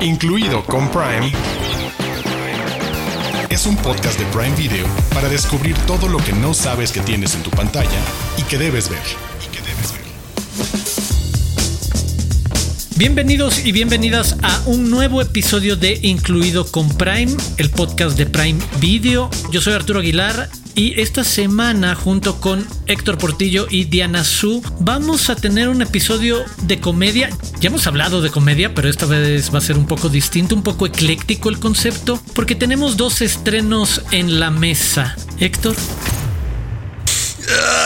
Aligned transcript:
incluido 0.00 0.64
con 0.64 0.88
Prime, 0.90 1.32
es 3.50 3.66
un 3.66 3.76
podcast 3.76 4.18
de 4.18 4.24
Prime 4.26 4.54
Video 4.54 4.86
para 5.12 5.28
descubrir 5.28 5.76
todo 5.86 6.08
lo 6.08 6.18
que 6.18 6.32
no 6.32 6.54
sabes 6.54 6.92
que 6.92 7.00
tienes 7.00 7.34
en 7.34 7.42
tu 7.42 7.50
pantalla 7.50 8.00
y 8.36 8.42
que 8.42 8.58
debes 8.58 8.88
ver. 8.88 9.02
Bienvenidos 12.96 13.64
y 13.64 13.70
bienvenidas 13.70 14.36
a 14.42 14.60
un 14.66 14.90
nuevo 14.90 15.22
episodio 15.22 15.76
de 15.76 16.00
Incluido 16.02 16.66
con 16.66 16.88
Prime, 16.96 17.32
el 17.56 17.70
podcast 17.70 18.18
de 18.18 18.26
Prime 18.26 18.58
Video. 18.80 19.30
Yo 19.52 19.60
soy 19.60 19.74
Arturo 19.74 20.00
Aguilar 20.00 20.48
y 20.78 21.00
esta 21.00 21.24
semana 21.24 21.96
junto 21.96 22.40
con 22.40 22.64
Héctor 22.86 23.18
Portillo 23.18 23.66
y 23.68 23.86
Diana 23.86 24.22
Su 24.22 24.62
vamos 24.78 25.28
a 25.28 25.34
tener 25.34 25.68
un 25.68 25.82
episodio 25.82 26.44
de 26.62 26.78
comedia. 26.78 27.30
Ya 27.58 27.66
hemos 27.66 27.88
hablado 27.88 28.22
de 28.22 28.30
comedia, 28.30 28.76
pero 28.76 28.88
esta 28.88 29.04
vez 29.04 29.52
va 29.52 29.58
a 29.58 29.60
ser 29.60 29.76
un 29.76 29.88
poco 29.88 30.08
distinto, 30.08 30.54
un 30.54 30.62
poco 30.62 30.86
ecléctico 30.86 31.48
el 31.48 31.58
concepto, 31.58 32.22
porque 32.32 32.54
tenemos 32.54 32.96
dos 32.96 33.22
estrenos 33.22 34.02
en 34.12 34.38
la 34.38 34.52
mesa. 34.52 35.16
Héctor. 35.40 35.74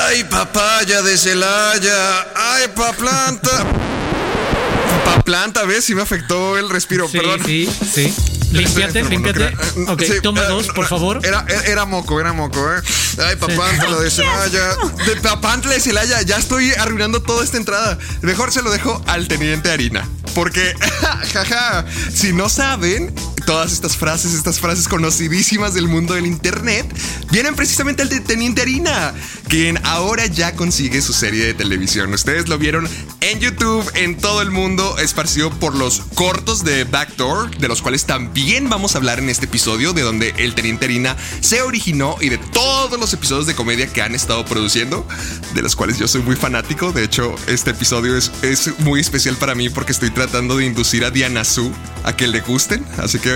Ay, 0.06 0.24
papaya 0.24 1.00
de 1.00 1.16
Celaya. 1.16 2.26
Ay, 2.36 2.64
pa 2.76 2.92
planta. 2.92 3.66
Pa 5.06 5.20
planta, 5.24 5.64
¿ves? 5.64 5.84
Si 5.86 5.94
me 5.96 6.02
afectó 6.02 6.56
el 6.58 6.68
respiro, 6.68 7.08
Sí, 7.08 7.18
perdón. 7.18 7.40
sí, 7.44 7.68
sí. 7.92 8.14
Límpiate, 8.52 9.04
límpiate. 9.04 9.50
no 9.50 9.56
creo. 9.76 9.92
Ok, 9.92 10.02
Sí, 10.02 10.20
toma 10.22 10.42
eh, 10.42 10.48
dos, 10.48 10.68
por 10.68 10.86
favor. 10.86 11.20
Era, 11.24 11.44
era, 11.48 11.62
era 11.62 11.84
moco, 11.86 12.20
era 12.20 12.32
moco, 12.32 12.58
¿eh? 12.72 12.80
Ay, 13.24 13.36
papantla 13.36 13.98
de 13.98 14.10
Celaya. 14.10 14.76
De 15.06 15.16
papantla 15.16 15.72
de 15.72 15.80
Celaya. 15.80 16.22
Ya 16.22 16.36
estoy 16.36 16.72
arruinando 16.72 17.22
toda 17.22 17.44
esta 17.44 17.56
entrada. 17.56 17.98
Mejor 18.20 18.52
se 18.52 18.62
lo 18.62 18.70
dejo 18.70 19.02
al 19.06 19.28
teniente 19.28 19.70
Harina. 19.70 20.08
Porque, 20.34 20.74
jaja, 21.32 21.84
si 22.14 22.32
no 22.32 22.48
saben, 22.48 23.14
todas 23.44 23.72
estas 23.72 23.96
frases, 23.96 24.34
estas 24.34 24.60
frases 24.60 24.88
conocidísimas 24.88 25.74
del 25.74 25.88
mundo 25.88 26.14
del 26.14 26.26
internet, 26.26 26.86
vienen 27.30 27.54
precisamente 27.54 28.04
del 28.04 28.22
teniente 28.22 28.62
Harina, 28.62 29.14
quien 29.48 29.78
ahora 29.84 30.26
ya 30.26 30.54
consigue 30.54 31.02
su 31.02 31.12
serie 31.12 31.44
de 31.44 31.54
televisión. 31.54 32.12
Ustedes 32.12 32.48
lo 32.48 32.58
vieron 32.58 32.88
en 33.20 33.40
YouTube, 33.40 33.90
en 33.94 34.16
todo 34.16 34.42
el 34.42 34.50
mundo, 34.50 34.98
esparcido 34.98 35.50
por 35.50 35.74
los 35.74 36.02
cortos 36.14 36.64
de 36.64 36.84
Backdoor, 36.84 37.56
de 37.58 37.68
los 37.68 37.82
cuales 37.82 38.04
también 38.04 38.68
vamos 38.68 38.94
a 38.94 38.98
hablar 38.98 39.18
en 39.18 39.28
este 39.28 39.46
episodio, 39.46 39.92
de 39.92 40.02
donde 40.02 40.34
el 40.38 40.54
teniente 40.54 40.86
Harina 40.86 41.16
se 41.40 41.62
originó 41.62 42.16
y 42.20 42.28
de 42.28 42.38
todos 42.38 42.98
los 42.98 43.12
episodios 43.12 43.46
de 43.46 43.54
comedia 43.54 43.86
que 43.86 44.02
han 44.02 44.14
estado 44.14 44.44
produciendo, 44.44 45.06
de 45.54 45.62
los 45.62 45.76
cuales 45.76 45.98
yo 45.98 46.08
soy 46.08 46.22
muy 46.22 46.36
fanático. 46.36 46.92
De 46.92 47.04
hecho, 47.04 47.34
este 47.46 47.70
episodio 47.70 48.16
es, 48.16 48.30
es 48.42 48.78
muy 48.80 49.00
especial 49.00 49.36
para 49.36 49.54
mí 49.54 49.68
porque 49.68 49.92
estoy 49.92 50.10
tratando 50.10 50.56
de 50.56 50.66
inducir 50.66 51.04
a 51.04 51.10
Diana 51.10 51.44
Su 51.44 51.72
a 52.04 52.16
que 52.16 52.26
le 52.26 52.40
gusten. 52.40 52.84
Así 52.98 53.18
que 53.18 53.31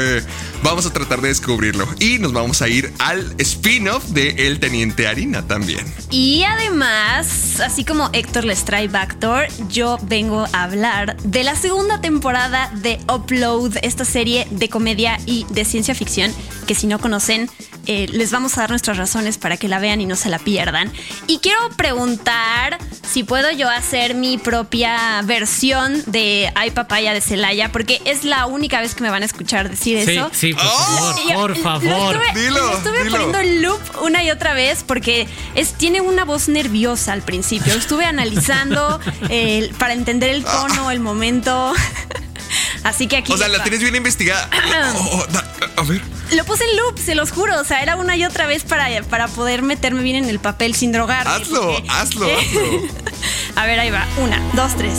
vamos 0.63 0.87
a 0.87 0.93
tratar 0.93 1.21
de 1.21 1.29
descubrirlo. 1.29 1.87
Y 1.99 2.19
nos 2.19 2.33
vamos 2.33 2.63
a 2.63 2.69
ir 2.69 2.93
al 2.99 3.35
spin-off 3.39 4.05
de 4.07 4.47
El 4.47 4.61
Teniente 4.61 5.07
Harina 5.07 5.47
también. 5.47 5.87
Y 6.11 6.45
además, 6.45 7.61
así 7.61 7.85
como 7.85 8.11
Héctor 8.13 8.45
les 8.45 8.65
trae 8.65 8.89
Backdoor, 8.89 9.47
yo 9.69 9.99
vengo 10.03 10.47
a 10.53 10.65
hablar 10.65 11.17
de 11.23 11.45
la 11.45 11.57
segunda 11.57 12.01
temporada 12.01 12.71
de 12.75 12.99
Upload, 13.13 13.77
esta 13.83 14.05
serie 14.05 14.47
de 14.51 14.69
comedia 14.69 15.19
y 15.27 15.47
de 15.51 15.65
ciencia 15.65 15.95
ficción 15.95 16.33
que 16.67 16.75
si 16.75 16.87
no 16.87 16.99
conocen, 16.99 17.49
eh, 17.87 18.07
les 18.13 18.31
vamos 18.31 18.57
a 18.59 18.63
dar 18.63 18.71
nuestras 18.71 18.97
razones 18.97 19.39
para 19.39 19.57
que 19.57 19.69
la 19.69 19.79
vean 19.79 20.01
y 20.01 20.07
no 20.07 20.17
se 20.17 20.29
la 20.29 20.39
pierdan. 20.39 20.93
Y 21.27 21.39
quiero 21.39 21.59
preguntar 21.77 22.79
si 23.09 23.23
puedo 23.25 23.51
yo 23.53 23.71
hacer 23.71 24.15
mi 24.15 24.37
propia 24.39 25.23
versión 25.25 26.03
de 26.07 26.51
Ay 26.55 26.73
Papaya 26.73 27.13
de 27.15 27.21
Celaya, 27.21 27.71
porque 27.73 28.01
es 28.05 28.25
la 28.25 28.47
única 28.47 28.81
vez 28.81 28.95
que 28.95 29.03
me 29.03 29.11
van 29.11 29.23
a 29.23 29.27
escuchar 29.27 29.71
decir 29.71 30.05
Sí, 30.05 30.17
eso. 30.17 30.31
sí, 30.33 30.55
por 30.55 30.63
¡Oh! 30.65 31.15
favor, 31.15 31.35
por 31.35 31.57
lo 31.57 31.57
favor. 31.63 32.17
estuve, 32.17 32.43
Dilo, 32.43 32.59
lo 32.67 32.77
estuve 32.77 32.99
dilo. 33.05 33.11
poniendo 33.13 33.39
en 33.41 33.63
loop 33.63 33.81
una 34.03 34.23
y 34.25 34.31
otra 34.31 34.53
vez 34.55 34.83
porque 34.87 35.27
es, 35.55 35.73
tiene 35.75 36.01
una 36.01 36.25
voz 36.25 36.49
nerviosa 36.49 37.13
al 37.13 37.23
principio. 37.23 37.73
Estuve 37.75 38.05
analizando 38.05 39.01
eh, 39.29 39.71
para 39.79 39.93
entender 39.95 40.31
el 40.31 40.45
tono, 40.45 40.91
el 40.91 41.01
momento. 41.01 41.73
Así 42.85 43.07
que 43.09 43.17
aquí. 43.19 43.33
O 43.33 43.37
sea, 43.37 43.49
la 43.49 43.63
tienes 43.63 43.81
bien 43.81 43.95
investigada. 43.97 44.49
Oh, 44.97 45.19
oh, 45.23 45.27
da- 45.33 45.45
a 45.77 45.83
ver. 45.83 46.01
Lo 46.33 46.45
puse 46.45 46.65
en 46.65 46.77
loop, 46.77 46.99
se 46.99 47.15
los 47.15 47.31
juro. 47.33 47.61
O 47.61 47.65
sea, 47.65 47.83
era 47.83 47.97
una 47.97 48.17
y 48.17 48.25
otra 48.25 48.47
vez 48.47 48.65
para, 48.65 48.89
para 49.05 49.29
poder 49.29 49.63
meterme 49.63 50.03
bien 50.03 50.17
en 50.17 50.29
el 50.29 50.39
papel 50.39 50.75
sin 50.75 50.93
drogarme. 50.93 51.31
Hazlo, 51.33 51.73
porque- 51.75 51.89
hazlo, 51.91 52.27
hazlo. 52.39 52.89
A 53.57 53.67
ver, 53.67 53.81
ahí 53.81 53.91
va. 53.91 54.07
Una, 54.19 54.41
dos, 54.55 54.75
tres. 54.77 54.99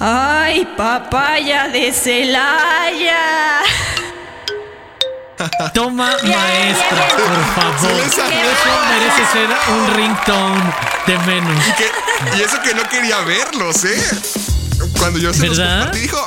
¡Ay, 0.00 0.66
papaya 0.76 1.68
de 1.68 1.92
Celaya! 1.92 3.62
Toma 5.74 6.10
maestra, 6.22 7.06
bien. 7.06 7.16
por 7.16 7.54
favor. 7.54 7.90
Eso 8.06 8.22
merece 8.88 9.32
ser 9.32 9.48
un 9.74 9.94
ringtone 9.94 10.74
de 11.06 11.18
menos. 11.20 11.64
Que- 11.76 11.90
y 12.38 12.40
eso 12.42 12.60
que 12.62 12.74
no 12.74 12.82
quería 12.88 13.18
verlos, 13.20 13.84
¿eh? 13.84 14.02
Cuando 14.98 15.18
yo 15.18 15.32
se 15.32 15.48
¿Verdad? 15.48 15.92
dijo, 15.92 16.18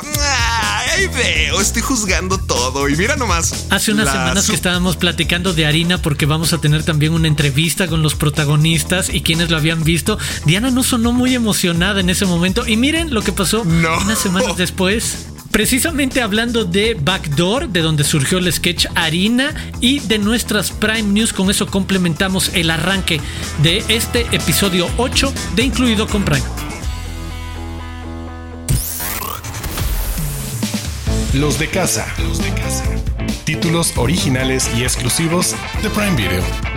ay, 0.96 1.08
veo, 1.08 1.60
estoy 1.62 1.82
juzgando 1.82 2.38
todo. 2.38 2.88
Y 2.90 2.96
mira 2.96 3.16
nomás. 3.16 3.66
Hace 3.70 3.92
unas 3.92 4.12
semanas 4.12 4.50
que 4.50 4.56
estábamos 4.56 4.96
platicando 4.98 5.54
de 5.54 5.66
Harina 5.66 6.02
porque 6.02 6.26
vamos 6.26 6.54
a 6.54 6.60
tener 6.60 6.84
también 6.84 7.14
una 7.14 7.28
entrevista 7.28 7.88
con 7.88 8.02
los 8.04 8.16
protagonistas 8.16 9.10
y 9.14 9.22
quienes 9.22 9.50
lo 9.50 9.58
habían 9.58 9.84
visto. 9.84 10.18
Diana 10.46 10.70
no 10.72 10.84
sonó 10.84 11.12
muy 11.12 11.36
emocionada 11.36 12.00
en 12.00 12.10
ese 12.10 12.26
momento 12.26 12.68
y 12.68 12.78
miren 12.78 13.14
lo 13.14 13.22
que 13.22 13.32
pasó 13.32 13.64
No. 13.66 13.98
unas 14.00 14.20
semanas 14.20 14.58
después. 14.58 15.28
Precisamente 15.52 16.22
hablando 16.22 16.66
de 16.66 16.94
Backdoor, 17.00 17.70
de 17.70 17.82
donde 17.82 18.04
surgió 18.04 18.38
el 18.38 18.52
sketch 18.52 18.86
Harina 18.96 19.56
y 19.80 20.00
de 20.02 20.20
nuestras 20.20 20.72
Prime 20.72 21.04
News, 21.04 21.34
con 21.34 21.50
eso 21.50 21.66
complementamos 21.68 22.52
el 22.54 22.70
arranque 22.70 23.20
de 23.64 23.84
este 23.88 24.28
episodio 24.34 24.88
8 24.98 25.34
de 25.56 25.64
Incluido 25.64 26.06
con 26.08 26.24
Prime. 26.24 26.44
Los 31.34 31.60
de 31.60 31.68
casa. 31.68 32.08
Los 32.24 32.42
de 32.42 32.50
casa. 32.52 32.86
Títulos 33.44 33.94
originales 33.98 34.70
y 34.78 34.84
exclusivos 34.84 35.56
de 35.84 35.90
Prime 35.90 36.16
Video. 36.16 36.77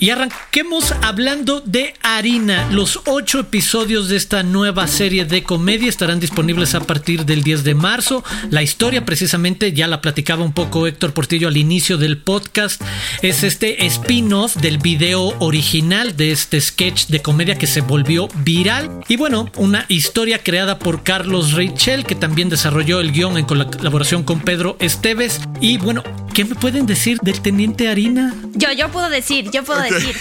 Y 0.00 0.08
arranquemos 0.08 0.94
hablando 1.02 1.60
de 1.60 1.92
Harina. 2.02 2.70
Los 2.70 3.00
ocho 3.04 3.38
episodios 3.38 4.08
de 4.08 4.16
esta 4.16 4.42
nueva 4.42 4.86
serie 4.86 5.26
de 5.26 5.42
comedia 5.42 5.90
estarán 5.90 6.20
disponibles 6.20 6.74
a 6.74 6.80
partir 6.80 7.26
del 7.26 7.42
10 7.42 7.64
de 7.64 7.74
marzo. 7.74 8.24
La 8.48 8.62
historia 8.62 9.04
precisamente 9.04 9.74
ya 9.74 9.86
la 9.88 10.00
platicaba 10.00 10.42
un 10.42 10.54
poco 10.54 10.86
Héctor 10.86 11.12
Portillo 11.12 11.48
al 11.48 11.58
inicio 11.58 11.98
del 11.98 12.16
podcast. 12.16 12.80
Es 13.20 13.42
este 13.42 13.84
spin-off 13.84 14.56
del 14.56 14.78
video 14.78 15.34
original 15.38 16.16
de 16.16 16.32
este 16.32 16.62
sketch 16.62 17.08
de 17.08 17.20
comedia 17.20 17.58
que 17.58 17.66
se 17.66 17.82
volvió 17.82 18.28
viral. 18.36 19.02
Y 19.06 19.16
bueno, 19.16 19.52
una 19.56 19.84
historia 19.88 20.42
creada 20.42 20.78
por 20.78 21.02
Carlos 21.02 21.52
Reichel 21.52 22.06
que 22.06 22.14
también 22.14 22.48
desarrolló 22.48 23.00
el 23.00 23.12
guion 23.12 23.36
en 23.36 23.44
colaboración 23.44 24.22
con 24.22 24.40
Pedro 24.40 24.78
Esteves. 24.80 25.42
Y 25.60 25.76
bueno, 25.76 26.02
¿qué 26.40 26.46
me 26.46 26.54
pueden 26.54 26.86
decir 26.86 27.18
del 27.20 27.42
Teniente 27.42 27.86
Harina? 27.86 28.34
Yo, 28.54 28.72
yo 28.72 28.90
puedo 28.90 29.10
decir, 29.10 29.50
yo 29.50 29.62
puedo 29.62 29.82
decir. 29.82 30.16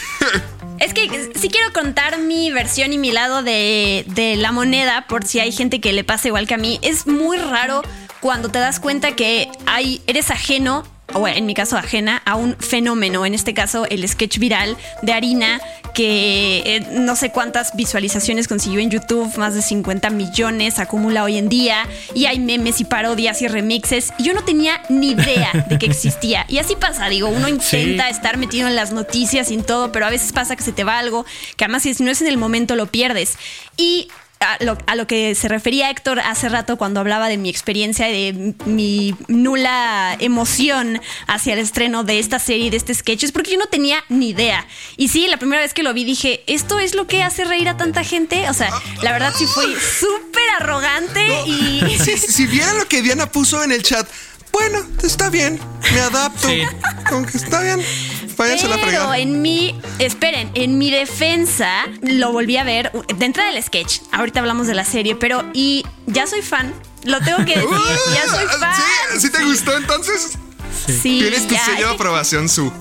Es 0.78 0.94
que 0.94 1.31
sí 1.34 1.47
quiero 1.47 1.72
contar 1.72 2.19
mi 2.19 2.52
versión 2.52 2.91
y 2.91 2.97
mi 2.97 3.12
lado 3.12 3.41
de, 3.41 4.03
de 4.07 4.35
la 4.35 4.52
moneda, 4.52 5.06
por 5.07 5.25
si 5.25 5.40
hay 5.40 5.53
gente 5.53 5.80
que 5.80 5.94
le 5.94 6.03
pasa 6.03 6.28
igual 6.28 6.46
que 6.46 6.56
a 6.56 6.57
mí. 6.57 6.78
Es 6.81 7.07
muy 7.07 7.38
raro 7.38 7.84
cuando 8.19 8.50
te 8.50 8.59
das 8.59 8.81
cuenta 8.81 9.16
que 9.16 9.50
hay, 9.66 10.02
eres 10.07 10.30
ajeno, 10.30 10.84
o 11.13 11.25
en 11.25 11.46
mi 11.46 11.53
caso 11.53 11.78
ajena, 11.78 12.22
a 12.25 12.36
un 12.36 12.57
fenómeno. 12.57 13.25
En 13.25 13.34
este 13.34 13.53
caso, 13.53 13.86
el 13.86 14.07
sketch 14.07 14.40
viral 14.40 14.75
de 15.01 15.13
Harina, 15.13 15.62
que 16.00 16.64
eh, 16.66 16.88
no 16.94 17.18
sé 17.18 17.30
cuántas 17.30 17.76
visualizaciones 17.76 18.48
consiguió 18.48 18.80
en 18.80 18.90
YouTube, 18.90 19.36
más 19.38 19.54
de 19.54 19.62
50 19.62 20.10
millones 20.12 20.80
acumula 20.80 21.25
hoy 21.25 21.38
en 21.38 21.50
día, 21.50 21.86
y 22.16 22.25
hay 22.25 22.40
memes 22.40 22.80
y 22.80 22.86
parodias 22.86 23.42
y 23.42 23.50
remixes. 23.50 24.13
Y 24.18 24.24
yo 24.24 24.34
no 24.34 24.46
tenía 24.46 24.81
ni 24.88 25.10
idea 25.12 25.66
de 25.68 25.78
que 25.78 25.88
existía. 25.88 26.46
Y 26.48 26.60
así 26.60 26.78
pasa, 26.78 27.10
digo, 27.10 27.28
uno 27.28 27.50
intenta 27.50 28.06
Sí. 28.06 28.12
estar 28.12 28.38
metido 28.38 28.69
en 28.69 28.78
las 28.78 28.94
noticias 28.94 29.51
y 29.51 29.56
en 29.56 29.63
todo, 29.63 29.92
pero 29.92 30.06
a 30.06 30.10
veces 30.10 30.31
pasa 30.31 30.56
que 30.56 30.63
se 30.63 30.72
te 30.72 30.86
va 30.86 31.00
algo, 31.00 31.25
que 31.57 31.66
además 31.66 31.84
si 31.84 31.92
no 32.02 32.12
es 32.12 32.22
en 32.22 32.28
el 32.28 32.38
momento 32.38 32.78
lo 32.78 32.86
pierdes. 32.86 33.38
Y 33.75 34.07
a 34.39 34.63
lo, 34.63 34.77
a 34.88 34.95
lo 34.95 35.06
que 35.06 35.36
se 35.36 35.50
refería 35.50 35.89
Héctor 35.89 36.21
hace 36.21 36.47
rato 36.47 36.77
cuando 36.77 37.01
hablaba 37.01 37.27
de 37.27 37.38
mi 37.38 37.50
experiencia 37.50 38.09
y 38.09 38.31
de 38.31 38.56
mi 38.65 39.13
nula 39.27 40.15
emoción 40.19 41.01
hacia 41.27 41.53
el 41.53 41.59
estreno 41.59 42.06
de 42.06 42.19
esta 42.19 42.39
serie, 42.39 42.71
de 42.71 42.77
este 42.77 42.94
sketch, 42.94 43.24
es 43.25 43.31
porque 43.33 43.51
yo 43.51 43.57
no 43.57 43.65
tenía 43.65 44.03
ni 44.07 44.30
idea. 44.30 44.65
Y 44.95 45.09
sí, 45.09 45.27
la 45.27 45.38
primera 45.38 45.62
vez 45.62 45.74
que 45.74 45.83
lo 45.83 45.94
vi 45.94 46.06
dije, 46.06 46.44
¿esto 46.47 46.80
es 46.80 46.95
lo 46.95 47.06
que 47.06 47.21
hace 47.21 47.44
reír 47.44 47.68
a 47.68 47.75
tanta 47.75 48.03
gente? 48.06 48.50
O 48.50 48.53
sea, 48.53 48.69
la 49.01 49.12
verdad 49.12 49.33
sí 49.38 49.45
fue 49.45 49.65
súper 49.65 50.44
arrogante 50.59 51.25
y... 51.45 51.80
Si, 52.00 52.18
si 52.18 52.47
vieran 52.47 52.77
lo 52.77 52.88
que 52.88 53.01
Diana 53.01 53.30
puso 53.30 53.62
en 53.62 53.71
el 53.71 53.83
chat, 53.83 54.07
bueno, 54.51 54.80
está 55.04 55.30
bien, 55.30 55.60
me 55.94 56.00
adapto. 56.00 56.48
Sí. 56.48 56.62
Como 57.10 57.25
que 57.25 57.38
está 57.38 57.62
bien. 57.62 57.81
váyanse 58.38 58.66
a 58.66 58.69
la 58.69 58.75
Pero 58.75 58.88
fregada. 58.88 59.18
en 59.19 59.42
mi, 59.42 59.80
esperen, 60.00 60.51
en 60.54 60.78
mi 60.78 60.92
defensa 60.92 61.86
lo 62.01 62.31
volví 62.31 62.57
a 62.57 62.63
ver 62.63 62.92
de 62.92 63.25
entrada 63.25 63.51
del 63.51 63.63
sketch. 63.63 64.00
Ahorita 64.12 64.40
hablamos 64.40 64.68
de 64.68 64.75
la 64.75 64.86
serie, 64.86 65.16
pero 65.16 65.44
y 65.54 65.86
ya 66.07 66.28
soy 66.28 66.42
fan. 66.42 66.74
Lo 67.04 67.19
tengo 67.22 67.38
que 67.46 67.56
decir, 67.56 67.69
ya 68.13 68.28
soy 68.30 68.46
fan. 68.60 68.74
¿Sí? 69.13 69.19
¿Sí 69.22 69.30
te 69.31 69.44
gustó 69.44 69.78
entonces? 69.78 70.34
Sí, 70.86 71.19
Tienes 71.22 71.48
tu 71.48 71.54
ya. 71.56 71.66
sello 71.66 71.88
de 71.90 71.94
aprobación, 71.94 72.50
Su. 72.50 72.72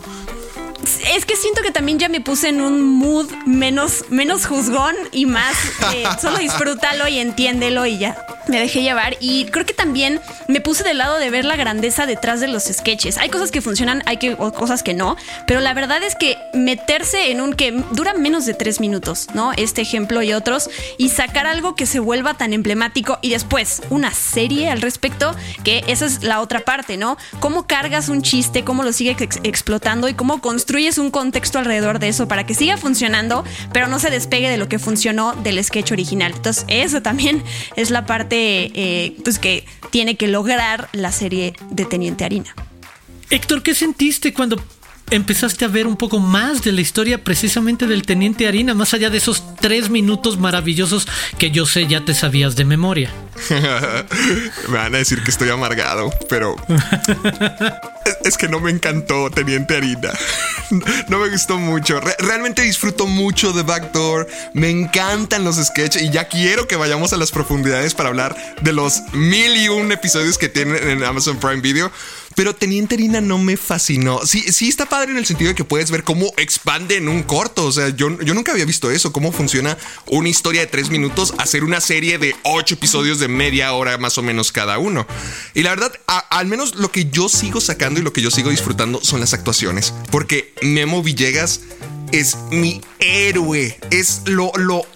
Es 1.14 1.24
que 1.26 1.36
siento 1.36 1.62
que 1.62 1.70
también 1.70 1.98
ya 1.98 2.08
me 2.08 2.20
puse 2.20 2.48
en 2.48 2.60
un 2.60 2.80
mood 2.80 3.30
menos, 3.46 4.04
menos 4.08 4.46
juzgón 4.46 4.94
y 5.12 5.26
más 5.26 5.54
eh, 5.94 6.04
solo 6.22 6.38
disfrútalo 6.38 7.06
y 7.08 7.18
entiéndelo 7.18 7.84
y 7.86 7.98
ya. 7.98 8.16
Me 8.48 8.58
dejé 8.58 8.80
llevar 8.82 9.16
y 9.20 9.44
creo 9.46 9.66
que 9.66 9.74
también 9.74 10.20
me 10.48 10.62
puse 10.62 10.82
del 10.82 10.96
lado 10.96 11.18
de 11.18 11.28
ver 11.28 11.44
la 11.44 11.56
grandeza 11.56 12.06
detrás 12.06 12.40
de 12.40 12.48
los 12.48 12.64
sketches. 12.64 13.18
Hay 13.18 13.28
cosas 13.28 13.50
que 13.50 13.60
funcionan, 13.60 14.02
hay 14.06 14.16
que, 14.16 14.36
o 14.38 14.52
cosas 14.54 14.82
que 14.82 14.94
no, 14.94 15.16
pero 15.46 15.60
la 15.60 15.74
verdad 15.74 16.02
es 16.02 16.14
que 16.16 16.38
meterse 16.54 17.30
en 17.30 17.42
un 17.42 17.52
que 17.52 17.72
dura 17.92 18.14
menos 18.14 18.46
de 18.46 18.54
tres 18.54 18.80
minutos, 18.80 19.26
¿no? 19.34 19.52
Este 19.52 19.82
ejemplo 19.82 20.22
y 20.22 20.32
otros, 20.32 20.70
y 20.96 21.10
sacar 21.10 21.46
algo 21.46 21.74
que 21.74 21.84
se 21.84 22.00
vuelva 22.00 22.34
tan 22.34 22.54
emblemático 22.54 23.18
y 23.20 23.28
después 23.30 23.82
una 23.90 24.14
serie 24.14 24.70
al 24.70 24.80
respecto, 24.80 25.34
que 25.62 25.84
esa 25.86 26.06
es 26.06 26.22
la 26.22 26.40
otra 26.40 26.60
parte, 26.60 26.96
¿no? 26.96 27.18
Cómo 27.40 27.66
cargas 27.66 28.08
un 28.08 28.22
chiste, 28.22 28.64
cómo 28.64 28.82
lo 28.82 28.94
sigues 28.94 29.20
ex- 29.20 29.40
explotando 29.42 30.08
y 30.08 30.14
cómo 30.14 30.40
construyes 30.40 30.77
un 30.78 31.10
contexto 31.10 31.58
alrededor 31.58 31.98
de 31.98 32.08
eso 32.08 32.28
para 32.28 32.46
que 32.46 32.54
siga 32.54 32.76
funcionando, 32.76 33.44
pero 33.72 33.88
no 33.88 33.98
se 33.98 34.10
despegue 34.10 34.48
de 34.48 34.56
lo 34.56 34.68
que 34.68 34.78
funcionó 34.78 35.34
del 35.34 35.62
sketch 35.62 35.90
original. 35.90 36.32
Entonces, 36.34 36.64
eso 36.68 37.02
también 37.02 37.42
es 37.76 37.90
la 37.90 38.06
parte 38.06 38.70
eh, 38.74 39.16
pues 39.24 39.38
que 39.38 39.64
tiene 39.90 40.16
que 40.16 40.28
lograr 40.28 40.88
la 40.92 41.10
serie 41.10 41.54
de 41.70 41.84
Teniente 41.84 42.24
Harina. 42.24 42.54
Héctor, 43.30 43.62
¿qué 43.62 43.74
sentiste 43.74 44.32
cuando 44.32 44.62
empezaste 45.10 45.64
a 45.64 45.68
ver 45.68 45.86
un 45.86 45.96
poco 45.96 46.18
más 46.20 46.62
de 46.62 46.72
la 46.72 46.80
historia 46.80 47.22
precisamente 47.22 47.86
del 47.86 48.02
Teniente 48.02 48.46
Harina, 48.46 48.74
más 48.74 48.94
allá 48.94 49.10
de 49.10 49.18
esos 49.18 49.42
tres 49.56 49.90
minutos 49.90 50.38
maravillosos 50.38 51.06
que 51.38 51.50
yo 51.50 51.66
sé 51.66 51.86
ya 51.86 52.04
te 52.04 52.14
sabías 52.14 52.56
de 52.56 52.64
memoria? 52.64 53.10
Me 54.68 54.74
van 54.76 54.94
a 54.94 54.98
decir 54.98 55.22
que 55.22 55.30
estoy 55.30 55.48
amargado, 55.50 56.10
pero 56.28 56.56
es, 58.04 58.16
es 58.24 58.36
que 58.36 58.48
no 58.48 58.60
me 58.60 58.70
encantó 58.70 59.30
Teniente 59.30 59.76
Harina. 59.76 60.10
No 61.08 61.18
me 61.18 61.30
gustó 61.30 61.56
mucho. 61.56 61.98
Re- 61.98 62.14
realmente 62.18 62.60
disfruto 62.60 63.06
mucho 63.06 63.54
de 63.54 63.62
Backdoor. 63.62 64.28
Me 64.52 64.68
encantan 64.68 65.42
los 65.42 65.56
sketches 65.56 66.02
y 66.02 66.10
ya 66.10 66.28
quiero 66.28 66.68
que 66.68 66.76
vayamos 66.76 67.14
a 67.14 67.16
las 67.16 67.30
profundidades 67.30 67.94
para 67.94 68.10
hablar 68.10 68.36
de 68.60 68.74
los 68.74 69.00
mil 69.14 69.56
y 69.56 69.68
un 69.70 69.90
episodios 69.92 70.36
que 70.36 70.50
tienen 70.50 70.86
en 70.90 71.02
Amazon 71.04 71.38
Prime 71.38 71.62
Video. 71.62 71.90
Pero 72.38 72.54
Teniente 72.54 72.94
Harina 72.94 73.20
no 73.20 73.36
me 73.36 73.56
fascinó. 73.56 74.24
Sí, 74.24 74.52
sí 74.52 74.68
está 74.68 74.86
padre 74.86 75.10
en 75.10 75.18
el 75.18 75.26
sentido 75.26 75.48
de 75.48 75.56
que 75.56 75.64
puedes 75.64 75.90
ver 75.90 76.04
cómo 76.04 76.32
expande 76.36 76.96
en 76.96 77.08
un 77.08 77.24
corto. 77.24 77.64
O 77.64 77.72
sea, 77.72 77.88
yo, 77.88 78.16
yo 78.20 78.32
nunca 78.32 78.52
había 78.52 78.64
visto 78.64 78.92
eso. 78.92 79.12
Cómo 79.12 79.32
funciona 79.32 79.76
una 80.06 80.28
historia 80.28 80.60
de 80.60 80.68
tres 80.68 80.88
minutos, 80.88 81.34
hacer 81.38 81.64
una 81.64 81.80
serie 81.80 82.16
de 82.18 82.36
ocho 82.44 82.76
episodios 82.76 83.18
de 83.18 83.26
media 83.26 83.72
hora 83.72 83.98
más 83.98 84.18
o 84.18 84.22
menos 84.22 84.52
cada 84.52 84.78
uno. 84.78 85.04
Y 85.52 85.64
la 85.64 85.70
verdad, 85.70 85.92
al 86.06 86.46
menos 86.46 86.76
lo 86.76 86.92
que 86.92 87.06
yo 87.06 87.28
sigo 87.28 87.60
sacando 87.60 87.98
y 87.98 88.04
lo 88.04 88.12
que 88.12 88.22
yo 88.22 88.30
sigo 88.30 88.50
disfrutando 88.50 89.00
son 89.02 89.18
las 89.18 89.34
actuaciones. 89.34 89.92
Porque 90.12 90.54
Memo 90.62 91.02
Villegas 91.02 91.62
es 92.12 92.36
mi 92.52 92.80
héroe. 93.00 93.76
Es 93.90 94.22
lo, 94.26 94.52
lo 94.54 94.86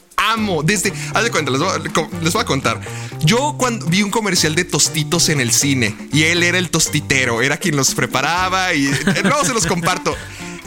Desde. 0.65 0.93
Haz 1.15 1.25
de 1.25 1.31
cuenta, 1.31 1.51
les 1.51 1.61
voy, 1.61 2.43
a, 2.43 2.45
contar. 2.45 2.81
Yo 3.21 3.55
cuando 3.59 3.87
vi 3.87 4.03
un 4.03 4.11
comercial 4.11 4.55
de 4.55 4.65
tostitos 4.65 5.29
en 5.29 5.41
el 5.41 5.53
cine 5.53 5.95
y 6.13 6.23
él 6.23 6.43
era 6.43 6.59
el 6.59 6.71
tostitero, 6.71 7.43
era 7.43 7.59
quien 7.59 7.77
los 7.77 7.95
preparaba 7.95 8.73
y 8.73 8.91
luego 9.23 9.45
se 9.45 9.53
los 9.53 9.67
comparto. 9.67 10.17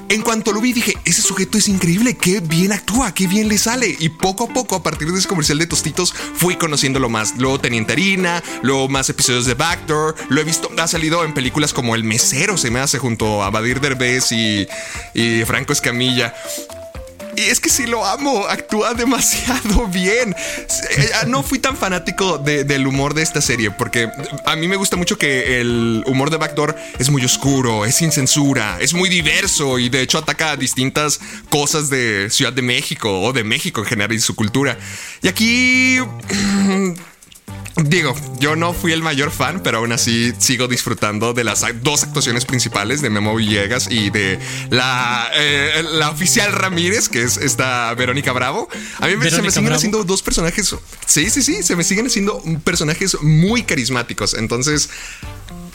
En 0.07 0.21
cuanto 0.21 0.51
lo 0.51 0.61
vi, 0.61 0.71
dije: 0.71 0.93
Ese 1.03 1.23
sujeto 1.23 1.57
es 1.57 1.67
increíble, 1.67 2.15
qué 2.15 2.39
bien 2.39 2.71
actúa, 2.71 3.13
qué 3.13 3.25
bien 3.25 3.49
le 3.49 3.57
sale. 3.57 3.95
Y 3.99 4.09
poco 4.09 4.45
a 4.45 4.53
poco, 4.53 4.75
a 4.75 4.83
partir 4.83 5.11
de 5.11 5.17
ese 5.17 5.27
comercial 5.27 5.57
de 5.57 5.65
tostitos, 5.65 6.13
fui 6.13 6.57
conociéndolo 6.57 7.09
más. 7.09 7.33
Luego 7.39 7.59
Teniente 7.59 7.93
Harina, 7.93 8.43
luego 8.61 8.87
más 8.87 9.09
episodios 9.09 9.45
de 9.45 9.55
Backdoor. 9.55 10.15
Lo 10.29 10.41
he 10.41 10.43
visto, 10.43 10.69
ha 10.77 10.87
salido 10.87 11.23
en 11.25 11.33
películas 11.33 11.73
como 11.73 11.95
El 11.95 12.03
Mesero, 12.03 12.55
se 12.55 12.69
me 12.69 12.79
hace 12.79 12.99
junto 12.99 13.43
a 13.43 13.49
Badir 13.49 13.81
Derbez 13.81 14.31
y, 14.31 14.67
y 15.15 15.43
Franco 15.45 15.73
Escamilla. 15.73 16.35
Y 17.37 17.41
es 17.49 17.59
que 17.59 17.69
sí 17.69 17.85
lo 17.85 18.05
amo, 18.05 18.45
actúa 18.47 18.93
demasiado 18.93 19.87
bien. 19.91 20.33
Eh, 20.97 21.09
No 21.27 21.43
fui 21.43 21.59
tan 21.59 21.75
fanático 21.75 22.37
de- 22.37 22.63
del 22.63 22.87
humor 22.87 23.13
de 23.13 23.21
esta 23.23 23.41
serie, 23.41 23.71
porque 23.71 24.09
a 24.45 24.55
mí 24.55 24.67
me 24.67 24.75
gusta 24.77 24.95
mucho 24.95 25.17
que 25.17 25.59
el 25.59 26.03
humor 26.07 26.29
de 26.29 26.37
Backdoor 26.37 26.75
es 26.99 27.09
muy 27.09 27.23
oscuro, 27.25 27.85
es 27.85 27.95
sin 27.95 28.11
censura, 28.11 28.77
es 28.79 28.93
muy 28.93 29.09
diverso 29.09 29.79
y 29.79 29.89
de 29.89 30.01
hecho 30.01 30.17
ataca 30.17 30.51
a 30.51 30.55
distintas 30.57 31.19
cosas 31.49 31.89
de 31.89 32.29
Ciudad 32.29 32.53
de 32.53 32.61
México 32.61 33.21
o 33.21 33.33
de 33.33 33.43
México 33.43 33.81
en 33.81 33.87
general 33.87 34.13
y 34.13 34.19
su 34.19 34.35
cultura. 34.35 34.77
Y 35.21 35.27
aquí... 35.27 35.99
Digo, 37.77 38.15
yo 38.39 38.55
no 38.55 38.71
fui 38.73 38.93
el 38.93 39.01
mayor 39.03 39.31
fan, 39.31 39.59
pero 39.61 39.79
aún 39.79 39.91
así 39.91 40.33
sigo 40.37 40.69
disfrutando 40.69 41.33
de 41.33 41.43
las 41.43 41.65
dos 41.83 42.03
actuaciones 42.03 42.45
principales 42.45 43.01
de 43.01 43.09
Memo 43.09 43.35
Villegas 43.35 43.91
y 43.91 44.09
de 44.11 44.39
la, 44.69 45.29
eh, 45.35 45.83
la 45.91 46.09
oficial 46.09 46.53
Ramírez, 46.53 47.09
que 47.09 47.21
es 47.23 47.35
esta 47.35 47.93
Verónica 47.95 48.31
Bravo. 48.31 48.69
A 49.01 49.07
mí 49.07 49.17
me- 49.17 49.29
se 49.29 49.41
me 49.41 49.49
siguen 49.51 49.65
Bravo. 49.65 49.75
haciendo 49.75 50.03
dos 50.05 50.21
personajes. 50.21 50.73
Sí, 51.05 51.29
sí, 51.29 51.43
sí, 51.43 51.63
se 51.63 51.75
me 51.75 51.83
siguen 51.83 52.07
haciendo 52.07 52.41
personajes 52.63 53.17
muy 53.21 53.63
carismáticos. 53.63 54.35
Entonces, 54.35 54.89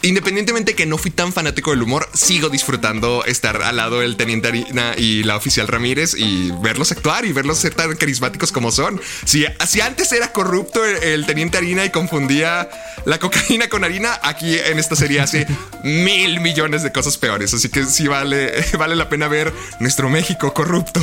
independientemente 0.02 0.74
que 0.74 0.86
no 0.86 0.98
fui 0.98 1.10
tan 1.10 1.32
fanático 1.32 1.70
del 1.70 1.82
humor, 1.82 2.08
sigo 2.14 2.48
disfrutando 2.48 3.24
estar 3.24 3.62
al 3.62 3.76
lado 3.76 4.00
del 4.00 4.16
teniente 4.16 4.48
Harina 4.48 4.94
y 4.96 5.22
la 5.24 5.36
oficial 5.36 5.68
Ramírez 5.68 6.14
y 6.16 6.50
verlos 6.62 6.92
actuar 6.92 7.24
y 7.24 7.32
verlos 7.32 7.58
ser 7.58 7.74
tan 7.74 7.94
carismáticos 7.96 8.52
como 8.52 8.72
son. 8.72 9.00
Si, 9.24 9.44
si 9.66 9.80
antes 9.80 10.12
era 10.12 10.32
corrupto 10.32 10.84
el, 10.84 11.02
el 11.02 11.26
teniente 11.26 11.58
Harina 11.58 11.84
y 11.84 11.90
confundía 11.90 12.68
la 13.04 13.18
cocaína 13.18 13.68
con 13.68 13.84
harina, 13.84 14.18
aquí 14.22 14.56
en 14.56 14.78
esta 14.78 14.96
serie 14.96 15.20
hace 15.20 15.46
mil 15.82 16.40
millones 16.40 16.82
de 16.82 16.92
cosas 16.92 17.18
peores. 17.18 17.54
Así 17.54 17.68
que 17.68 17.84
sí 17.84 18.08
vale, 18.08 18.52
vale 18.78 18.96
la 18.96 19.08
pena 19.08 19.28
ver 19.28 19.52
nuestro 19.78 20.08
México 20.08 20.52
corrupto. 20.52 21.00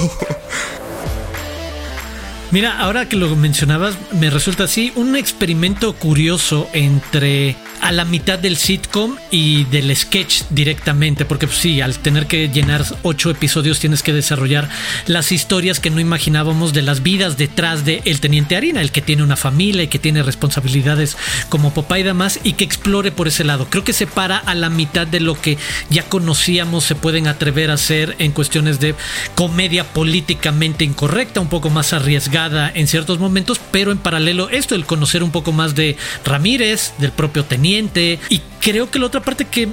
Mira, 2.49 2.79
ahora 2.79 3.09
que 3.09 3.17
lo 3.17 3.35
mencionabas, 3.35 3.97
me 4.13 4.29
resulta 4.29 4.63
así 4.63 4.94
un 4.95 5.17
experimento 5.17 5.94
curioso 5.94 6.69
entre 6.71 7.57
a 7.81 7.91
la 7.91 8.06
mitad 8.06 8.39
del 8.39 8.57
sitcom 8.57 9.15
y 9.31 9.65
del 9.65 9.95
sketch 9.95 10.44
directamente, 10.50 11.25
porque 11.25 11.47
pues, 11.47 11.59
sí, 11.59 11.81
al 11.81 11.97
tener 12.00 12.27
que 12.27 12.50
llenar 12.50 12.83
ocho 13.03 13.29
episodios 13.29 13.79
tienes 13.79 14.03
que 14.03 14.13
desarrollar 14.13 14.69
las 15.06 15.31
historias 15.31 15.79
que 15.79 15.89
no 15.89 16.00
imaginábamos 16.00 16.74
de 16.74 16.81
las 16.81 17.03
vidas 17.03 17.38
detrás 17.38 17.85
de 17.85 18.01
el 18.06 18.19
teniente 18.19 18.56
Harina, 18.56 18.81
el 18.81 18.91
que 18.91 19.01
tiene 19.01 19.23
una 19.23 19.35
familia 19.35 19.83
y 19.83 19.87
que 19.87 19.99
tiene 19.99 20.23
responsabilidades 20.23 21.18
como 21.49 21.73
papá 21.73 21.99
y 21.99 22.04
demás 22.04 22.40
y 22.44 22.54
que 22.54 22.63
explore 22.63 23.11
por 23.11 23.28
ese 23.28 23.44
lado. 23.44 23.68
Creo 23.69 23.83
que 23.83 23.94
se 23.94 24.07
para 24.07 24.37
a 24.37 24.56
la 24.56 24.69
mitad 24.69 25.06
de 25.06 25.19
lo 25.19 25.40
que 25.40 25.57
ya 25.90 26.04
conocíamos, 26.04 26.83
se 26.83 26.95
pueden 26.95 27.28
atrever 27.28 27.71
a 27.71 27.75
hacer 27.75 28.16
en 28.19 28.31
cuestiones 28.31 28.80
de 28.80 28.95
comedia 29.35 29.83
políticamente 29.83 30.83
incorrecta, 30.83 31.42
un 31.42 31.49
poco 31.49 31.69
más 31.69 31.94
arriesgada 31.94 32.71
en 32.73 32.87
ciertos 32.87 33.19
momentos, 33.19 33.59
pero 33.71 33.92
en 33.92 33.97
paralelo 33.97 34.49
esto, 34.49 34.75
el 34.75 34.85
conocer 34.85 35.23
un 35.23 35.31
poco 35.31 35.51
más 35.51 35.75
de 35.75 35.97
Ramírez, 36.25 36.94
del 36.97 37.11
propio 37.11 37.45
teniente, 37.45 37.67
y 37.68 38.42
creo 38.62 38.90
que 38.90 39.00
la 39.00 39.07
otra 39.07 39.21
parte 39.21 39.45
que, 39.45 39.68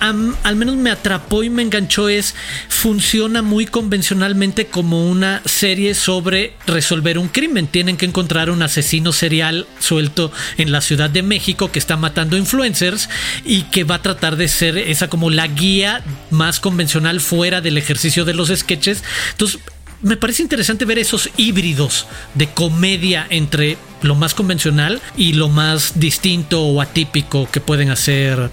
al 0.00 0.56
menos 0.56 0.76
me 0.76 0.90
atrapó 0.90 1.42
y 1.44 1.50
me 1.50 1.62
enganchó 1.62 2.08
es, 2.08 2.34
funciona 2.68 3.40
muy 3.42 3.66
convencionalmente 3.66 4.66
como 4.66 5.08
una 5.08 5.42
serie 5.44 5.94
sobre 5.94 6.54
resolver 6.66 7.18
un 7.18 7.28
crimen. 7.28 7.68
Tienen 7.68 7.96
que 7.96 8.06
encontrar 8.06 8.50
un 8.50 8.62
asesino 8.62 9.12
serial 9.12 9.66
suelto 9.78 10.32
en 10.58 10.72
la 10.72 10.80
Ciudad 10.80 11.08
de 11.08 11.22
México 11.22 11.70
que 11.70 11.78
está 11.78 11.96
matando 11.96 12.36
influencers 12.36 13.08
y 13.44 13.62
que 13.62 13.84
va 13.84 13.96
a 13.96 14.02
tratar 14.02 14.36
de 14.36 14.48
ser 14.48 14.76
esa 14.76 15.08
como 15.08 15.30
la 15.30 15.46
guía 15.46 16.02
más 16.30 16.58
convencional 16.58 17.20
fuera 17.20 17.60
del 17.60 17.78
ejercicio 17.78 18.24
de 18.24 18.34
los 18.34 18.48
sketches. 18.48 19.04
Entonces, 19.32 19.60
me 20.02 20.16
parece 20.16 20.42
interesante 20.42 20.84
ver 20.84 20.98
esos 20.98 21.30
híbridos 21.36 22.06
de 22.34 22.48
comedia 22.48 23.26
entre 23.30 23.78
lo 24.02 24.14
más 24.14 24.34
convencional 24.34 25.00
y 25.16 25.32
lo 25.34 25.48
más 25.48 25.98
distinto 25.98 26.62
o 26.62 26.80
atípico 26.80 27.48
que 27.50 27.60
pueden 27.60 27.90
hacer 27.90 28.50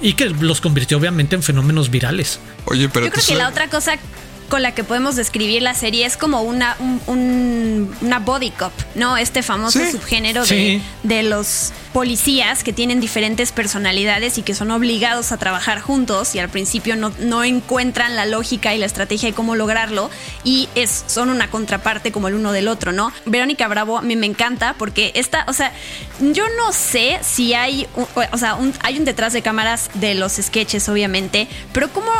y 0.00 0.14
que 0.14 0.28
los 0.28 0.60
convirtió 0.60 0.98
obviamente 0.98 1.36
en 1.36 1.42
fenómenos 1.42 1.90
virales. 1.90 2.38
Oye, 2.66 2.88
pero 2.88 3.06
Yo 3.06 3.12
creo 3.12 3.24
que 3.24 3.34
la 3.34 3.48
otra 3.48 3.68
cosa 3.68 3.96
con 4.48 4.62
la 4.62 4.72
que 4.74 4.84
podemos 4.84 5.16
describir 5.16 5.62
la 5.62 5.74
serie 5.74 6.06
es 6.06 6.16
como 6.16 6.42
una, 6.42 6.76
un- 6.78 7.00
un- 7.06 7.96
una 8.00 8.18
body 8.18 8.50
cop, 8.50 8.72
¿no? 8.94 9.16
Este 9.16 9.42
famoso 9.42 9.78
Sí. 9.80 9.92
subgénero 9.92 10.42
de, 10.42 10.46
Sí. 10.48 10.82
de 11.02 11.22
los 11.22 11.72
policías 11.92 12.62
que 12.62 12.72
tienen 12.72 13.00
diferentes 13.00 13.52
personalidades 13.52 14.38
y 14.38 14.42
que 14.42 14.54
son 14.54 14.70
obligados 14.70 15.32
a 15.32 15.38
trabajar 15.38 15.80
juntos 15.80 16.34
y 16.34 16.38
al 16.38 16.48
principio 16.48 16.94
no, 16.96 17.10
no 17.20 17.42
encuentran 17.42 18.14
la 18.16 18.26
lógica 18.26 18.74
y 18.74 18.78
la 18.78 18.86
estrategia 18.86 19.28
de 19.30 19.34
cómo 19.34 19.56
lograrlo 19.56 20.10
y 20.44 20.68
es, 20.74 21.04
son 21.06 21.30
una 21.30 21.48
contraparte 21.50 22.12
como 22.12 22.28
el 22.28 22.34
uno 22.34 22.52
del 22.52 22.68
otro, 22.68 22.92
¿no? 22.92 23.12
Verónica 23.24 23.66
Bravo 23.68 23.98
a 23.98 24.02
mí 24.02 24.14
me 24.16 24.26
encanta 24.26 24.74
porque 24.78 25.12
esta, 25.14 25.44
o 25.48 25.52
sea, 25.52 25.72
yo 26.20 26.44
no 26.58 26.72
sé 26.72 27.18
si 27.22 27.54
hay, 27.54 27.86
o 28.32 28.38
sea, 28.38 28.54
un- 28.54 28.74
hay 28.82 28.98
un 28.98 29.04
detrás 29.04 29.32
de 29.32 29.42
cámaras 29.42 29.90
de 29.94 30.14
los 30.14 30.32
sketches, 30.34 30.88
obviamente, 30.88 31.48
pero 31.72 31.88
cómo 31.90 32.10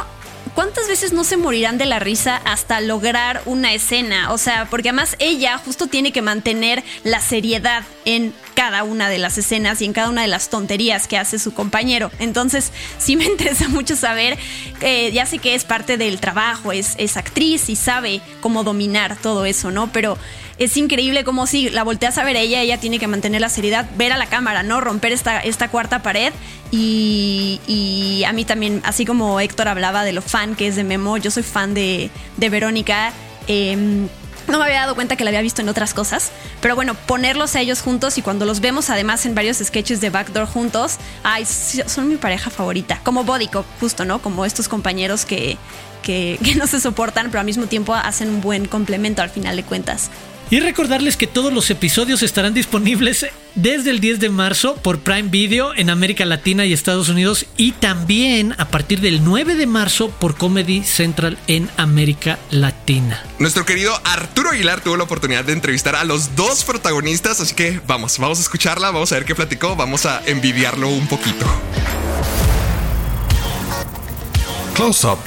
¿cuántas 0.56 0.88
veces 0.88 1.12
no 1.12 1.22
se 1.22 1.36
morirán 1.36 1.76
de 1.76 1.84
la 1.84 2.00
risa 2.00 2.40
hasta 2.44 2.80
lograr 2.80 3.42
una 3.44 3.74
escena? 3.74 4.32
O 4.32 4.38
sea, 4.38 4.66
porque 4.68 4.88
además 4.88 5.14
ella 5.18 5.58
justo 5.58 5.86
tiene 5.86 6.12
que 6.12 6.22
mantener 6.22 6.82
la 7.04 7.20
seriedad 7.20 7.84
en 8.06 8.34
cada 8.54 8.82
una 8.82 9.10
de 9.10 9.18
las 9.18 9.36
escenas 9.36 9.82
y 9.82 9.84
en 9.84 9.92
cada 9.92 10.08
una 10.08 10.22
de 10.22 10.28
las 10.28 10.48
tonterías 10.48 11.06
que 11.06 11.18
hace 11.18 11.38
su 11.38 11.52
compañero. 11.52 12.10
Entonces, 12.18 12.72
sí 12.98 13.16
me 13.16 13.24
interesa 13.26 13.68
mucho 13.68 13.94
saber, 13.96 14.38
eh, 14.80 15.12
ya 15.12 15.26
sé 15.26 15.38
que 15.38 15.54
es 15.54 15.64
parte 15.64 15.98
del 15.98 16.18
trabajo, 16.18 16.72
es, 16.72 16.94
es 16.98 17.18
actriz 17.18 17.68
y 17.68 17.76
sabe 17.76 18.22
cómo 18.40 18.64
dominar 18.64 19.16
todo 19.16 19.44
eso, 19.44 19.70
¿no? 19.70 19.92
Pero 19.92 20.16
es 20.58 20.76
increíble 20.76 21.24
como 21.24 21.46
si 21.46 21.68
la 21.68 21.84
volteas 21.84 22.16
a 22.18 22.24
ver 22.24 22.36
a 22.36 22.40
ella, 22.40 22.62
ella 22.62 22.78
tiene 22.78 22.98
que 22.98 23.06
mantener 23.06 23.40
la 23.40 23.48
seriedad, 23.48 23.86
ver 23.96 24.12
a 24.12 24.16
la 24.16 24.26
cámara, 24.26 24.62
¿no? 24.62 24.80
Romper 24.80 25.12
esta, 25.12 25.40
esta 25.40 25.68
cuarta 25.68 26.02
pared. 26.02 26.32
Y, 26.70 28.24
a 28.26 28.32
mí 28.32 28.44
también, 28.44 28.80
así 28.84 29.04
como 29.04 29.38
Héctor 29.40 29.68
hablaba 29.68 30.04
de 30.04 30.12
lo 30.12 30.22
fan 30.22 30.56
que 30.56 30.66
es 30.66 30.76
de 30.76 30.84
Memo, 30.84 31.16
yo 31.16 31.30
soy 31.30 31.42
fan 31.42 31.74
de, 31.74 32.10
de 32.38 32.48
Verónica. 32.48 33.12
Em, 33.46 34.08
no 34.48 34.58
me 34.58 34.64
había 34.64 34.80
dado 34.80 34.94
cuenta 34.94 35.16
que 35.16 35.24
la 35.24 35.30
había 35.30 35.42
visto 35.42 35.60
en 35.60 35.68
otras 35.68 35.92
cosas, 35.92 36.30
pero 36.60 36.74
bueno, 36.74 36.94
ponerlos 36.94 37.54
a 37.56 37.60
ellos 37.60 37.82
juntos 37.82 38.16
y 38.16 38.22
cuando 38.22 38.46
los 38.46 38.60
vemos 38.60 38.90
además 38.90 39.26
en 39.26 39.34
varios 39.34 39.58
sketches 39.58 40.00
de 40.00 40.10
Backdoor 40.10 40.46
juntos, 40.46 40.96
ay, 41.24 41.44
son 41.44 42.08
mi 42.08 42.16
pareja 42.16 42.50
favorita, 42.50 43.00
como 43.02 43.24
Body 43.24 43.50
justo, 43.80 44.04
¿no? 44.04 44.20
Como 44.22 44.44
estos 44.44 44.68
compañeros 44.68 45.24
que, 45.24 45.56
que, 46.02 46.38
que 46.44 46.54
no 46.54 46.66
se 46.66 46.80
soportan, 46.80 47.26
pero 47.26 47.40
al 47.40 47.46
mismo 47.46 47.66
tiempo 47.66 47.94
hacen 47.94 48.30
un 48.30 48.40
buen 48.40 48.66
complemento 48.66 49.22
al 49.22 49.30
final 49.30 49.56
de 49.56 49.62
cuentas. 49.64 50.10
Y 50.48 50.60
recordarles 50.60 51.16
que 51.16 51.26
todos 51.26 51.52
los 51.52 51.70
episodios 51.70 52.22
estarán 52.22 52.54
disponibles 52.54 53.26
desde 53.56 53.90
el 53.90 53.98
10 53.98 54.20
de 54.20 54.28
marzo 54.28 54.76
por 54.76 55.00
Prime 55.00 55.28
Video 55.28 55.74
en 55.74 55.90
América 55.90 56.24
Latina 56.24 56.64
y 56.64 56.72
Estados 56.72 57.08
Unidos 57.08 57.46
y 57.56 57.72
también 57.72 58.54
a 58.58 58.68
partir 58.68 59.00
del 59.00 59.24
9 59.24 59.56
de 59.56 59.66
marzo 59.66 60.08
por 60.10 60.36
Comedy 60.36 60.84
Central 60.84 61.36
en 61.48 61.68
América 61.76 62.38
Latina. 62.50 63.24
Nuestro 63.40 63.66
querido 63.66 63.98
Arturo 64.04 64.50
Aguilar 64.50 64.82
tuvo 64.82 64.96
la 64.96 65.02
oportunidad 65.04 65.44
de 65.44 65.52
entrevistar 65.52 65.96
a 65.96 66.04
los 66.04 66.36
dos 66.36 66.62
protagonistas, 66.64 67.40
así 67.40 67.54
que 67.56 67.80
vamos, 67.84 68.18
vamos 68.18 68.38
a 68.38 68.42
escucharla, 68.42 68.92
vamos 68.92 69.10
a 69.10 69.16
ver 69.16 69.24
qué 69.24 69.34
platicó, 69.34 69.74
vamos 69.74 70.06
a 70.06 70.22
envidiarlo 70.26 70.88
un 70.88 71.08
poquito. 71.08 71.44
Close 74.74 75.06
Up. 75.08 75.18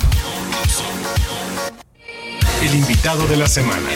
El 2.61 2.75
invitado 2.75 3.27
de 3.27 3.35
la 3.35 3.47
semana. 3.47 3.89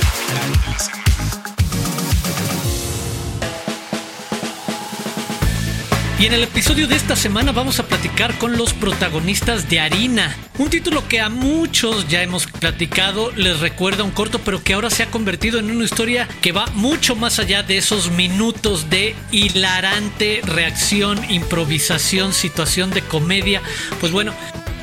Y 6.20 6.28
en 6.28 6.34
el 6.34 6.44
episodio 6.44 6.88
de 6.88 6.96
esta 6.96 7.16
semana 7.16 7.52
vamos 7.52 7.80
a 7.80 7.88
platicar 7.88 8.38
con 8.38 8.56
los 8.56 8.74
protagonistas 8.74 9.68
de 9.68 9.80
Harina, 9.80 10.38
un 10.60 10.70
título 10.70 11.08
que 11.08 11.20
a 11.20 11.30
muchos 11.30 12.08
ya 12.08 12.22
hemos 12.22 12.46
platicado, 12.46 13.32
les 13.32 13.60
recuerda 13.60 14.04
un 14.04 14.12
corto, 14.12 14.40
pero 14.40 14.64
que 14.64 14.74
ahora 14.74 14.92
se 14.92 15.04
ha 15.04 15.12
convertido 15.12 15.60
en 15.60 15.72
una 15.72 15.84
historia 15.84 16.28
que 16.42 16.52
va 16.52 16.68
mucho 16.76 17.16
más 17.16 17.40
allá 17.40 17.64
de 17.64 17.78
esos 17.78 18.12
minutos 18.12 18.90
de 18.92 19.16
hilarante 19.32 20.42
reacción, 20.46 21.20
improvisación, 21.32 22.32
situación 22.32 22.92
de 22.92 23.02
comedia. 23.02 23.62
Pues 24.00 24.12
bueno, 24.12 24.34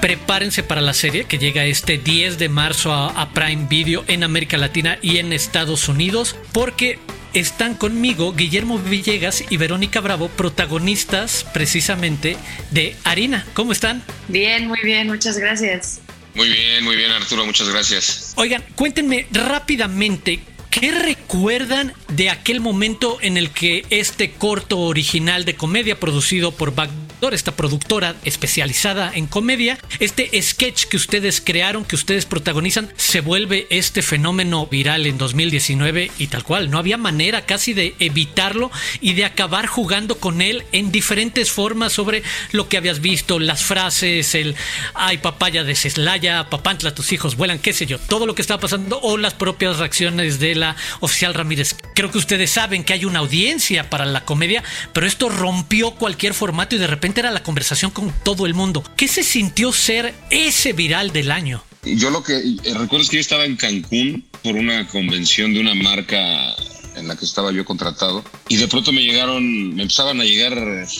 prepárense 0.00 0.64
para 0.64 0.80
la 0.80 0.94
serie 0.94 1.24
que 1.24 1.38
llega 1.38 1.64
este 1.64 1.96
10 1.96 2.38
de 2.38 2.48
marzo 2.48 2.92
a, 2.92 3.08
a, 3.08 3.30
Prime 3.30 3.66
Video 3.68 4.04
en 4.08 4.24
América 4.24 4.58
Latina 4.58 4.98
y 5.00 5.18
en 5.18 5.32
Estados 5.32 5.88
Unidos, 5.88 6.34
porque 6.52 6.98
están 7.34 7.74
conmigo 7.74 8.32
Guillermo 8.32 8.78
Villegas 8.78 9.44
y 9.50 9.56
Verónica 9.56 10.00
Bravo, 10.00 10.28
protagonistas 10.28 11.46
precisamente 11.52 12.36
de 12.70 12.96
Harina. 13.04 13.46
¿Cómo 13.54 13.72
están? 13.72 14.02
Bien, 14.28 14.68
muy 14.68 14.80
bien, 14.82 15.08
muchas 15.08 15.38
gracias. 15.38 16.00
Muy 16.34 16.48
bien, 16.48 16.84
muy 16.84 16.96
bien 16.96 17.10
Arturo, 17.10 17.44
muchas 17.44 17.68
gracias. 17.68 18.34
Oigan, 18.36 18.64
cuéntenme 18.76 19.26
rápidamente 19.32 20.40
¿Qué 20.70 20.92
recuerdan 20.92 21.92
de 22.08 22.30
aquel 22.30 22.60
momento 22.60 23.18
en 23.22 23.36
el 23.36 23.50
que 23.50 23.84
este 23.90 24.30
corto 24.30 24.78
original 24.78 25.44
de 25.44 25.56
comedia 25.56 25.98
producido 25.98 26.52
por 26.52 26.76
Backdoor, 26.76 27.09
esta 27.28 27.54
productora 27.54 28.16
especializada 28.24 29.12
en 29.14 29.26
comedia, 29.26 29.78
este 30.00 30.30
sketch 30.42 30.86
que 30.86 30.96
ustedes 30.96 31.40
crearon, 31.40 31.84
que 31.84 31.94
ustedes 31.94 32.24
protagonizan, 32.24 32.90
se 32.96 33.20
vuelve 33.20 33.66
este 33.70 34.02
fenómeno 34.02 34.66
viral 34.66 35.06
en 35.06 35.18
2019 35.18 36.10
y 36.18 36.26
tal 36.26 36.42
cual? 36.44 36.70
No 36.70 36.78
había 36.78 36.96
manera 36.96 37.44
casi 37.44 37.72
de 37.72 37.94
evitarlo 38.00 38.70
y 39.00 39.12
de 39.12 39.26
acabar 39.26 39.66
jugando 39.66 40.18
con 40.18 40.40
él 40.40 40.64
en 40.72 40.90
diferentes 40.90 41.52
formas 41.52 41.92
sobre 41.92 42.22
lo 42.52 42.68
que 42.68 42.78
habías 42.78 43.00
visto, 43.00 43.38
las 43.38 43.62
frases, 43.62 44.34
el 44.34 44.56
ay 44.94 45.18
papaya 45.18 45.62
de 45.62 45.76
Ceslaya, 45.76 46.48
papantla, 46.48 46.94
tus 46.94 47.12
hijos 47.12 47.36
vuelan, 47.36 47.58
qué 47.58 47.72
sé 47.72 47.86
yo, 47.86 47.98
todo 47.98 48.26
lo 48.26 48.34
que 48.34 48.42
estaba 48.42 48.60
pasando 48.60 48.98
o 49.02 49.18
las 49.18 49.34
propias 49.34 49.78
reacciones 49.78 50.40
de 50.40 50.54
la 50.54 50.74
oficial 51.00 51.34
Ramírez. 51.34 51.76
Creo 51.94 52.10
que 52.10 52.18
ustedes 52.18 52.50
saben 52.50 52.82
que 52.82 52.94
hay 52.94 53.04
una 53.04 53.20
audiencia 53.20 53.90
para 53.90 54.06
la 54.06 54.24
comedia, 54.24 54.64
pero 54.92 55.06
esto 55.06 55.28
rompió 55.28 55.92
cualquier 55.92 56.34
formato 56.34 56.74
y 56.74 56.78
de 56.78 56.86
repente 56.86 57.09
era 57.18 57.32
la 57.32 57.42
conversación 57.42 57.90
con 57.90 58.14
todo 58.22 58.46
el 58.46 58.54
mundo. 58.54 58.84
¿Qué 58.96 59.08
se 59.08 59.24
sintió 59.24 59.72
ser 59.72 60.14
ese 60.30 60.72
viral 60.72 61.12
del 61.12 61.32
año? 61.32 61.64
Yo 61.82 62.10
lo 62.10 62.22
que 62.22 62.36
eh, 62.36 62.74
recuerdo 62.74 63.00
es 63.00 63.08
que 63.08 63.16
yo 63.16 63.20
estaba 63.20 63.44
en 63.44 63.56
Cancún 63.56 64.24
por 64.42 64.54
una 64.54 64.86
convención 64.86 65.52
de 65.52 65.60
una 65.60 65.74
marca 65.74 66.54
en 66.96 67.08
la 67.08 67.16
que 67.16 67.24
estaba 67.24 67.52
yo 67.52 67.64
contratado 67.64 68.24
y 68.48 68.56
de 68.56 68.68
pronto 68.68 68.92
me 68.92 69.02
llegaron, 69.02 69.74
me 69.74 69.82
empezaban 69.82 70.20
a 70.20 70.24
llegar 70.24 70.54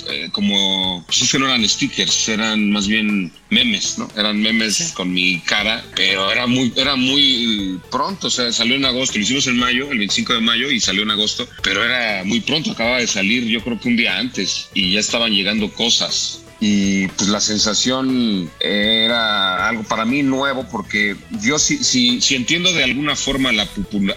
eh, 0.08 0.28
como, 0.32 1.02
pues 1.06 1.22
es 1.22 1.32
que 1.32 1.38
no 1.38 1.46
eran 1.46 1.68
stickers, 1.68 2.28
eran 2.28 2.70
más 2.70 2.86
bien 2.86 3.32
memes, 3.50 3.98
¿no? 3.98 4.08
Eran 4.16 4.40
memes 4.40 4.92
con 4.94 5.12
mi 5.12 5.40
cara, 5.40 5.84
pero 5.94 6.30
era 6.30 6.46
muy, 6.46 6.72
era 6.76 6.96
muy 6.96 7.80
pronto, 7.90 8.28
o 8.28 8.30
sea, 8.30 8.52
salió 8.52 8.76
en 8.76 8.84
agosto, 8.84 9.18
lo 9.18 9.24
hicimos 9.24 9.46
en 9.46 9.58
mayo, 9.58 9.90
el 9.90 9.98
25 9.98 10.34
de 10.34 10.40
mayo 10.40 10.70
y 10.70 10.80
salió 10.80 11.02
en 11.02 11.10
agosto, 11.10 11.48
pero 11.62 11.84
era 11.84 12.24
muy 12.24 12.40
pronto, 12.40 12.70
acababa 12.70 12.98
de 12.98 13.06
salir 13.06 13.44
yo 13.44 13.62
creo 13.62 13.80
que 13.80 13.88
un 13.88 13.96
día 13.96 14.18
antes 14.18 14.68
y 14.74 14.92
ya 14.92 15.00
estaban 15.00 15.32
llegando 15.32 15.72
cosas 15.72 16.40
y 16.60 17.08
pues 17.08 17.30
la 17.30 17.40
sensación 17.40 18.50
era 18.60 19.66
algo 19.66 19.82
para 19.82 20.04
mí 20.04 20.22
nuevo 20.22 20.66
porque 20.70 21.16
yo 21.40 21.58
si, 21.58 21.82
si, 21.82 22.20
si 22.20 22.34
entiendo 22.34 22.72
de 22.74 22.84
alguna 22.84 23.16
forma 23.16 23.50
la, 23.50 23.66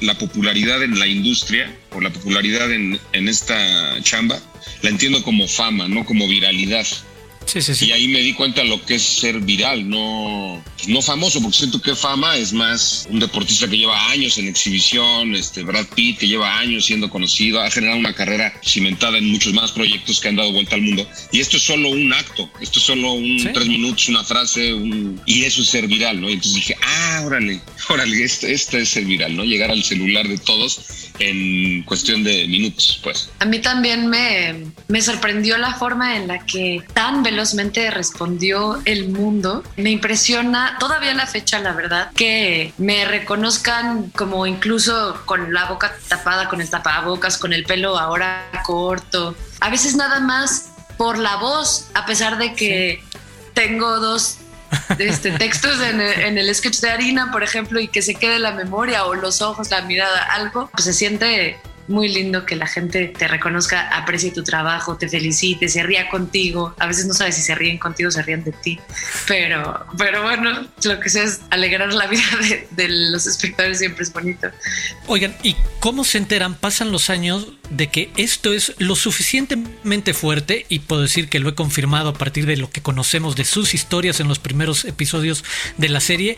la, 0.01 0.17
popularidad 0.17 0.83
en 0.83 0.99
la 0.99 1.07
industria 1.07 1.73
o 1.93 2.01
la 2.01 2.11
popularidad 2.11 2.69
en, 2.71 2.99
en 3.13 3.29
esta 3.29 4.01
chamba, 4.01 4.39
la 4.81 4.89
entiendo 4.89 5.23
como 5.23 5.47
fama, 5.47 5.87
no 5.87 6.03
como 6.03 6.27
viralidad. 6.27 6.85
Y 7.81 7.91
ahí 7.91 8.07
me 8.07 8.19
di 8.19 8.33
cuenta 8.33 8.63
lo 8.63 8.83
que 8.85 8.95
es 8.95 9.03
ser 9.03 9.39
viral, 9.39 9.87
no, 9.89 10.63
no 10.87 11.01
famoso, 11.01 11.41
porque 11.41 11.57
siento 11.57 11.81
que 11.81 11.95
fama 11.95 12.37
es 12.37 12.53
más 12.53 13.07
un 13.09 13.19
deportista 13.19 13.67
que 13.67 13.77
lleva 13.77 14.09
años 14.09 14.37
en 14.37 14.47
exhibición, 14.47 15.35
este 15.35 15.63
Brad 15.63 15.85
Pitt 15.95 16.19
que 16.19 16.27
lleva 16.27 16.57
años 16.57 16.85
siendo 16.85 17.09
conocido, 17.09 17.61
ha 17.61 17.69
generado 17.69 17.99
una 17.99 18.13
carrera 18.13 18.53
cimentada 18.63 19.17
en 19.17 19.29
muchos 19.29 19.53
más 19.53 19.71
proyectos 19.71 20.19
que 20.19 20.29
han 20.29 20.35
dado 20.35 20.51
vuelta 20.51 20.75
al 20.75 20.81
mundo. 20.81 21.07
Y 21.31 21.39
esto 21.39 21.57
es 21.57 21.63
solo 21.63 21.89
un 21.89 22.11
acto, 22.13 22.49
esto 22.61 22.79
es 22.79 22.85
solo 22.85 23.13
un 23.13 23.51
tres 23.53 23.67
minutos, 23.67 24.09
una 24.09 24.23
frase, 24.23 24.75
y 25.25 25.43
eso 25.43 25.61
es 25.61 25.69
ser 25.69 25.87
viral, 25.87 26.21
¿no? 26.21 26.29
Y 26.29 26.33
entonces 26.33 26.55
dije, 26.55 26.77
ah, 26.81 27.21
órale, 27.25 27.61
órale, 27.89 28.23
este, 28.23 28.53
este 28.53 28.81
es 28.81 28.89
ser 28.89 29.05
viral, 29.05 29.35
¿no? 29.35 29.43
Llegar 29.43 29.71
al 29.71 29.83
celular 29.83 30.27
de 30.27 30.37
todos 30.37 30.81
en 31.19 31.83
cuestión 31.83 32.23
de 32.23 32.47
minutos, 32.47 32.99
pues. 33.03 33.29
A 33.39 33.45
mí 33.45 33.59
también 33.59 34.07
me, 34.07 34.65
me 34.87 35.01
sorprendió 35.01 35.57
la 35.57 35.75
forma 35.75 36.15
en 36.17 36.27
la 36.27 36.45
que 36.45 36.81
tan 36.93 37.23
velozmente 37.33 37.89
respondió 37.89 38.79
el 38.85 39.09
mundo. 39.09 39.63
Me 39.75 39.89
impresiona 39.89 40.77
todavía 40.79 41.13
la 41.15 41.25
fecha, 41.25 41.57
la 41.59 41.73
verdad, 41.73 42.11
que 42.15 42.73
me 42.77 43.05
reconozcan 43.05 44.11
como 44.11 44.45
incluso 44.45 45.19
con 45.25 45.51
la 45.51 45.65
boca 45.65 45.95
tapada, 46.07 46.47
con 46.47 46.61
el 46.61 46.69
tapabocas, 46.69 47.39
con 47.39 47.51
el 47.53 47.65
pelo 47.65 47.97
ahora 47.97 48.51
corto. 48.63 49.35
A 49.61 49.69
veces 49.69 49.95
nada 49.95 50.19
más 50.19 50.69
por 50.97 51.17
la 51.17 51.37
voz, 51.37 51.87
a 51.95 52.05
pesar 52.05 52.37
de 52.37 52.53
que 52.53 53.03
tengo 53.55 53.99
dos 53.99 54.37
este, 54.99 55.31
textos 55.39 55.81
en 55.81 56.37
el, 56.37 56.55
sketch 56.55 56.81
de 56.81 56.91
harina, 56.91 57.31
por 57.31 57.41
ejemplo, 57.41 57.79
y 57.79 57.87
que 57.87 58.03
se 58.03 58.13
quede 58.13 58.37
la 58.37 58.51
memoria 58.51 59.05
o 59.05 59.15
los 59.15 59.41
ojos, 59.41 59.71
la 59.71 59.81
mirada, 59.81 60.23
algo, 60.33 60.69
pues 60.71 60.85
se 60.85 60.93
siente 60.93 61.59
muy 61.87 62.07
lindo 62.07 62.45
que 62.45 62.55
la 62.55 62.67
gente 62.67 63.07
te 63.07 63.27
reconozca, 63.27 63.89
aprecie 63.89 64.31
tu 64.31 64.43
trabajo, 64.43 64.97
te 64.97 65.09
felicite, 65.09 65.67
se 65.67 65.83
ría 65.83 66.09
contigo. 66.09 66.73
A 66.79 66.87
veces 66.87 67.05
no 67.05 67.13
sabes 67.13 67.35
si 67.35 67.41
se 67.41 67.55
ríen 67.55 67.77
contigo 67.77 68.09
o 68.09 68.11
se 68.11 68.21
ríen 68.21 68.43
de 68.43 68.51
ti, 68.51 68.79
pero, 69.27 69.85
pero 69.97 70.23
bueno, 70.23 70.67
lo 70.83 70.99
que 70.99 71.09
sea 71.09 71.23
es 71.23 71.41
alegrar 71.49 71.93
la 71.93 72.07
vida 72.07 72.23
de, 72.71 72.87
los 72.89 73.27
espectadores 73.27 73.79
siempre 73.79 74.03
es 74.03 74.13
bonito. 74.13 74.47
Oigan, 75.07 75.35
¿y 75.43 75.55
cómo 75.79 76.03
se 76.03 76.17
enteran? 76.17 76.55
Pasan 76.55 76.91
los 76.91 77.09
años 77.09 77.47
de 77.69 77.87
que 77.87 78.11
esto 78.17 78.53
es 78.53 78.73
lo 78.77 78.95
suficientemente 78.95 80.13
fuerte 80.13 80.65
y 80.69 80.79
puedo 80.79 81.01
decir 81.01 81.29
que 81.29 81.39
lo 81.39 81.49
he 81.49 81.55
confirmado 81.55 82.09
a 82.09 82.13
partir 82.13 82.45
de 82.45 82.57
lo 82.57 82.69
que 82.69 82.81
conocemos 82.81 83.35
de 83.35 83.45
sus 83.45 83.73
historias 83.73 84.19
en 84.19 84.27
los 84.27 84.39
primeros 84.39 84.85
episodios 84.85 85.43
de 85.77 85.89
la 85.89 85.99
serie, 85.99 86.37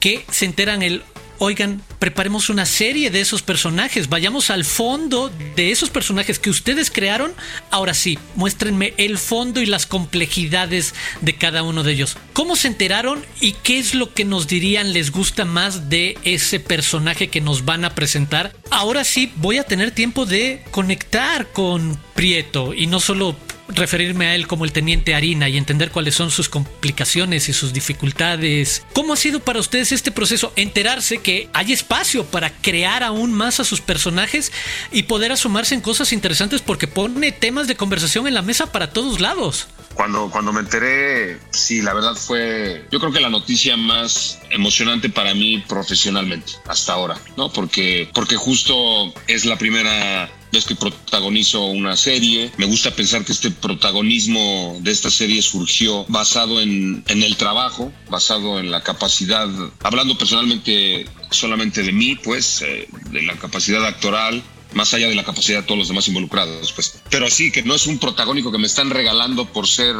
que 0.00 0.24
se 0.30 0.44
enteran 0.44 0.82
el 0.82 1.02
oigan, 1.38 1.82
preparemos 1.98 2.48
una 2.50 2.66
serie 2.66 3.10
de 3.10 3.20
esos 3.20 3.42
personajes, 3.42 4.08
vayamos 4.08 4.50
al 4.50 4.64
fondo 4.64 5.30
de 5.56 5.70
esos 5.70 5.90
personajes 5.90 6.38
que 6.38 6.50
ustedes 6.50 6.90
crearon. 6.90 7.32
Ahora 7.70 7.94
sí, 7.94 8.18
muéstrenme 8.34 8.94
el 8.96 9.18
fondo 9.18 9.60
y 9.60 9.66
las 9.66 9.86
complejidades 9.86 10.94
de 11.20 11.36
cada 11.36 11.62
uno 11.62 11.82
de 11.82 11.92
ellos. 11.92 12.16
¿Cómo 12.32 12.56
se 12.56 12.68
enteraron 12.68 13.24
y 13.40 13.52
qué 13.52 13.78
es 13.78 13.94
lo 13.94 14.12
que 14.12 14.24
nos 14.24 14.46
dirían 14.46 14.92
les 14.92 15.10
gusta 15.10 15.44
más 15.44 15.88
de 15.88 16.18
ese 16.24 16.60
personaje 16.60 17.28
que 17.28 17.40
nos 17.40 17.64
van 17.64 17.84
a 17.84 17.94
presentar? 17.94 18.52
Ahora 18.70 19.04
sí, 19.04 19.32
voy 19.36 19.58
a 19.58 19.64
tener 19.64 19.90
tiempo 19.90 20.26
de 20.26 20.62
conectar 20.70 21.52
con 21.52 21.98
Prieto 22.14 22.74
y 22.74 22.86
no 22.86 23.00
solo 23.00 23.36
referirme 23.68 24.26
a 24.26 24.34
él 24.34 24.46
como 24.46 24.64
el 24.64 24.72
teniente 24.72 25.14
Harina 25.14 25.48
y 25.48 25.56
entender 25.56 25.90
cuáles 25.90 26.14
son 26.14 26.30
sus 26.30 26.48
complicaciones 26.48 27.48
y 27.48 27.52
sus 27.52 27.72
dificultades. 27.72 28.84
¿Cómo 28.92 29.12
ha 29.12 29.16
sido 29.16 29.40
para 29.40 29.60
ustedes 29.60 29.92
este 29.92 30.10
proceso? 30.10 30.52
Enterarse 30.56 31.18
que 31.18 31.48
hay 31.52 31.72
espacio 31.72 32.24
para 32.24 32.50
crear 32.50 33.02
aún 33.02 33.32
más 33.32 33.60
a 33.60 33.64
sus 33.64 33.80
personajes 33.80 34.52
y 34.92 35.04
poder 35.04 35.32
asomarse 35.32 35.74
en 35.74 35.80
cosas 35.80 36.12
interesantes 36.12 36.62
porque 36.62 36.86
pone 36.86 37.32
temas 37.32 37.66
de 37.66 37.76
conversación 37.76 38.26
en 38.26 38.34
la 38.34 38.42
mesa 38.42 38.70
para 38.72 38.90
todos 38.90 39.20
lados. 39.20 39.68
Cuando, 39.94 40.30
cuando 40.30 40.52
me 40.52 40.60
enteré, 40.60 41.38
sí, 41.50 41.82
la 41.82 41.94
verdad 41.94 42.14
fue, 42.14 42.86
yo 42.90 43.00
creo 43.00 43.12
que 43.12 43.20
la 43.20 43.30
noticia 43.30 43.76
más 43.76 44.40
emocionante 44.50 45.08
para 45.08 45.34
mí 45.34 45.62
profesionalmente 45.68 46.52
hasta 46.66 46.92
ahora, 46.92 47.18
¿no? 47.36 47.52
Porque, 47.52 48.10
porque 48.12 48.36
justo 48.36 49.12
es 49.28 49.44
la 49.44 49.56
primera 49.56 50.30
vez 50.52 50.64
que 50.64 50.76
protagonizo 50.76 51.64
una 51.66 51.96
serie. 51.96 52.50
Me 52.56 52.66
gusta 52.66 52.94
pensar 52.94 53.24
que 53.24 53.32
este 53.32 53.50
protagonismo 53.50 54.78
de 54.80 54.92
esta 54.92 55.10
serie 55.10 55.42
surgió 55.42 56.04
basado 56.08 56.60
en, 56.60 57.04
en 57.08 57.22
el 57.22 57.36
trabajo, 57.36 57.92
basado 58.08 58.60
en 58.60 58.70
la 58.70 58.82
capacidad, 58.82 59.48
hablando 59.82 60.16
personalmente 60.16 61.06
solamente 61.30 61.82
de 61.82 61.92
mí, 61.92 62.14
pues, 62.16 62.62
eh, 62.62 62.88
de 63.10 63.22
la 63.22 63.34
capacidad 63.34 63.84
actoral, 63.84 64.42
más 64.72 64.92
allá 64.94 65.08
de 65.08 65.14
la 65.14 65.24
capacidad 65.24 65.60
de 65.60 65.66
todos 65.66 65.78
los 65.78 65.88
demás 65.88 66.08
involucrados, 66.08 66.72
pues. 66.72 67.00
Pero 67.10 67.30
sí, 67.30 67.50
que 67.50 67.62
no 67.62 67.74
es 67.74 67.86
un 67.86 67.98
protagónico 67.98 68.50
que 68.50 68.58
me 68.58 68.66
están 68.66 68.90
regalando 68.90 69.46
por 69.46 69.68
ser, 69.68 69.94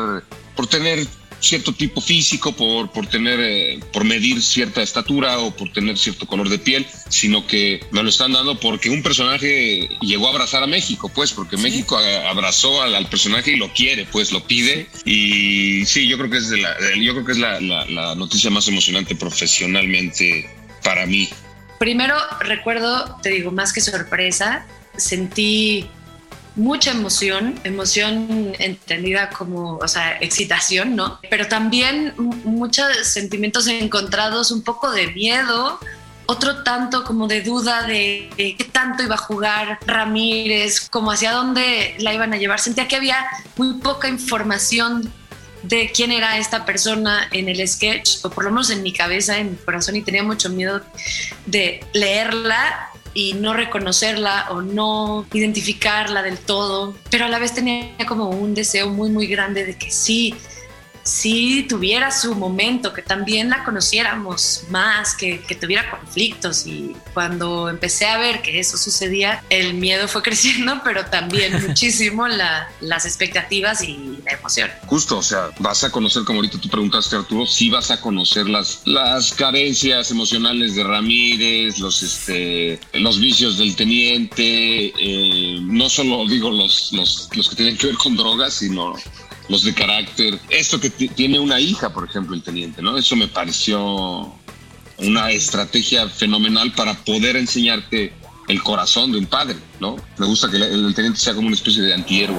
por 0.56 0.66
tener 0.66 1.06
cierto 1.44 1.72
tipo 1.72 2.00
físico, 2.00 2.52
por, 2.52 2.90
por 2.90 3.06
tener, 3.06 3.38
eh, 3.40 3.78
por 3.92 4.04
medir 4.04 4.42
cierta 4.42 4.82
estatura 4.82 5.38
o 5.38 5.54
por 5.54 5.70
tener 5.72 5.98
cierto 5.98 6.26
color 6.26 6.48
de 6.48 6.58
piel, 6.58 6.86
sino 7.08 7.46
que 7.46 7.80
me 7.90 8.02
lo 8.02 8.08
están 8.08 8.32
dando 8.32 8.58
porque 8.58 8.90
un 8.90 9.02
personaje 9.02 9.88
llegó 10.00 10.26
a 10.26 10.30
abrazar 10.30 10.62
a 10.62 10.66
México, 10.66 11.10
pues, 11.14 11.32
porque 11.32 11.56
México 11.56 11.98
abrazó 11.98 12.82
al, 12.82 13.04
personaje 13.08 13.52
y 13.52 13.56
lo 13.56 13.72
quiere, 13.72 14.06
pues, 14.06 14.32
lo 14.32 14.46
pide. 14.46 14.88
Y 15.04 15.84
sí, 15.84 16.08
yo 16.08 16.16
creo 16.16 16.30
que 16.30 16.38
es, 16.38 16.48
de 16.48 16.56
la, 16.56 16.74
yo 16.96 17.12
creo 17.12 17.24
que 17.24 17.32
es 17.32 17.38
la, 17.38 17.60
la 17.60 18.14
noticia 18.14 18.50
más 18.50 18.66
emocionante 18.66 19.14
profesionalmente 19.14 20.48
para 20.82 21.06
mí. 21.06 21.28
Primero 21.84 22.16
recuerdo, 22.40 23.18
te 23.22 23.28
digo, 23.28 23.50
más 23.50 23.74
que 23.74 23.82
sorpresa, 23.82 24.64
sentí 24.96 25.86
mucha 26.56 26.92
emoción, 26.92 27.60
emoción 27.62 28.54
entendida 28.58 29.28
como, 29.28 29.76
o 29.76 29.86
sea, 29.86 30.16
excitación, 30.22 30.96
¿no? 30.96 31.20
Pero 31.28 31.46
también 31.46 32.14
muchos 32.16 32.86
sentimientos 33.02 33.66
encontrados, 33.66 34.50
un 34.50 34.62
poco 34.62 34.92
de 34.92 35.08
miedo, 35.08 35.78
otro 36.24 36.62
tanto 36.62 37.04
como 37.04 37.28
de 37.28 37.42
duda 37.42 37.82
de, 37.82 38.30
qué 38.34 38.64
tanto 38.72 39.02
iba 39.02 39.16
a 39.16 39.18
jugar 39.18 39.78
Ramírez, 39.86 40.88
como 40.88 41.12
hacia 41.12 41.32
dónde 41.32 41.96
la 41.98 42.14
iban 42.14 42.32
a 42.32 42.38
llevar. 42.38 42.60
Sentía 42.60 42.88
que 42.88 42.96
había 42.96 43.26
muy 43.58 43.74
poca 43.74 44.08
información 44.08 45.12
de 45.64 45.90
quién 45.94 46.12
era 46.12 46.38
esta 46.38 46.64
persona 46.64 47.28
en 47.32 47.48
el 47.48 47.66
sketch, 47.66 48.24
o 48.24 48.30
por 48.30 48.44
lo 48.44 48.50
menos 48.50 48.70
en 48.70 48.82
mi 48.82 48.92
cabeza, 48.92 49.38
en 49.38 49.52
mi 49.52 49.56
corazón, 49.56 49.96
y 49.96 50.02
tenía 50.02 50.22
mucho 50.22 50.50
miedo 50.50 50.82
de 51.46 51.80
leerla 51.92 52.90
y 53.14 53.34
no 53.34 53.54
reconocerla 53.54 54.48
o 54.50 54.60
no 54.60 55.26
identificarla 55.32 56.22
del 56.22 56.38
todo, 56.38 56.96
pero 57.10 57.26
a 57.26 57.28
la 57.28 57.38
vez 57.38 57.54
tenía 57.54 57.94
como 58.06 58.28
un 58.28 58.54
deseo 58.54 58.90
muy, 58.90 59.10
muy 59.10 59.26
grande 59.26 59.64
de 59.64 59.78
que 59.78 59.90
sí, 59.90 60.34
si 61.04 61.62
tuviera 61.68 62.10
su 62.10 62.34
momento, 62.34 62.92
que 62.92 63.02
también 63.02 63.50
la 63.50 63.62
conociéramos 63.62 64.64
más, 64.70 65.14
que, 65.14 65.38
tuviera 65.60 65.90
conflictos. 65.90 66.66
Y 66.66 66.96
cuando 67.12 67.68
empecé 67.68 68.06
a 68.06 68.18
ver 68.18 68.40
que 68.42 68.58
eso 68.58 68.76
sucedía, 68.78 69.44
el 69.50 69.74
miedo 69.74 70.08
fue 70.08 70.22
creciendo, 70.24 70.80
pero 70.82 71.04
también 71.04 71.66
muchísimo 71.66 72.26
las 72.26 73.04
expectativas 73.04 73.82
y 73.82 74.13
la 74.24 74.32
emoción. 74.32 74.70
Justo, 74.86 75.18
o 75.18 75.22
sea, 75.22 75.50
vas 75.58 75.84
a 75.84 75.90
conocer, 75.90 76.24
como 76.24 76.38
ahorita 76.38 76.58
tú 76.58 76.68
preguntaste, 76.68 77.16
Arturo, 77.16 77.46
sí 77.46 77.70
vas 77.70 77.90
a 77.90 78.00
conocer 78.00 78.48
las, 78.48 78.82
las 78.84 79.32
carencias 79.32 80.10
emocionales 80.10 80.74
de 80.74 80.84
Ramírez, 80.84 81.78
los, 81.78 82.02
este, 82.02 82.80
los 82.92 83.20
vicios 83.20 83.58
del 83.58 83.76
teniente, 83.76 84.92
eh, 84.98 85.58
no 85.60 85.88
solo 85.88 86.26
digo 86.26 86.50
los, 86.50 86.92
los, 86.92 87.28
los 87.34 87.48
que 87.50 87.56
tienen 87.56 87.76
que 87.76 87.88
ver 87.88 87.96
con 87.96 88.16
drogas, 88.16 88.54
sino 88.54 88.94
los 89.48 89.64
de 89.64 89.74
carácter. 89.74 90.38
Esto 90.50 90.80
que 90.80 90.90
tiene 90.90 91.38
una 91.38 91.60
hija, 91.60 91.92
por 91.92 92.08
ejemplo, 92.08 92.34
el 92.34 92.42
teniente, 92.42 92.82
¿no? 92.82 92.96
Eso 92.96 93.16
me 93.16 93.28
pareció 93.28 94.32
una 94.98 95.30
estrategia 95.30 96.08
fenomenal 96.08 96.72
para 96.72 96.94
poder 96.94 97.36
enseñarte 97.36 98.12
el 98.48 98.62
corazón 98.62 99.12
de 99.12 99.18
un 99.18 99.26
padre, 99.26 99.56
¿no? 99.80 99.96
Me 100.18 100.26
gusta 100.26 100.50
que 100.50 100.56
el, 100.56 100.94
teniente 100.94 101.18
sea 101.18 101.34
como 101.34 101.48
una 101.48 101.56
especie 101.56 101.82
de 101.82 101.94
antihéroe. 101.94 102.38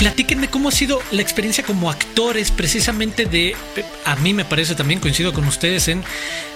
Platíquenme 0.00 0.48
cómo 0.48 0.70
ha 0.70 0.72
sido 0.72 1.02
la 1.10 1.20
experiencia 1.20 1.62
como 1.62 1.90
actores, 1.90 2.50
precisamente 2.50 3.26
de, 3.26 3.54
a 4.06 4.16
mí 4.16 4.32
me 4.32 4.46
parece 4.46 4.74
también, 4.74 4.98
coincido 4.98 5.34
con 5.34 5.46
ustedes 5.46 5.88
en 5.88 6.02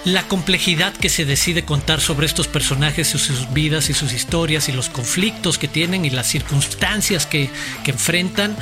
la 0.03 0.27
complejidad 0.27 0.93
que 0.93 1.09
se 1.09 1.25
decide 1.25 1.63
contar 1.63 2.01
sobre 2.01 2.25
estos 2.25 2.47
personajes 2.47 3.13
y 3.13 3.19
sus 3.19 3.53
vidas 3.53 3.91
y 3.91 3.93
sus 3.93 4.13
historias 4.13 4.67
y 4.67 4.71
los 4.71 4.89
conflictos 4.89 5.59
que 5.59 5.67
tienen 5.67 6.05
y 6.05 6.09
las 6.09 6.25
circunstancias 6.25 7.27
que, 7.27 7.51
que 7.83 7.91
enfrentan 7.91 8.57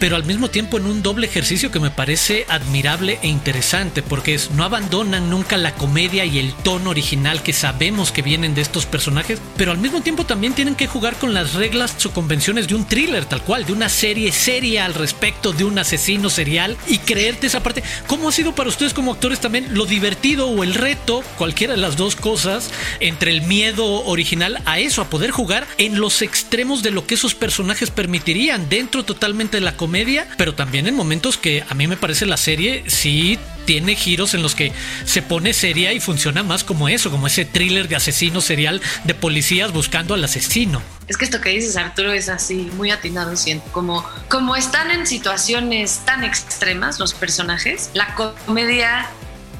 pero 0.00 0.16
al 0.16 0.24
mismo 0.24 0.48
tiempo 0.48 0.78
en 0.78 0.86
un 0.86 1.02
doble 1.02 1.26
ejercicio 1.26 1.70
que 1.70 1.78
me 1.78 1.90
parece 1.90 2.46
admirable 2.48 3.18
e 3.22 3.28
interesante, 3.28 4.02
porque 4.02 4.34
es, 4.34 4.50
no 4.50 4.64
abandonan 4.64 5.28
nunca 5.28 5.58
la 5.58 5.74
comedia 5.74 6.24
y 6.24 6.38
el 6.38 6.54
tono 6.54 6.90
original 6.90 7.42
que 7.42 7.52
sabemos 7.52 8.10
que 8.10 8.22
vienen 8.22 8.54
de 8.54 8.62
estos 8.62 8.86
personajes, 8.86 9.38
pero 9.58 9.72
al 9.72 9.78
mismo 9.78 10.00
tiempo 10.00 10.24
también 10.24 10.54
tienen 10.54 10.74
que 10.74 10.86
jugar 10.86 11.16
con 11.16 11.34
las 11.34 11.52
reglas 11.52 11.94
o 12.06 12.10
convenciones 12.12 12.66
de 12.66 12.74
un 12.74 12.86
thriller, 12.86 13.26
tal 13.26 13.42
cual, 13.42 13.66
de 13.66 13.74
una 13.74 13.90
serie 13.90 14.32
seria 14.32 14.86
al 14.86 14.94
respecto 14.94 15.52
de 15.52 15.64
un 15.64 15.78
asesino 15.78 16.30
serial 16.30 16.78
y 16.88 16.98
creerte 16.98 17.48
esa 17.48 17.62
parte. 17.62 17.82
¿Cómo 18.06 18.30
ha 18.30 18.32
sido 18.32 18.54
para 18.54 18.70
ustedes 18.70 18.94
como 18.94 19.12
actores 19.12 19.40
también 19.40 19.74
lo 19.74 19.84
divertido 19.84 20.48
o 20.48 20.64
el 20.64 20.74
reto, 20.74 21.22
cualquiera 21.36 21.74
de 21.74 21.80
las 21.80 21.98
dos 21.98 22.16
cosas, 22.16 22.70
entre 23.00 23.32
el 23.32 23.42
miedo 23.42 23.84
original 24.06 24.62
a 24.64 24.78
eso, 24.78 25.02
a 25.02 25.10
poder 25.10 25.30
jugar 25.30 25.66
en 25.76 26.00
los 26.00 26.22
extremos 26.22 26.82
de 26.82 26.90
lo 26.90 27.06
que 27.06 27.16
esos 27.16 27.34
personajes 27.34 27.90
permitirían 27.90 28.70
dentro 28.70 29.04
totalmente 29.04 29.58
de 29.58 29.60
la 29.60 29.76
comedia? 29.76 29.89
Media, 29.90 30.26
pero 30.38 30.54
también 30.54 30.86
en 30.86 30.94
momentos 30.94 31.36
que 31.36 31.64
a 31.68 31.74
mí 31.74 31.86
me 31.86 31.96
parece 31.96 32.26
la 32.26 32.36
serie 32.36 32.84
sí 32.86 33.38
tiene 33.66 33.94
giros 33.94 34.34
en 34.34 34.42
los 34.42 34.54
que 34.54 34.72
se 35.04 35.22
pone 35.22 35.52
seria 35.52 35.92
y 35.92 36.00
funciona 36.00 36.42
más 36.42 36.64
como 36.64 36.88
eso, 36.88 37.10
como 37.10 37.26
ese 37.26 37.44
thriller 37.44 37.88
de 37.88 37.96
asesino 37.96 38.40
serial 38.40 38.80
de 39.04 39.14
policías 39.14 39.72
buscando 39.72 40.14
al 40.14 40.24
asesino. 40.24 40.82
Es 41.06 41.16
que 41.16 41.24
esto 41.24 41.40
que 41.40 41.50
dices, 41.50 41.76
Arturo, 41.76 42.12
es 42.12 42.28
así, 42.28 42.70
muy 42.76 42.90
atinado, 42.90 43.36
siento. 43.36 43.70
Como, 43.72 44.04
como 44.28 44.56
están 44.56 44.90
en 44.90 45.06
situaciones 45.06 46.00
tan 46.04 46.24
extremas 46.24 46.98
los 46.98 47.14
personajes, 47.14 47.90
la 47.94 48.14
comedia, 48.14 49.08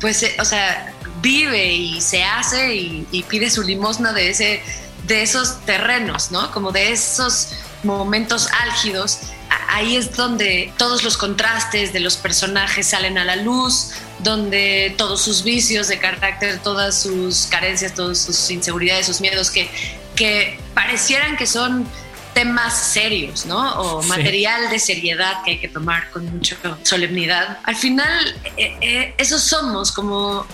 pues, 0.01 0.23
eh, 0.23 0.35
o 0.41 0.45
sea, 0.45 0.93
vive 1.23 1.73
y 1.73 2.01
se 2.01 2.25
hace 2.25 2.75
y, 2.75 3.07
y 3.11 3.23
pide 3.25 3.51
su 3.51 3.63
limosna 3.63 4.13
de, 4.13 4.31
ese, 4.31 4.63
de 5.07 5.23
esos 5.23 5.65
terrenos, 5.65 6.31
¿no? 6.31 6.51
Como 6.53 6.73
de 6.73 6.93
esos 6.93 7.53
momentos 7.83 8.49
álgidos 8.63 9.21
ahí 9.69 9.97
es 9.97 10.15
donde 10.17 10.73
todos 10.79 11.03
los 11.03 11.17
contrastes 11.17 11.93
de 11.93 12.01
los 12.01 12.17
personajes 12.17 12.89
salen 12.89 13.19
a 13.19 13.25
la 13.25 13.37
luz, 13.37 13.93
donde 14.21 14.95
todos 14.97 15.23
sus 15.23 15.43
vicios 15.43 15.89
de 15.89 15.99
carácter, 15.99 16.59
todas 16.63 17.03
sus 17.03 17.47
carencias, 17.47 17.95
todas 17.95 18.19
sus 18.19 18.51
inseguridades, 18.51 19.07
sus 19.07 19.21
miedos, 19.21 19.51
que, 19.51 19.71
que 20.15 20.59
parecieran 20.75 21.37
que 21.37 21.47
son 21.47 21.87
temas 22.35 22.79
serios, 22.79 23.47
¿no? 23.47 23.75
O 23.81 24.03
material 24.05 24.71
de 24.71 24.79
seriedad 24.79 25.43
que 25.45 25.53
hay 25.53 25.59
que 25.59 25.69
tomar 25.69 26.11
con 26.11 26.31
mucha 26.31 26.57
solemnidad. 26.83 27.59
Al 27.65 27.77
final, 27.77 28.35
eh, 28.57 28.77
eh, 28.81 29.15
esos 29.19 29.43
somos 29.43 29.91
como 29.91 30.47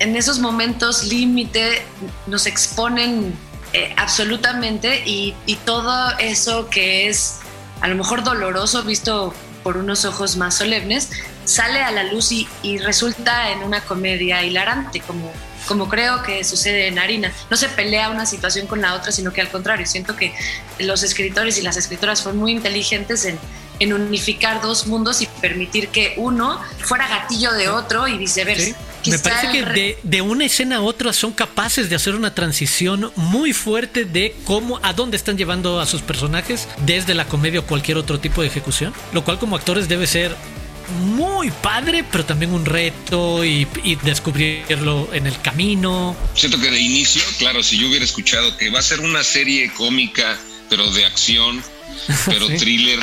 en 0.00 0.16
esos 0.16 0.40
momentos 0.40 1.04
límite, 1.04 1.84
nos 2.26 2.46
exponen 2.46 3.34
eh, 3.72 3.94
absolutamente 3.96 5.02
y, 5.06 5.34
y 5.46 5.56
todo 5.56 6.18
eso 6.18 6.68
que 6.68 7.08
es 7.08 7.41
a 7.82 7.88
lo 7.88 7.96
mejor 7.96 8.22
doloroso 8.22 8.84
visto 8.84 9.34
por 9.64 9.76
unos 9.76 10.04
ojos 10.04 10.36
más 10.36 10.56
solemnes, 10.56 11.10
sale 11.44 11.82
a 11.82 11.90
la 11.90 12.04
luz 12.04 12.30
y, 12.32 12.78
resulta 12.78 13.50
en 13.50 13.62
una 13.62 13.80
comedia 13.80 14.42
hilarante, 14.44 15.00
como, 15.00 15.32
como 15.66 15.88
creo 15.88 16.22
que 16.22 16.44
sucede 16.44 16.86
en 16.86 16.98
Harina. 16.98 17.32
No 17.50 17.56
se 17.56 17.68
pelea 17.68 18.10
una 18.10 18.24
situación 18.24 18.68
con 18.68 18.80
la 18.80 18.94
otra, 18.94 19.10
sino 19.10 19.32
que 19.32 19.40
al 19.40 19.50
contrario, 19.50 19.84
siento 19.86 20.16
que 20.16 20.32
los 20.78 21.02
escritores 21.02 21.58
y 21.58 21.62
las 21.62 21.76
escritoras 21.76 22.22
fueron 22.22 22.40
muy 22.40 22.52
inteligentes 22.52 23.24
en, 23.24 23.38
unificar 23.92 24.62
dos 24.62 24.86
mundos 24.86 25.22
y 25.22 25.26
permitir 25.40 25.88
que 25.88 26.14
uno 26.16 26.60
fuera 26.78 27.08
gatillo 27.08 27.52
de 27.52 27.68
otro 27.68 28.06
y 28.06 28.16
viceversa. 28.16 28.76
Me 29.06 29.18
parece 29.18 29.50
que 29.50 29.64
de, 29.64 29.98
de, 30.02 30.22
una 30.22 30.44
escena 30.44 30.76
a 30.76 30.80
otra 30.80 31.12
son 31.12 31.32
capaces 31.32 31.90
de 31.90 31.96
hacer 31.96 32.14
una 32.14 32.34
transición 32.34 33.12
muy 33.16 33.52
fuerte 33.52 34.04
de 34.04 34.34
cómo, 34.44 34.78
a 34.82 34.92
dónde 34.92 35.16
están 35.16 35.36
llevando 35.36 35.80
a 35.80 35.86
sus 35.86 36.02
personajes 36.02 36.68
desde 36.86 37.14
la 37.14 37.26
comedia 37.26 37.60
o 37.60 37.66
cualquier 37.66 37.96
otro 37.96 38.20
tipo 38.20 38.42
de 38.42 38.48
ejecución. 38.48 38.92
Lo 39.12 39.24
cual 39.24 39.38
como 39.38 39.56
actores 39.56 39.88
debe 39.88 40.06
ser 40.06 40.36
muy 41.00 41.50
padre, 41.50 42.04
pero 42.10 42.24
también 42.24 42.52
un 42.52 42.64
reto 42.64 43.44
y, 43.44 43.66
y, 43.82 43.96
descubrirlo 43.96 45.08
en 45.12 45.26
el 45.26 45.40
camino. 45.40 46.16
Siento 46.34 46.60
que 46.60 46.70
de 46.70 46.80
inicio, 46.80 47.22
claro, 47.38 47.62
si 47.62 47.78
yo 47.78 47.88
hubiera 47.88 48.04
escuchado 48.04 48.56
que 48.56 48.70
va 48.70 48.80
a 48.80 48.82
ser 48.82 49.00
una 49.00 49.24
serie 49.24 49.72
cómica, 49.72 50.38
pero 50.68 50.90
de 50.90 51.04
acción, 51.04 51.62
pero 52.26 52.48
sí. 52.48 52.56
thriller, 52.56 53.00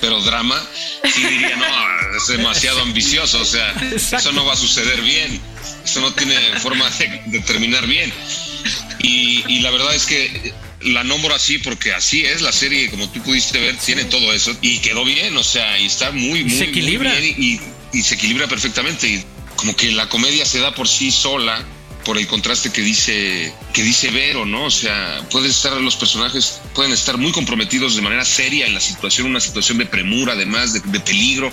pero 0.00 0.20
drama, 0.22 0.60
sí 1.14 1.22
diría, 1.22 1.56
no, 1.56 2.16
es 2.16 2.26
demasiado 2.28 2.82
ambicioso, 2.82 3.40
o 3.40 3.44
sea, 3.44 3.70
Exacto. 3.92 4.16
eso 4.28 4.32
no 4.32 4.44
va 4.44 4.54
a 4.54 4.56
suceder 4.56 5.00
bien, 5.02 5.40
eso 5.84 6.00
no 6.00 6.12
tiene 6.12 6.36
forma 6.60 6.88
de, 6.90 7.22
de 7.26 7.40
terminar 7.40 7.86
bien. 7.86 8.12
Y, 9.00 9.44
y, 9.48 9.60
la 9.60 9.70
verdad 9.70 9.94
es 9.94 10.06
que 10.06 10.54
la 10.80 11.04
nombro 11.04 11.34
así 11.34 11.58
porque 11.58 11.92
así 11.92 12.24
es 12.24 12.42
la 12.42 12.52
serie, 12.52 12.90
como 12.90 13.08
tú 13.10 13.22
pudiste 13.22 13.60
ver, 13.60 13.76
tiene 13.76 14.04
todo 14.04 14.32
eso 14.32 14.56
y 14.60 14.78
quedó 14.78 15.04
bien, 15.04 15.36
o 15.36 15.44
sea, 15.44 15.78
y 15.78 15.86
está 15.86 16.10
muy, 16.12 16.44
muy, 16.44 16.56
se 16.56 16.64
equilibra. 16.64 17.10
muy 17.12 17.20
bien 17.20 17.60
y, 17.92 17.98
y, 17.98 18.02
se 18.02 18.14
equilibra 18.14 18.46
perfectamente. 18.46 19.08
Y 19.08 19.24
como 19.56 19.76
que 19.76 19.92
la 19.92 20.08
comedia 20.08 20.44
se 20.46 20.60
da 20.60 20.74
por 20.74 20.88
sí 20.88 21.10
sola 21.10 21.64
por 22.04 22.18
el 22.18 22.26
contraste 22.26 22.70
que 22.70 22.82
dice 22.82 23.52
que 23.72 23.82
dice 23.82 24.10
Vero, 24.10 24.44
¿no? 24.46 24.66
O 24.66 24.70
sea, 24.70 25.26
pueden 25.30 25.50
estar 25.50 25.72
los 25.80 25.96
personajes 25.96 26.60
pueden 26.74 26.92
estar 26.92 27.18
muy 27.18 27.32
comprometidos 27.32 27.96
de 27.96 28.02
manera 28.02 28.24
seria 28.24 28.66
en 28.66 28.74
la 28.74 28.80
situación, 28.80 29.28
una 29.28 29.40
situación 29.40 29.78
de 29.78 29.86
premura, 29.86 30.32
además 30.32 30.72
de, 30.72 30.80
de 30.80 31.00
peligro. 31.00 31.52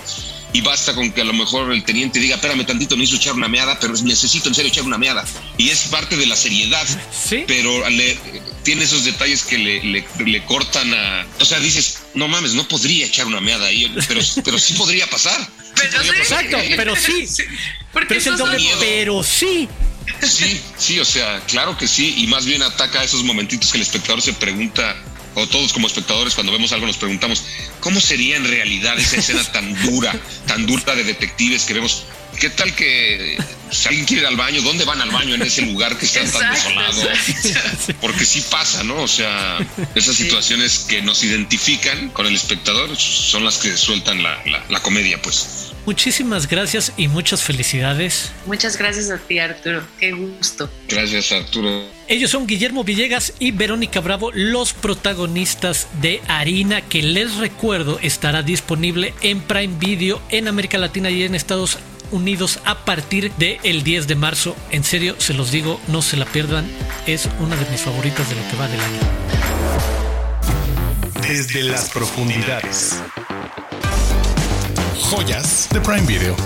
Y 0.54 0.60
basta 0.60 0.94
con 0.94 1.10
que 1.12 1.22
a 1.22 1.24
lo 1.24 1.32
mejor 1.32 1.72
el 1.72 1.82
teniente 1.82 2.20
diga, 2.20 2.36
espérame 2.36 2.66
tantito, 2.66 2.94
necesito 2.94 3.22
echar 3.22 3.34
una 3.34 3.48
meada, 3.48 3.78
pero 3.80 3.94
necesito 4.02 4.48
en 4.50 4.54
serio 4.54 4.68
echar 4.68 4.84
una 4.84 4.98
meada. 4.98 5.24
Y 5.56 5.70
es 5.70 5.88
parte 5.90 6.16
de 6.16 6.26
la 6.26 6.36
seriedad. 6.36 6.86
¿Sí? 7.10 7.44
Pero 7.46 7.88
le, 7.88 8.18
tiene 8.62 8.84
esos 8.84 9.04
detalles 9.04 9.44
que 9.44 9.56
le, 9.56 9.82
le, 9.82 10.04
le, 10.26 10.44
cortan 10.44 10.92
a. 10.92 11.26
O 11.40 11.44
sea, 11.46 11.58
dices, 11.58 12.00
no 12.12 12.28
mames, 12.28 12.52
no 12.52 12.68
podría 12.68 13.06
echar 13.06 13.26
una 13.26 13.40
meada 13.40 13.66
ahí, 13.66 13.90
pero, 14.06 14.20
pero 14.44 14.58
sí 14.58 14.74
podría 14.74 15.08
pasar. 15.08 15.48
Pero 15.90 16.02
sí. 16.02 16.10
Exacto, 16.18 16.58
pero 16.76 16.96
sí. 16.96 17.28
Pero 17.92 18.14
es 18.14 18.26
el 18.26 18.36
doble, 18.38 18.70
pero 18.80 19.22
sí. 19.22 19.68
Sí, 20.22 20.60
sí, 20.78 20.98
o 20.98 21.04
sea, 21.04 21.40
claro 21.46 21.76
que 21.76 21.86
sí, 21.86 22.14
y 22.16 22.26
más 22.26 22.46
bien 22.46 22.62
ataca 22.62 23.04
esos 23.04 23.22
momentitos 23.22 23.70
que 23.70 23.78
el 23.78 23.82
espectador 23.82 24.22
se 24.22 24.32
pregunta, 24.32 24.96
o 25.34 25.46
todos 25.46 25.72
como 25.72 25.86
espectadores 25.86 26.34
cuando 26.34 26.52
vemos 26.52 26.72
algo 26.72 26.86
nos 26.86 26.96
preguntamos, 26.96 27.44
¿cómo 27.80 28.00
sería 28.00 28.36
en 28.36 28.44
realidad 28.44 28.98
esa 28.98 29.16
escena 29.16 29.44
tan 29.52 29.74
dura, 29.82 30.14
tan 30.46 30.66
dura 30.66 30.94
de 30.94 31.04
detectives 31.04 31.64
que 31.64 31.74
vemos? 31.74 32.04
¿Qué 32.40 32.50
tal 32.50 32.74
que 32.74 33.36
si 33.70 33.88
alguien 33.88 34.06
quiere 34.06 34.22
ir 34.22 34.26
al 34.26 34.36
baño, 34.36 34.62
dónde 34.62 34.84
van 34.84 35.00
al 35.00 35.10
baño 35.10 35.34
en 35.34 35.42
ese 35.42 35.62
lugar 35.62 35.98
que 35.98 36.06
está 36.06 36.24
tan 36.24 36.52
desolado? 36.52 37.02
exacto. 37.02 37.94
Porque 38.00 38.24
sí 38.24 38.42
pasa, 38.50 38.82
¿no? 38.84 39.02
O 39.02 39.08
sea, 39.08 39.58
esas 39.94 40.16
situaciones 40.16 40.80
que 40.88 41.02
nos 41.02 41.22
identifican 41.22 42.08
con 42.10 42.26
el 42.26 42.34
espectador 42.34 42.96
son 42.96 43.44
las 43.44 43.58
que 43.58 43.76
sueltan 43.76 44.22
la, 44.22 44.42
la, 44.46 44.64
la 44.68 44.80
comedia, 44.80 45.20
pues. 45.20 45.71
Muchísimas 45.84 46.48
gracias 46.48 46.92
y 46.96 47.08
muchas 47.08 47.42
felicidades. 47.42 48.30
Muchas 48.46 48.76
gracias 48.76 49.10
a 49.10 49.18
ti, 49.18 49.38
Arturo. 49.38 49.82
Qué 49.98 50.12
gusto. 50.12 50.70
Gracias, 50.88 51.32
Arturo. 51.32 51.84
Ellos 52.06 52.30
son 52.30 52.46
Guillermo 52.46 52.84
Villegas 52.84 53.32
y 53.38 53.50
Verónica 53.50 54.00
Bravo, 54.00 54.30
los 54.32 54.74
protagonistas 54.74 55.88
de 56.00 56.20
Harina, 56.28 56.82
que 56.82 57.02
les 57.02 57.36
recuerdo 57.36 57.98
estará 58.00 58.42
disponible 58.42 59.12
en 59.22 59.40
Prime 59.40 59.74
Video 59.78 60.20
en 60.28 60.46
América 60.46 60.78
Latina 60.78 61.10
y 61.10 61.24
en 61.24 61.34
Estados 61.34 61.78
Unidos 62.12 62.60
a 62.64 62.84
partir 62.84 63.32
del 63.32 63.82
10 63.82 64.06
de 64.06 64.14
marzo. 64.14 64.54
En 64.70 64.84
serio, 64.84 65.16
se 65.18 65.34
los 65.34 65.50
digo, 65.50 65.80
no 65.88 66.02
se 66.02 66.16
la 66.16 66.26
pierdan. 66.26 66.64
Es 67.06 67.28
una 67.40 67.56
de 67.56 67.68
mis 67.70 67.80
favoritas 67.80 68.28
de 68.28 68.36
lo 68.36 68.42
que 68.48 68.56
va 68.56 68.68
del 68.68 68.80
año. 68.80 69.00
Desde 71.26 71.64
las 71.64 71.88
profundidades. 71.90 73.00
Joyas 75.02 75.68
de 75.72 75.80
Prime 75.80 76.06
Video. 76.06 76.36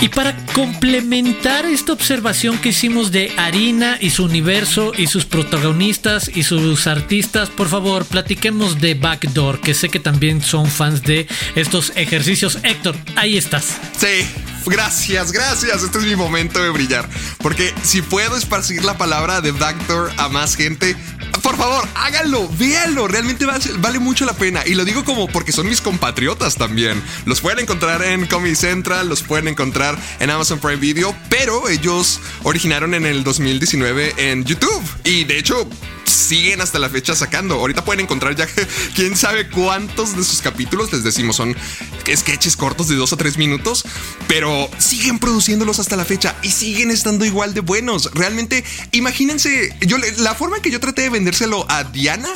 Y 0.00 0.08
para 0.08 0.36
complementar 0.54 1.66
esta 1.66 1.92
observación 1.92 2.58
que 2.58 2.68
hicimos 2.68 3.10
de 3.10 3.32
Harina 3.36 3.98
y 4.00 4.10
su 4.10 4.24
universo 4.24 4.92
y 4.96 5.08
sus 5.08 5.24
protagonistas 5.24 6.30
y 6.32 6.44
sus 6.44 6.86
artistas, 6.86 7.50
por 7.50 7.68
favor, 7.68 8.04
platiquemos 8.04 8.80
de 8.80 8.94
Backdoor, 8.94 9.60
que 9.60 9.74
sé 9.74 9.88
que 9.88 9.98
también 9.98 10.40
son 10.40 10.66
fans 10.66 11.02
de 11.02 11.26
estos 11.56 11.92
ejercicios. 11.96 12.58
Héctor, 12.62 12.94
ahí 13.16 13.36
estás. 13.36 13.78
Sí, 13.98 14.24
gracias, 14.68 15.32
gracias. 15.32 15.82
Este 15.82 15.98
es 15.98 16.04
mi 16.04 16.16
momento 16.16 16.62
de 16.62 16.70
brillar. 16.70 17.08
Porque 17.38 17.74
si 17.82 18.02
puedo 18.02 18.36
esparcir 18.36 18.84
la 18.84 18.96
palabra 18.96 19.40
de 19.40 19.52
Backdoor 19.52 20.12
a 20.16 20.28
más 20.28 20.56
gente, 20.56 20.96
por 21.42 21.56
favor, 21.56 21.86
háganlo, 21.94 22.48
véanlo. 22.58 23.08
Realmente 23.08 23.46
vale 23.78 23.98
mucho 23.98 24.24
la 24.24 24.32
pena. 24.32 24.62
Y 24.66 24.74
lo 24.74 24.84
digo 24.84 25.04
como 25.04 25.28
porque 25.28 25.52
son 25.52 25.68
mis 25.68 25.80
compatriotas 25.80 26.56
también. 26.56 27.02
Los 27.24 27.40
pueden 27.40 27.60
encontrar 27.60 28.02
en 28.02 28.26
Comedy 28.26 28.54
Central, 28.54 29.08
los 29.08 29.22
pueden 29.22 29.48
encontrar 29.48 29.98
en 30.20 30.30
Amazon 30.30 30.58
Prime 30.58 30.76
Video, 30.76 31.14
pero 31.28 31.68
ellos 31.68 32.20
originaron 32.42 32.94
en 32.94 33.06
el 33.06 33.24
2019 33.24 34.14
en 34.16 34.44
YouTube. 34.44 34.82
Y 35.04 35.24
de 35.24 35.38
hecho, 35.38 35.68
siguen 36.10 36.60
hasta 36.60 36.78
la 36.78 36.88
fecha 36.88 37.14
sacando. 37.14 37.56
Ahorita 37.56 37.84
pueden 37.84 38.00
encontrar 38.00 38.34
ya 38.34 38.46
quién 38.94 39.16
sabe 39.16 39.48
cuántos 39.48 40.16
de 40.16 40.24
sus 40.24 40.40
capítulos, 40.40 40.92
les 40.92 41.04
decimos, 41.04 41.36
son 41.36 41.56
sketches 42.14 42.56
cortos 42.56 42.88
de 42.88 42.96
dos 42.96 43.12
o 43.12 43.16
tres 43.16 43.38
minutos, 43.38 43.84
pero 44.26 44.70
siguen 44.78 45.18
produciéndolos 45.18 45.78
hasta 45.78 45.96
la 45.96 46.04
fecha 46.04 46.36
y 46.42 46.50
siguen 46.50 46.90
estando 46.90 47.24
igual 47.24 47.54
de 47.54 47.60
buenos. 47.60 48.10
Realmente, 48.14 48.64
imagínense, 48.92 49.76
yo 49.80 49.98
la 50.18 50.34
forma 50.34 50.56
en 50.56 50.62
que 50.62 50.70
yo 50.70 50.80
traté 50.80 51.02
de 51.02 51.10
vendérselo 51.10 51.66
a 51.70 51.84
Diana 51.84 52.30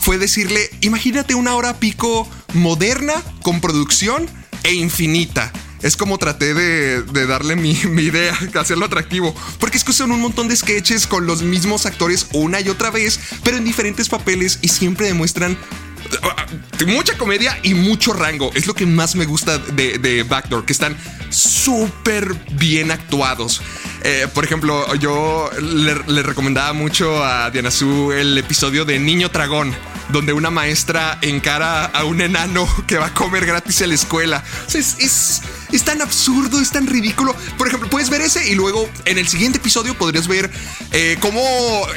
fue 0.00 0.18
decirle, 0.18 0.70
imagínate 0.80 1.34
una 1.34 1.54
hora 1.54 1.78
pico 1.78 2.28
moderna, 2.54 3.14
con 3.42 3.60
producción 3.60 4.28
e 4.62 4.72
infinita. 4.72 5.52
Es 5.82 5.96
como 5.96 6.18
traté 6.18 6.54
de, 6.54 7.02
de 7.02 7.26
darle 7.26 7.56
mi, 7.56 7.74
mi, 7.88 8.02
idea, 8.02 8.36
hacerlo 8.58 8.86
atractivo. 8.86 9.34
Porque 9.58 9.76
es 9.76 9.84
que 9.84 9.92
son 9.92 10.10
un 10.10 10.20
montón 10.20 10.48
de 10.48 10.56
sketches 10.56 11.06
con 11.06 11.26
los 11.26 11.42
mismos 11.42 11.86
actores 11.86 12.26
una 12.32 12.60
y 12.60 12.68
otra 12.68 12.90
vez, 12.90 13.20
pero 13.44 13.56
en 13.56 13.64
diferentes 13.64 14.08
papeles 14.08 14.58
y 14.62 14.68
siempre 14.68 15.06
demuestran 15.06 15.52
uh, 15.52 16.86
mucha 16.86 17.16
comedia 17.16 17.58
y 17.62 17.74
mucho 17.74 18.12
rango. 18.12 18.50
Es 18.54 18.66
lo 18.66 18.74
que 18.74 18.86
más 18.86 19.14
me 19.14 19.26
gusta 19.26 19.58
de, 19.58 19.98
de 19.98 20.22
Backdoor, 20.22 20.64
que 20.64 20.72
están 20.72 20.96
súper 21.30 22.34
bien 22.52 22.90
actuados. 22.90 23.62
Eh, 24.02 24.28
por 24.32 24.44
ejemplo, 24.44 24.94
yo 24.96 25.50
le, 25.60 26.22
recomendaba 26.22 26.72
mucho 26.72 27.24
a 27.24 27.50
Diana 27.50 27.70
Su 27.70 28.12
el 28.12 28.38
episodio 28.38 28.84
de 28.84 28.98
Niño 28.98 29.28
Dragón, 29.28 29.74
donde 30.10 30.32
una 30.32 30.50
maestra 30.50 31.18
encara 31.20 31.86
a 31.86 32.04
un 32.04 32.20
enano 32.20 32.68
que 32.86 32.98
va 32.98 33.06
a 33.06 33.14
comer 33.14 33.46
gratis 33.46 33.80
en 33.80 33.88
la 33.90 33.94
escuela. 33.94 34.44
Es, 34.72 35.42
es, 35.72 35.84
tan 35.84 36.00
absurdo, 36.02 36.60
es 36.60 36.70
tan 36.70 36.86
ridículo. 36.86 37.34
Por 37.56 37.68
ejemplo, 37.68 37.88
puedes 37.88 38.10
ver 38.10 38.20
ese 38.20 38.48
y 38.48 38.54
luego 38.54 38.88
en 39.04 39.18
el 39.18 39.28
siguiente 39.28 39.58
episodio 39.58 39.94
podrías 39.94 40.28
ver 40.28 40.50
eh, 40.92 41.16
cómo 41.20 41.40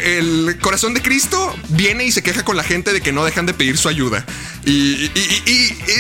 el 0.04 0.58
corazón 0.62 0.94
de 0.94 1.02
Cristo 1.02 1.56
viene 1.70 2.06
y 2.06 2.12
se 2.12 2.24
queja 2.24 2.44
con 2.44 2.58
la 2.58 2.64
gente 2.64 2.94
de 2.94 3.02
que 3.02 3.12
no 3.12 3.26
dejan 3.26 3.46
de 3.46 3.54
pedir 3.54 3.78
su 3.78 3.90
ayuda. 3.90 4.26
Y, 4.66 5.10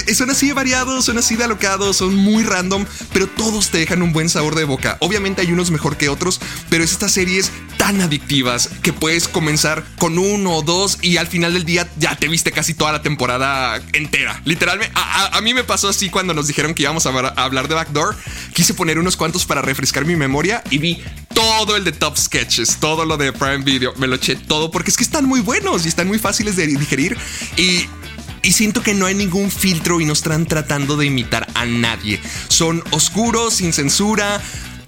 y 0.08 0.16
son 0.16 0.30
así 0.30 0.48
de 0.48 0.54
variados, 0.54 1.06
son 1.06 1.18
así 1.18 1.36
de 1.36 1.44
alocados, 1.44 1.98
son 1.98 2.16
muy 2.16 2.44
random, 2.44 2.86
pero 3.14 3.28
todos 3.28 3.70
te 3.70 3.80
dejan 3.80 4.02
un 4.02 4.14
buen 4.14 4.30
sabor 4.30 4.56
de 4.56 4.64
boca. 4.64 4.98
Obviamente 5.00 5.42
hay 5.42 5.52
unos 5.52 5.72
mejor 5.72 5.98
que 5.98 6.10
otros, 6.10 6.40
pero 6.70 6.84
es 6.84 6.92
estas 6.92 7.14
series 7.14 7.52
tan 7.78 8.02
adictivas 8.02 8.70
que 8.84 8.94
puedes 8.94 9.28
comenzar 9.28 9.84
con 9.98 10.20
uno 10.20 10.58
o 10.58 10.62
dos 10.62 11.00
y 11.02 11.18
al 11.18 11.28
final 11.28 11.54
del 11.54 11.66
día 11.66 11.90
ya 11.98 12.16
te 12.16 12.28
viste 12.28 12.52
casi 12.52 12.74
toda 12.74 12.92
la 12.92 13.02
temporada 13.02 13.82
entera. 13.94 14.40
Literalmente, 14.46 14.94
a 14.96 15.42
mí 15.42 15.54
me 15.54 15.64
pasó 15.64 15.90
así 15.90 16.10
cuando 16.10 16.34
nos 16.34 16.48
dijeron 16.48 16.74
que 16.74 16.84
íbamos 16.84 17.06
a, 17.06 17.10
a, 17.10 17.44
hablar 17.44 17.68
de 17.68 17.76
Backdoor. 17.76 18.16
Quise 18.54 18.74
poner 18.74 19.00
unos 19.00 19.18
cuantos 19.18 19.46
para 19.46 19.62
refrescar 19.62 20.06
mi 20.06 20.16
memoria 20.16 20.64
y 20.70 20.78
vi 20.78 21.04
todo 21.34 21.76
el 21.76 21.84
de 21.84 21.92
Top 21.92 22.18
Sketches, 22.18 22.78
todo 22.80 23.06
lo 23.06 23.18
de 23.18 23.34
Prime 23.34 23.64
Video. 23.64 23.94
Me 23.98 24.08
lo 24.08 24.16
eché 24.16 24.36
todo 24.36 24.70
porque 24.70 24.92
es 24.92 24.98
que 24.98 25.04
están 25.04 25.26
muy 25.26 25.40
buenos 25.40 25.86
y 25.86 25.88
están 25.88 26.08
muy 26.08 26.20
fáciles 26.20 26.56
de 26.56 26.68
digerir 26.68 27.18
y 27.58 27.88
y 28.44 28.52
siento 28.54 28.82
que 28.82 28.94
no 28.94 29.06
hay 29.06 29.16
ningún 29.16 29.52
filtro 29.52 30.02
y 30.02 30.06
no 30.06 30.14
están 30.14 30.46
tratando 30.46 30.98
de 30.98 31.06
imitar 31.06 31.48
a 31.54 31.66
nadie. 31.66 32.20
Son 32.48 32.84
oscuros, 32.92 33.56
sin 33.56 33.74
censura, 33.74 34.42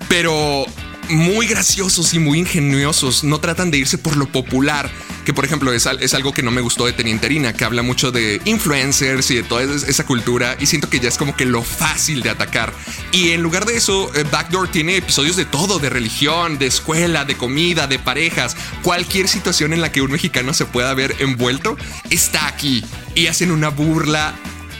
pero 0.09 0.65
muy 1.09 1.47
graciosos 1.47 2.13
y 2.13 2.19
muy 2.19 2.39
ingeniosos. 2.39 3.23
No 3.23 3.39
tratan 3.39 3.71
de 3.71 3.77
irse 3.77 3.97
por 3.97 4.17
lo 4.17 4.27
popular, 4.27 4.89
que 5.25 5.33
por 5.33 5.45
ejemplo 5.45 5.71
es, 5.73 5.87
es, 5.99 6.13
algo 6.13 6.33
que 6.33 6.43
no 6.43 6.51
me 6.51 6.61
gustó 6.61 6.85
de 6.85 6.93
Teniente 6.93 7.27
Harina, 7.27 7.53
que 7.53 7.65
habla 7.65 7.81
mucho 7.81 8.11
de 8.11 8.41
influencers 8.45 9.29
y 9.31 9.35
de 9.35 9.43
toda 9.43 9.63
esa 9.63 10.05
cultura. 10.05 10.55
Y 10.59 10.65
siento 10.65 10.89
que 10.89 10.99
ya 10.99 11.09
es 11.09 11.17
como 11.17 11.35
que 11.35 11.45
lo 11.45 11.63
fácil 11.63 12.21
de 12.21 12.29
atacar. 12.29 12.73
Y 13.11 13.31
en 13.31 13.41
lugar 13.41 13.65
de 13.65 13.77
eso, 13.77 14.13
eh, 14.15 14.23
Backdoor 14.29 14.69
tiene 14.69 14.97
episodios 14.97 15.35
de 15.35 15.45
todo: 15.45 15.79
de 15.79 15.89
religión, 15.89 16.57
de 16.57 16.67
escuela, 16.67 17.25
de 17.25 17.35
comida, 17.35 17.87
de 17.87 17.99
parejas. 17.99 18.55
Cualquier 18.81 19.27
situación 19.27 19.73
en 19.73 19.81
la 19.81 19.91
que 19.91 20.01
un 20.01 20.11
mexicano 20.11 20.53
se 20.53 20.65
pueda 20.65 20.93
ver 20.93 21.15
envuelto 21.19 21.77
está 22.09 22.47
aquí. 22.47 22.83
Y 23.15 23.27
hacen 23.27 23.51
una 23.51 23.69
burla 23.69 24.33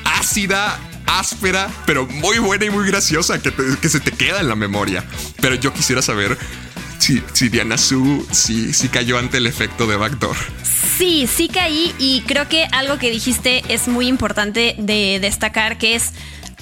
ácida 0.06 0.80
áspera, 1.06 1.70
pero 1.86 2.06
muy 2.08 2.40
buena 2.40 2.66
y 2.66 2.70
muy 2.70 2.88
graciosa 2.88 3.42
que, 3.42 3.52
que 3.82 3.90
se 3.90 4.00
te 4.00 4.12
queda 4.12 4.40
en 4.40 4.50
la 4.50 4.56
memoria. 4.56 5.04
Pero 5.42 5.56
yo 5.56 5.74
quisiera 5.74 6.02
saber 6.02 6.38
si, 7.00 7.22
si 7.34 7.50
Diana 7.50 7.78
Su 7.78 8.26
si 8.32 8.88
cayó 8.90 9.18
ante 9.18 9.38
el 9.38 9.48
efecto 9.48 9.88
de 9.88 9.98
Backdoor. 9.98 10.38
Sí, 10.98 11.28
sí 11.28 11.50
caí 11.50 11.94
y 12.00 12.22
creo 12.22 12.48
que 12.48 12.66
algo 12.72 12.98
que 12.98 13.10
dijiste 13.10 13.64
es 13.68 13.88
muy 13.88 14.08
importante 14.08 14.76
de 14.78 15.20
destacar, 15.20 15.78
que 15.78 15.96
es 15.96 16.14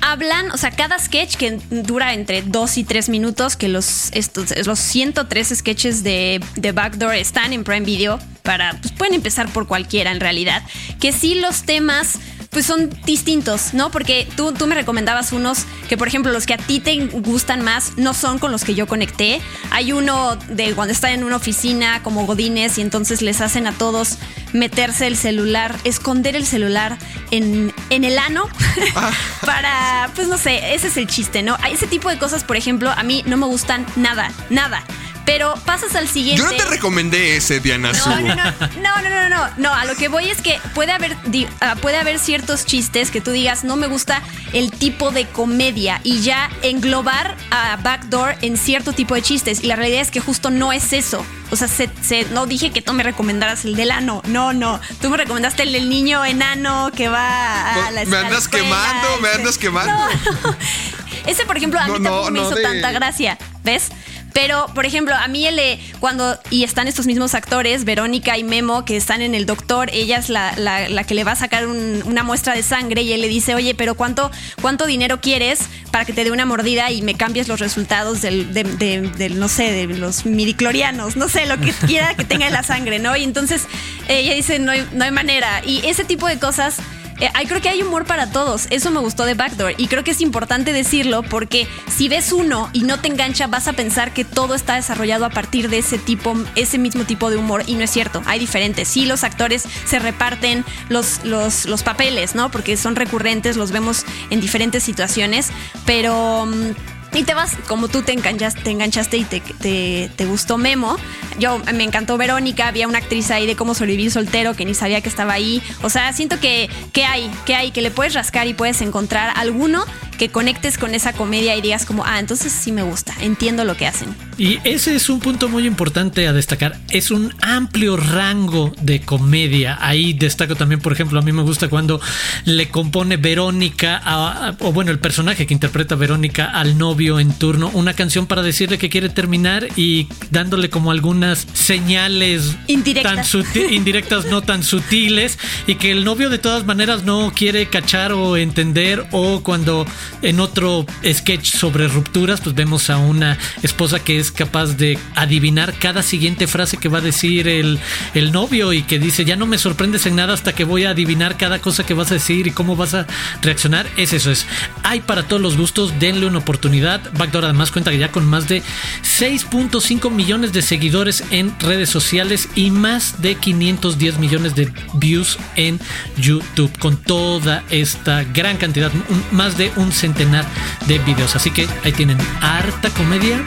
hablan, 0.01 0.49
o 0.51 0.57
sea, 0.57 0.71
cada 0.71 0.97
sketch 0.97 1.35
que 1.35 1.59
dura 1.69 2.13
entre 2.13 2.41
2 2.41 2.77
y 2.77 2.83
3 2.83 3.09
minutos, 3.09 3.55
que 3.55 3.67
los, 3.67 4.09
estos, 4.13 4.65
los 4.65 4.79
103 4.79 5.53
sketches 5.55 6.03
de, 6.03 6.43
de 6.55 6.71
Backdoor 6.71 7.15
están 7.15 7.53
en 7.53 7.63
Prime 7.63 7.85
Video, 7.85 8.19
para, 8.41 8.71
pues 8.81 8.91
pueden 8.93 9.13
empezar 9.13 9.47
por 9.53 9.67
cualquiera 9.67 10.11
en 10.11 10.19
realidad, 10.19 10.63
que 10.99 11.11
sí 11.11 11.35
los 11.35 11.63
temas 11.63 12.17
pues 12.51 12.65
son 12.65 12.89
distintos, 13.05 13.73
¿no? 13.73 13.91
Porque 13.91 14.27
tú, 14.35 14.51
tú 14.51 14.67
me 14.67 14.75
recomendabas 14.75 15.31
unos 15.31 15.65
que, 15.87 15.97
por 15.97 16.09
ejemplo, 16.09 16.31
los 16.33 16.45
que 16.45 16.53
a 16.53 16.57
ti 16.57 16.81
te 16.81 16.95
gustan 17.07 17.61
más 17.61 17.93
no 17.97 18.13
son 18.13 18.39
con 18.39 18.51
los 18.51 18.65
que 18.65 18.75
yo 18.75 18.87
conecté. 18.87 19.41
Hay 19.71 19.93
uno 19.93 20.35
de 20.49 20.73
cuando 20.73 20.91
están 20.91 21.11
en 21.11 21.23
una 21.23 21.37
oficina 21.37 22.03
como 22.03 22.25
Godines 22.25 22.77
y 22.77 22.81
entonces 22.81 23.21
les 23.21 23.39
hacen 23.39 23.67
a 23.67 23.71
todos 23.71 24.17
meterse 24.51 25.07
el 25.07 25.15
celular, 25.15 25.75
esconder 25.85 26.35
el 26.35 26.45
celular 26.45 26.97
en, 27.31 27.73
en 27.89 28.03
el 28.03 28.19
ano 28.19 28.49
ah. 28.95 29.11
para, 29.45 30.11
pues 30.13 30.27
no 30.27 30.37
sé, 30.37 30.75
ese 30.75 30.87
es 30.87 30.97
el 30.97 31.07
chiste, 31.07 31.43
¿no? 31.43 31.57
Ese 31.71 31.87
tipo 31.87 32.09
de 32.09 32.17
cosas, 32.17 32.43
por 32.43 32.57
ejemplo, 32.57 32.91
a 32.91 33.03
mí 33.03 33.23
no 33.25 33.37
me 33.37 33.45
gustan 33.45 33.85
nada, 33.95 34.29
nada. 34.49 34.83
Pero 35.31 35.53
pasas 35.65 35.95
al 35.95 36.09
siguiente. 36.09 36.43
Yo 36.43 36.51
no 36.51 36.57
te 36.57 36.65
recomendé 36.65 37.37
ese, 37.37 37.61
Diana 37.61 37.93
no, 37.93 38.19
no, 38.19 38.35
no, 38.35 38.35
no, 38.81 39.09
no, 39.09 39.29
no, 39.29 39.49
no, 39.55 39.73
a 39.73 39.85
lo 39.85 39.95
que 39.95 40.09
voy 40.09 40.29
es 40.29 40.41
que 40.41 40.59
puede 40.75 40.91
haber, 40.91 41.15
ah, 41.61 41.75
puede 41.81 41.95
haber 41.95 42.19
ciertos 42.19 42.65
chistes 42.65 43.11
que 43.11 43.21
tú 43.21 43.31
digas, 43.31 43.63
no 43.63 43.77
me 43.77 43.87
gusta 43.87 44.21
el 44.51 44.71
tipo 44.71 45.11
de 45.11 45.25
comedia 45.27 46.01
y 46.03 46.19
ya 46.19 46.49
englobar 46.63 47.37
a 47.49 47.77
Backdoor 47.77 48.35
en 48.41 48.57
cierto 48.57 48.91
tipo 48.91 49.15
de 49.15 49.21
chistes. 49.21 49.63
Y 49.63 49.67
la 49.67 49.77
realidad 49.77 50.01
es 50.01 50.11
que 50.11 50.19
justo 50.19 50.49
no 50.49 50.73
es 50.73 50.91
eso. 50.91 51.25
O 51.49 51.55
sea, 51.55 51.69
se, 51.69 51.89
no 52.31 52.45
dije 52.45 52.71
que 52.71 52.81
tú 52.81 52.91
me 52.91 53.03
recomendaras 53.03 53.63
el 53.63 53.77
del 53.77 53.91
ano. 53.91 54.21
No, 54.27 54.51
no. 54.51 54.81
Tú 55.01 55.09
me 55.09 55.15
recomendaste 55.15 55.63
el 55.63 55.71
del 55.71 55.89
niño 55.89 56.25
enano 56.25 56.91
que 56.93 57.07
va 57.07 57.87
a 57.87 57.91
la 57.91 58.03
Me 58.03 58.17
andas 58.17 58.49
quemando, 58.49 59.07
me 59.21 59.29
andas 59.29 59.57
quemando. 59.57 59.93
Ese, 61.25 61.45
por 61.45 61.55
ejemplo, 61.55 61.79
a 61.79 61.87
mí 61.87 62.03
tampoco 62.03 62.31
me 62.31 62.39
hizo 62.39 62.55
tanta 62.55 62.91
gracia. 62.91 63.37
¿Ves? 63.63 63.91
Pero, 64.33 64.67
por 64.73 64.85
ejemplo, 64.85 65.13
a 65.15 65.27
mí 65.27 65.45
él, 65.45 65.59
cuando, 65.99 66.39
y 66.49 66.63
están 66.63 66.87
estos 66.87 67.05
mismos 67.05 67.35
actores, 67.35 67.85
Verónica 67.85 68.37
y 68.37 68.43
Memo, 68.43 68.85
que 68.85 68.97
están 68.97 69.21
en 69.21 69.35
el 69.35 69.45
doctor, 69.45 69.89
ella 69.93 70.17
es 70.17 70.29
la, 70.29 70.55
la, 70.57 71.03
que 71.03 71.13
le 71.13 71.23
va 71.23 71.33
a 71.33 71.35
sacar 71.35 71.67
una 71.67 72.23
muestra 72.23 72.53
de 72.53 72.63
sangre 72.63 73.01
y 73.01 73.13
él 73.13 73.21
le 73.21 73.27
dice, 73.27 73.55
oye, 73.55 73.75
pero 73.75 73.95
¿cuánto, 73.95 74.31
cuánto 74.61 74.85
dinero 74.85 75.21
quieres 75.21 75.59
para 75.91 76.05
que 76.05 76.13
te 76.13 76.23
dé 76.23 76.31
una 76.31 76.45
mordida 76.45 76.91
y 76.91 77.01
me 77.01 77.15
cambies 77.15 77.47
los 77.47 77.59
resultados 77.59 78.21
del, 78.21 78.53
de, 78.53 79.29
no 79.35 79.47
sé, 79.47 79.71
de 79.71 79.87
los 79.87 80.25
midiclorianos, 80.25 81.15
no 81.15 81.27
sé, 81.27 81.45
lo 81.45 81.59
que 81.59 81.71
quiera 81.87 82.15
que 82.15 82.23
tenga 82.23 82.47
en 82.47 82.53
la 82.53 82.63
sangre, 82.63 82.99
¿no? 82.99 83.15
Y 83.15 83.23
entonces 83.23 83.67
ella 84.07 84.33
dice, 84.33 84.59
no 84.59 84.71
hay, 84.71 84.87
no 84.93 85.03
hay 85.03 85.11
manera. 85.11 85.61
Y 85.65 85.85
ese 85.85 86.05
tipo 86.05 86.27
de 86.27 86.39
cosas 86.39 86.77
eh, 87.21 87.47
creo 87.47 87.61
que 87.61 87.69
hay 87.69 87.81
humor 87.81 88.05
para 88.05 88.31
todos. 88.31 88.67
Eso 88.69 88.91
me 88.91 88.99
gustó 88.99 89.25
de 89.25 89.33
Backdoor. 89.33 89.75
Y 89.77 89.87
creo 89.87 90.03
que 90.03 90.11
es 90.11 90.21
importante 90.21 90.73
decirlo 90.73 91.23
porque 91.23 91.67
si 91.87 92.09
ves 92.09 92.31
uno 92.31 92.69
y 92.73 92.81
no 92.81 92.99
te 92.99 93.07
engancha, 93.07 93.47
vas 93.47 93.67
a 93.67 93.73
pensar 93.73 94.13
que 94.13 94.25
todo 94.25 94.55
está 94.55 94.75
desarrollado 94.75 95.25
a 95.25 95.29
partir 95.29 95.69
de 95.69 95.79
ese 95.79 95.97
tipo, 95.97 96.33
ese 96.55 96.77
mismo 96.77 97.03
tipo 97.05 97.29
de 97.29 97.37
humor. 97.37 97.63
Y 97.67 97.75
no 97.75 97.83
es 97.83 97.91
cierto. 97.91 98.21
Hay 98.25 98.39
diferentes. 98.39 98.87
Sí, 98.87 99.05
los 99.05 99.23
actores 99.23 99.65
se 99.85 99.99
reparten 99.99 100.65
los, 100.89 101.23
los, 101.23 101.65
los 101.65 101.83
papeles, 101.83 102.35
¿no? 102.35 102.51
Porque 102.51 102.77
son 102.77 102.95
recurrentes, 102.95 103.57
los 103.57 103.71
vemos 103.71 104.05
en 104.29 104.41
diferentes 104.41 104.83
situaciones. 104.83 105.49
Pero. 105.85 106.45
Mm, 106.45 106.71
y 107.13 107.23
te 107.23 107.33
vas, 107.33 107.55
como 107.67 107.87
tú 107.89 108.03
te 108.03 108.13
enganchaste, 108.13 108.61
te 108.61 108.71
enganchaste 108.71 109.17
y 109.17 109.23
te, 109.25 110.09
te, 110.15 110.25
gustó 110.25 110.57
Memo. 110.57 110.97
Yo 111.39 111.59
me 111.73 111.83
encantó 111.83 112.17
Verónica, 112.17 112.67
había 112.67 112.87
una 112.87 112.99
actriz 112.99 113.31
ahí 113.31 113.45
de 113.45 113.55
cómo 113.55 113.73
sobrevivir 113.73 114.11
soltero 114.11 114.53
que 114.53 114.65
ni 114.65 114.73
sabía 114.73 115.01
que 115.01 115.09
estaba 115.09 115.33
ahí. 115.33 115.61
O 115.83 115.89
sea, 115.89 116.13
siento 116.13 116.39
que, 116.39 116.69
que 116.93 117.03
hay, 117.03 117.29
que 117.45 117.55
hay, 117.55 117.71
que 117.71 117.81
le 117.81 117.91
puedes 117.91 118.13
rascar 118.13 118.47
y 118.47 118.53
puedes 118.53 118.81
encontrar 118.81 119.33
alguno 119.35 119.83
que 120.21 120.29
conectes 120.29 120.77
con 120.77 120.93
esa 120.93 121.13
comedia 121.13 121.55
y 121.55 121.61
digas 121.61 121.83
como, 121.83 122.05
ah, 122.05 122.19
entonces 122.19 122.51
sí 122.51 122.71
me 122.71 122.83
gusta, 122.83 123.11
entiendo 123.21 123.63
lo 123.63 123.75
que 123.75 123.87
hacen. 123.87 124.15
Y 124.37 124.59
ese 124.63 124.95
es 124.95 125.09
un 125.09 125.19
punto 125.19 125.49
muy 125.49 125.65
importante 125.65 126.27
a 126.27 126.33
destacar. 126.33 126.79
Es 126.91 127.09
un 127.09 127.33
amplio 127.41 127.97
rango 127.97 128.71
de 128.81 129.01
comedia. 129.01 129.79
Ahí 129.81 130.13
destaco 130.13 130.55
también, 130.55 130.79
por 130.79 130.93
ejemplo, 130.93 131.19
a 131.19 131.23
mí 131.23 131.31
me 131.31 131.41
gusta 131.41 131.69
cuando 131.69 131.99
le 132.45 132.69
compone 132.69 133.17
Verónica, 133.17 134.55
o 134.59 134.71
bueno, 134.71 134.91
el 134.91 134.99
personaje 134.99 135.47
que 135.47 135.55
interpreta 135.55 135.95
Verónica 135.95 136.51
al 136.51 136.77
novio 136.77 137.19
en 137.19 137.33
turno, 137.33 137.71
una 137.73 137.95
canción 137.95 138.27
para 138.27 138.43
decirle 138.43 138.77
que 138.77 138.89
quiere 138.89 139.09
terminar 139.09 139.69
y 139.75 140.07
dándole 140.29 140.69
como 140.69 140.91
algunas 140.91 141.47
señales 141.53 142.55
indirectas, 142.67 143.35
indirectas 143.71 144.25
no 144.25 144.43
tan 144.43 144.61
sutiles, 144.61 145.39
y 145.65 145.75
que 145.75 145.89
el 145.89 146.03
novio 146.03 146.29
de 146.29 146.37
todas 146.37 146.63
maneras 146.63 147.05
no 147.05 147.33
quiere 147.35 147.65
cachar 147.65 148.11
o 148.13 148.37
entender, 148.37 149.03
o 149.11 149.41
cuando 149.41 149.87
en 150.21 150.39
otro 150.39 150.85
sketch 151.05 151.55
sobre 151.55 151.87
rupturas, 151.87 152.41
pues 152.41 152.55
vemos 152.55 152.89
a 152.89 152.97
una 152.97 153.37
esposa 153.63 153.99
que 153.99 154.19
es 154.19 154.31
capaz 154.31 154.77
de 154.77 154.97
adivinar 155.15 155.73
cada 155.79 156.03
siguiente 156.03 156.47
frase 156.47 156.77
que 156.77 156.89
va 156.89 156.99
a 156.99 157.01
decir 157.01 157.47
el, 157.47 157.79
el 158.13 158.31
novio 158.31 158.73
y 158.73 158.83
que 158.83 158.99
dice, 158.99 159.25
ya 159.25 159.35
no 159.35 159.45
me 159.45 159.57
sorprendes 159.57 160.05
en 160.05 160.15
nada 160.15 160.33
hasta 160.33 160.53
que 160.53 160.63
voy 160.63 160.85
a 160.85 160.91
adivinar 160.91 161.37
cada 161.37 161.59
cosa 161.59 161.85
que 161.85 161.93
vas 161.93 162.11
a 162.11 162.15
decir 162.15 162.47
y 162.47 162.51
cómo 162.51 162.75
vas 162.75 162.93
a 162.93 163.07
reaccionar. 163.41 163.87
Es 163.97 164.13
eso, 164.13 164.31
es. 164.31 164.45
Hay 164.83 165.01
para 165.01 165.23
todos 165.23 165.41
los 165.41 165.57
gustos, 165.57 165.99
denle 165.99 166.25
una 166.25 166.39
oportunidad. 166.39 167.01
Backdoor 167.17 167.45
además 167.45 167.71
cuenta 167.71 167.91
que 167.91 167.97
ya 167.97 168.11
con 168.11 168.25
más 168.25 168.47
de 168.47 168.61
6.5 169.03 170.11
millones 170.11 170.53
de 170.53 170.61
seguidores 170.61 171.23
en 171.31 171.57
redes 171.59 171.89
sociales 171.89 172.49
y 172.55 172.71
más 172.71 173.21
de 173.21 173.35
510 173.35 174.19
millones 174.19 174.55
de 174.55 174.71
views 174.93 175.37
en 175.55 175.79
YouTube. 176.17 176.71
Con 176.79 176.97
toda 176.97 177.63
esta 177.69 178.23
gran 178.23 178.57
cantidad, 178.57 178.91
más 179.31 179.57
de 179.57 179.71
un 179.75 179.90
centenar 179.91 180.45
de 180.87 180.99
videos. 180.99 181.35
Así 181.35 181.51
que 181.51 181.67
ahí 181.83 181.91
tienen 181.91 182.17
harta 182.41 182.89
comedia 182.89 183.39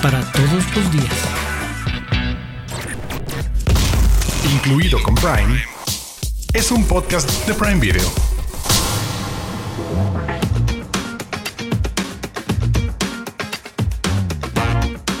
para 0.00 0.20
todos 0.32 0.64
los 0.76 0.92
días. 0.92 1.14
Incluido 4.52 5.02
con 5.02 5.14
Prime, 5.14 5.62
es 6.52 6.70
un 6.70 6.84
podcast 6.86 7.28
de 7.46 7.54
Prime 7.54 7.80
Video. 7.80 8.12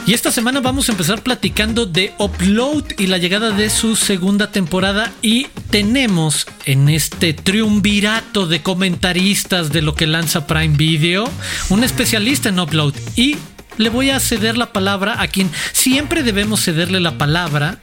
Y 0.04 0.14
esta 0.14 0.32
semana 0.32 0.58
vamos 0.58 0.88
a 0.88 0.92
empezar 0.92 1.22
platicando 1.22 1.86
de 1.86 2.12
Upload 2.18 2.84
y 2.98 3.06
la 3.06 3.18
llegada 3.18 3.52
de 3.52 3.70
su 3.70 3.94
segunda 3.94 4.50
temporada. 4.50 5.12
Y 5.22 5.46
tenemos 5.70 6.48
en 6.64 6.88
este 6.88 7.34
triunvirato 7.34 8.48
de 8.48 8.62
comentaristas 8.62 9.70
de 9.70 9.80
lo 9.80 9.94
que 9.94 10.08
lanza 10.08 10.48
Prime 10.48 10.76
Video 10.76 11.30
un 11.70 11.84
especialista 11.84 12.48
en 12.48 12.58
Upload. 12.58 12.94
Y 13.14 13.36
le 13.78 13.90
voy 13.90 14.10
a 14.10 14.18
ceder 14.18 14.58
la 14.58 14.72
palabra 14.72 15.22
a 15.22 15.28
quien 15.28 15.48
siempre 15.72 16.24
debemos 16.24 16.64
cederle 16.64 16.98
la 16.98 17.16
palabra 17.16 17.78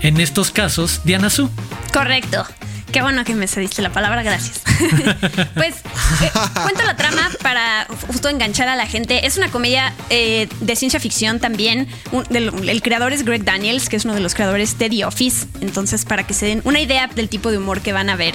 en 0.00 0.20
estos 0.20 0.50
casos, 0.50 1.02
Diana 1.04 1.28
Su. 1.28 1.50
Correcto. 1.92 2.46
Qué 2.92 3.02
bueno 3.02 3.24
que 3.24 3.34
me 3.34 3.46
cediste 3.46 3.82
la 3.82 3.92
palabra, 3.92 4.22
gracias. 4.22 4.62
pues 5.54 5.76
eh, 6.22 6.30
cuento 6.62 6.82
la 6.84 6.96
trama 6.96 7.28
para 7.42 7.86
justo 8.06 8.28
enganchar 8.28 8.68
a 8.68 8.76
la 8.76 8.86
gente. 8.86 9.26
Es 9.26 9.36
una 9.36 9.50
comedia 9.50 9.92
eh, 10.10 10.48
de 10.60 10.76
ciencia 10.76 10.98
ficción 10.98 11.38
también. 11.38 11.86
el 12.30 12.82
creador 12.82 13.12
es 13.12 13.24
Greg 13.24 13.44
Daniels, 13.44 13.88
que 13.88 13.96
es 13.96 14.04
uno 14.04 14.14
de 14.14 14.20
los 14.20 14.34
creadores 14.34 14.78
de 14.78 14.88
The 14.88 15.04
Office. 15.04 15.46
Entonces, 15.60 16.04
para 16.04 16.26
que 16.26 16.32
se 16.34 16.46
den 16.46 16.62
una 16.64 16.80
idea 16.80 17.08
del 17.08 17.28
tipo 17.28 17.50
de 17.50 17.58
humor 17.58 17.82
que 17.82 17.92
van 17.92 18.08
a 18.08 18.16
ver. 18.16 18.34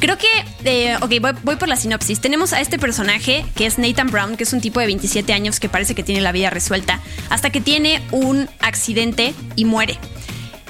Creo 0.00 0.18
que, 0.18 0.26
eh, 0.64 0.96
ok, 1.00 1.12
voy, 1.20 1.32
voy, 1.42 1.56
por 1.56 1.68
la 1.68 1.76
sinopsis. 1.76 2.20
Tenemos 2.20 2.52
a 2.52 2.60
este 2.60 2.78
personaje 2.78 3.46
que 3.54 3.64
es 3.64 3.78
Nathan 3.78 4.08
Brown, 4.08 4.36
que 4.36 4.42
es 4.42 4.52
un 4.52 4.60
tipo 4.60 4.80
de 4.80 4.86
27 4.86 5.32
años 5.32 5.60
que 5.60 5.70
parece 5.70 5.94
que 5.94 6.02
tiene 6.02 6.20
la 6.20 6.32
vida 6.32 6.50
resuelta, 6.50 7.00
hasta 7.30 7.48
que 7.48 7.62
tiene 7.62 8.02
un 8.10 8.50
accidente 8.60 9.32
y 9.56 9.64
muere. 9.64 9.98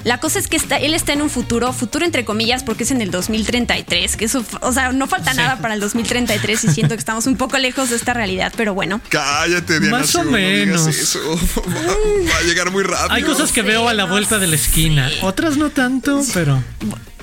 La 0.05 0.19
cosa 0.19 0.37
es 0.37 0.47
que 0.47 0.55
está, 0.55 0.77
él 0.77 0.93
está 0.93 1.13
en 1.13 1.23
un 1.23 1.31
futuro, 1.31 1.73
futuro 1.73 2.05
entre 2.05 2.25
comillas, 2.25 2.63
porque 2.63 2.83
es 2.83 2.91
en 2.91 3.01
el 3.01 3.09
2033, 3.09 4.17
que 4.17 4.25
eso, 4.25 4.45
o 4.61 4.71
sea, 4.71 4.91
no 4.91 5.07
falta 5.07 5.33
nada 5.33 5.57
para 5.57 5.73
el 5.73 5.79
2033 5.79 6.63
y 6.63 6.67
siento 6.67 6.93
que 6.93 6.99
estamos 6.99 7.25
un 7.25 7.37
poco 7.37 7.57
lejos 7.57 7.89
de 7.89 7.95
esta 7.95 8.13
realidad, 8.13 8.53
pero 8.55 8.75
bueno. 8.75 9.01
Cállate, 9.09 9.79
Diana. 9.79 9.97
Más 9.97 10.13
o 10.13 10.23
menos. 10.23 10.85
Va, 11.65 12.37
a 12.37 12.43
llegar 12.43 12.69
muy 12.69 12.83
rápido. 12.83 13.13
Hay 13.15 13.23
cosas 13.23 13.51
que 13.51 13.63
veo 13.63 13.89
a 13.89 13.95
la 13.95 14.05
vuelta 14.05 14.37
de 14.37 14.45
la 14.45 14.55
esquina, 14.55 15.09
otras 15.23 15.57
no 15.57 15.71
tanto, 15.71 16.21
pero... 16.35 16.63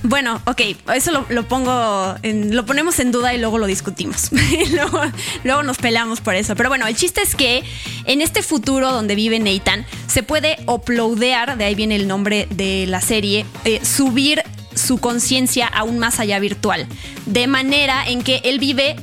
Bueno, 0.04 0.40
ok, 0.46 0.60
eso 0.94 1.24
lo, 1.28 1.48
pongo, 1.48 2.16
en, 2.22 2.56
lo 2.56 2.66
ponemos 2.66 2.98
en 2.98 3.12
duda 3.12 3.34
y 3.34 3.38
luego 3.38 3.58
lo 3.58 3.66
discutimos. 3.66 4.30
luego, 4.72 5.00
luego, 5.44 5.62
nos 5.62 5.78
peleamos 5.78 6.20
por 6.20 6.34
eso. 6.34 6.56
Pero 6.56 6.68
bueno, 6.68 6.86
el 6.86 6.96
chiste 6.96 7.22
es 7.22 7.34
que 7.34 7.62
en 8.04 8.20
este 8.20 8.42
futuro 8.42 8.90
donde 8.90 9.14
vive 9.14 9.38
Nathan, 9.38 9.86
se 10.08 10.22
puede 10.22 10.58
uploadear, 10.66 11.56
de 11.56 11.64
ahí 11.64 11.74
viene 11.74 11.96
el 11.96 12.08
nombre 12.08 12.48
de 12.50 12.86
la 12.88 13.00
serie, 13.00 13.46
eh, 13.64 13.80
subir 13.84 14.42
su 14.74 14.98
conciencia 14.98 15.66
aún 15.66 15.98
más 15.98 16.18
allá 16.18 16.38
virtual. 16.38 16.86
De 17.26 17.46
manera 17.46 18.04
en 18.06 18.22
que 18.22 18.40
él 18.44 18.58
vive 18.58 18.96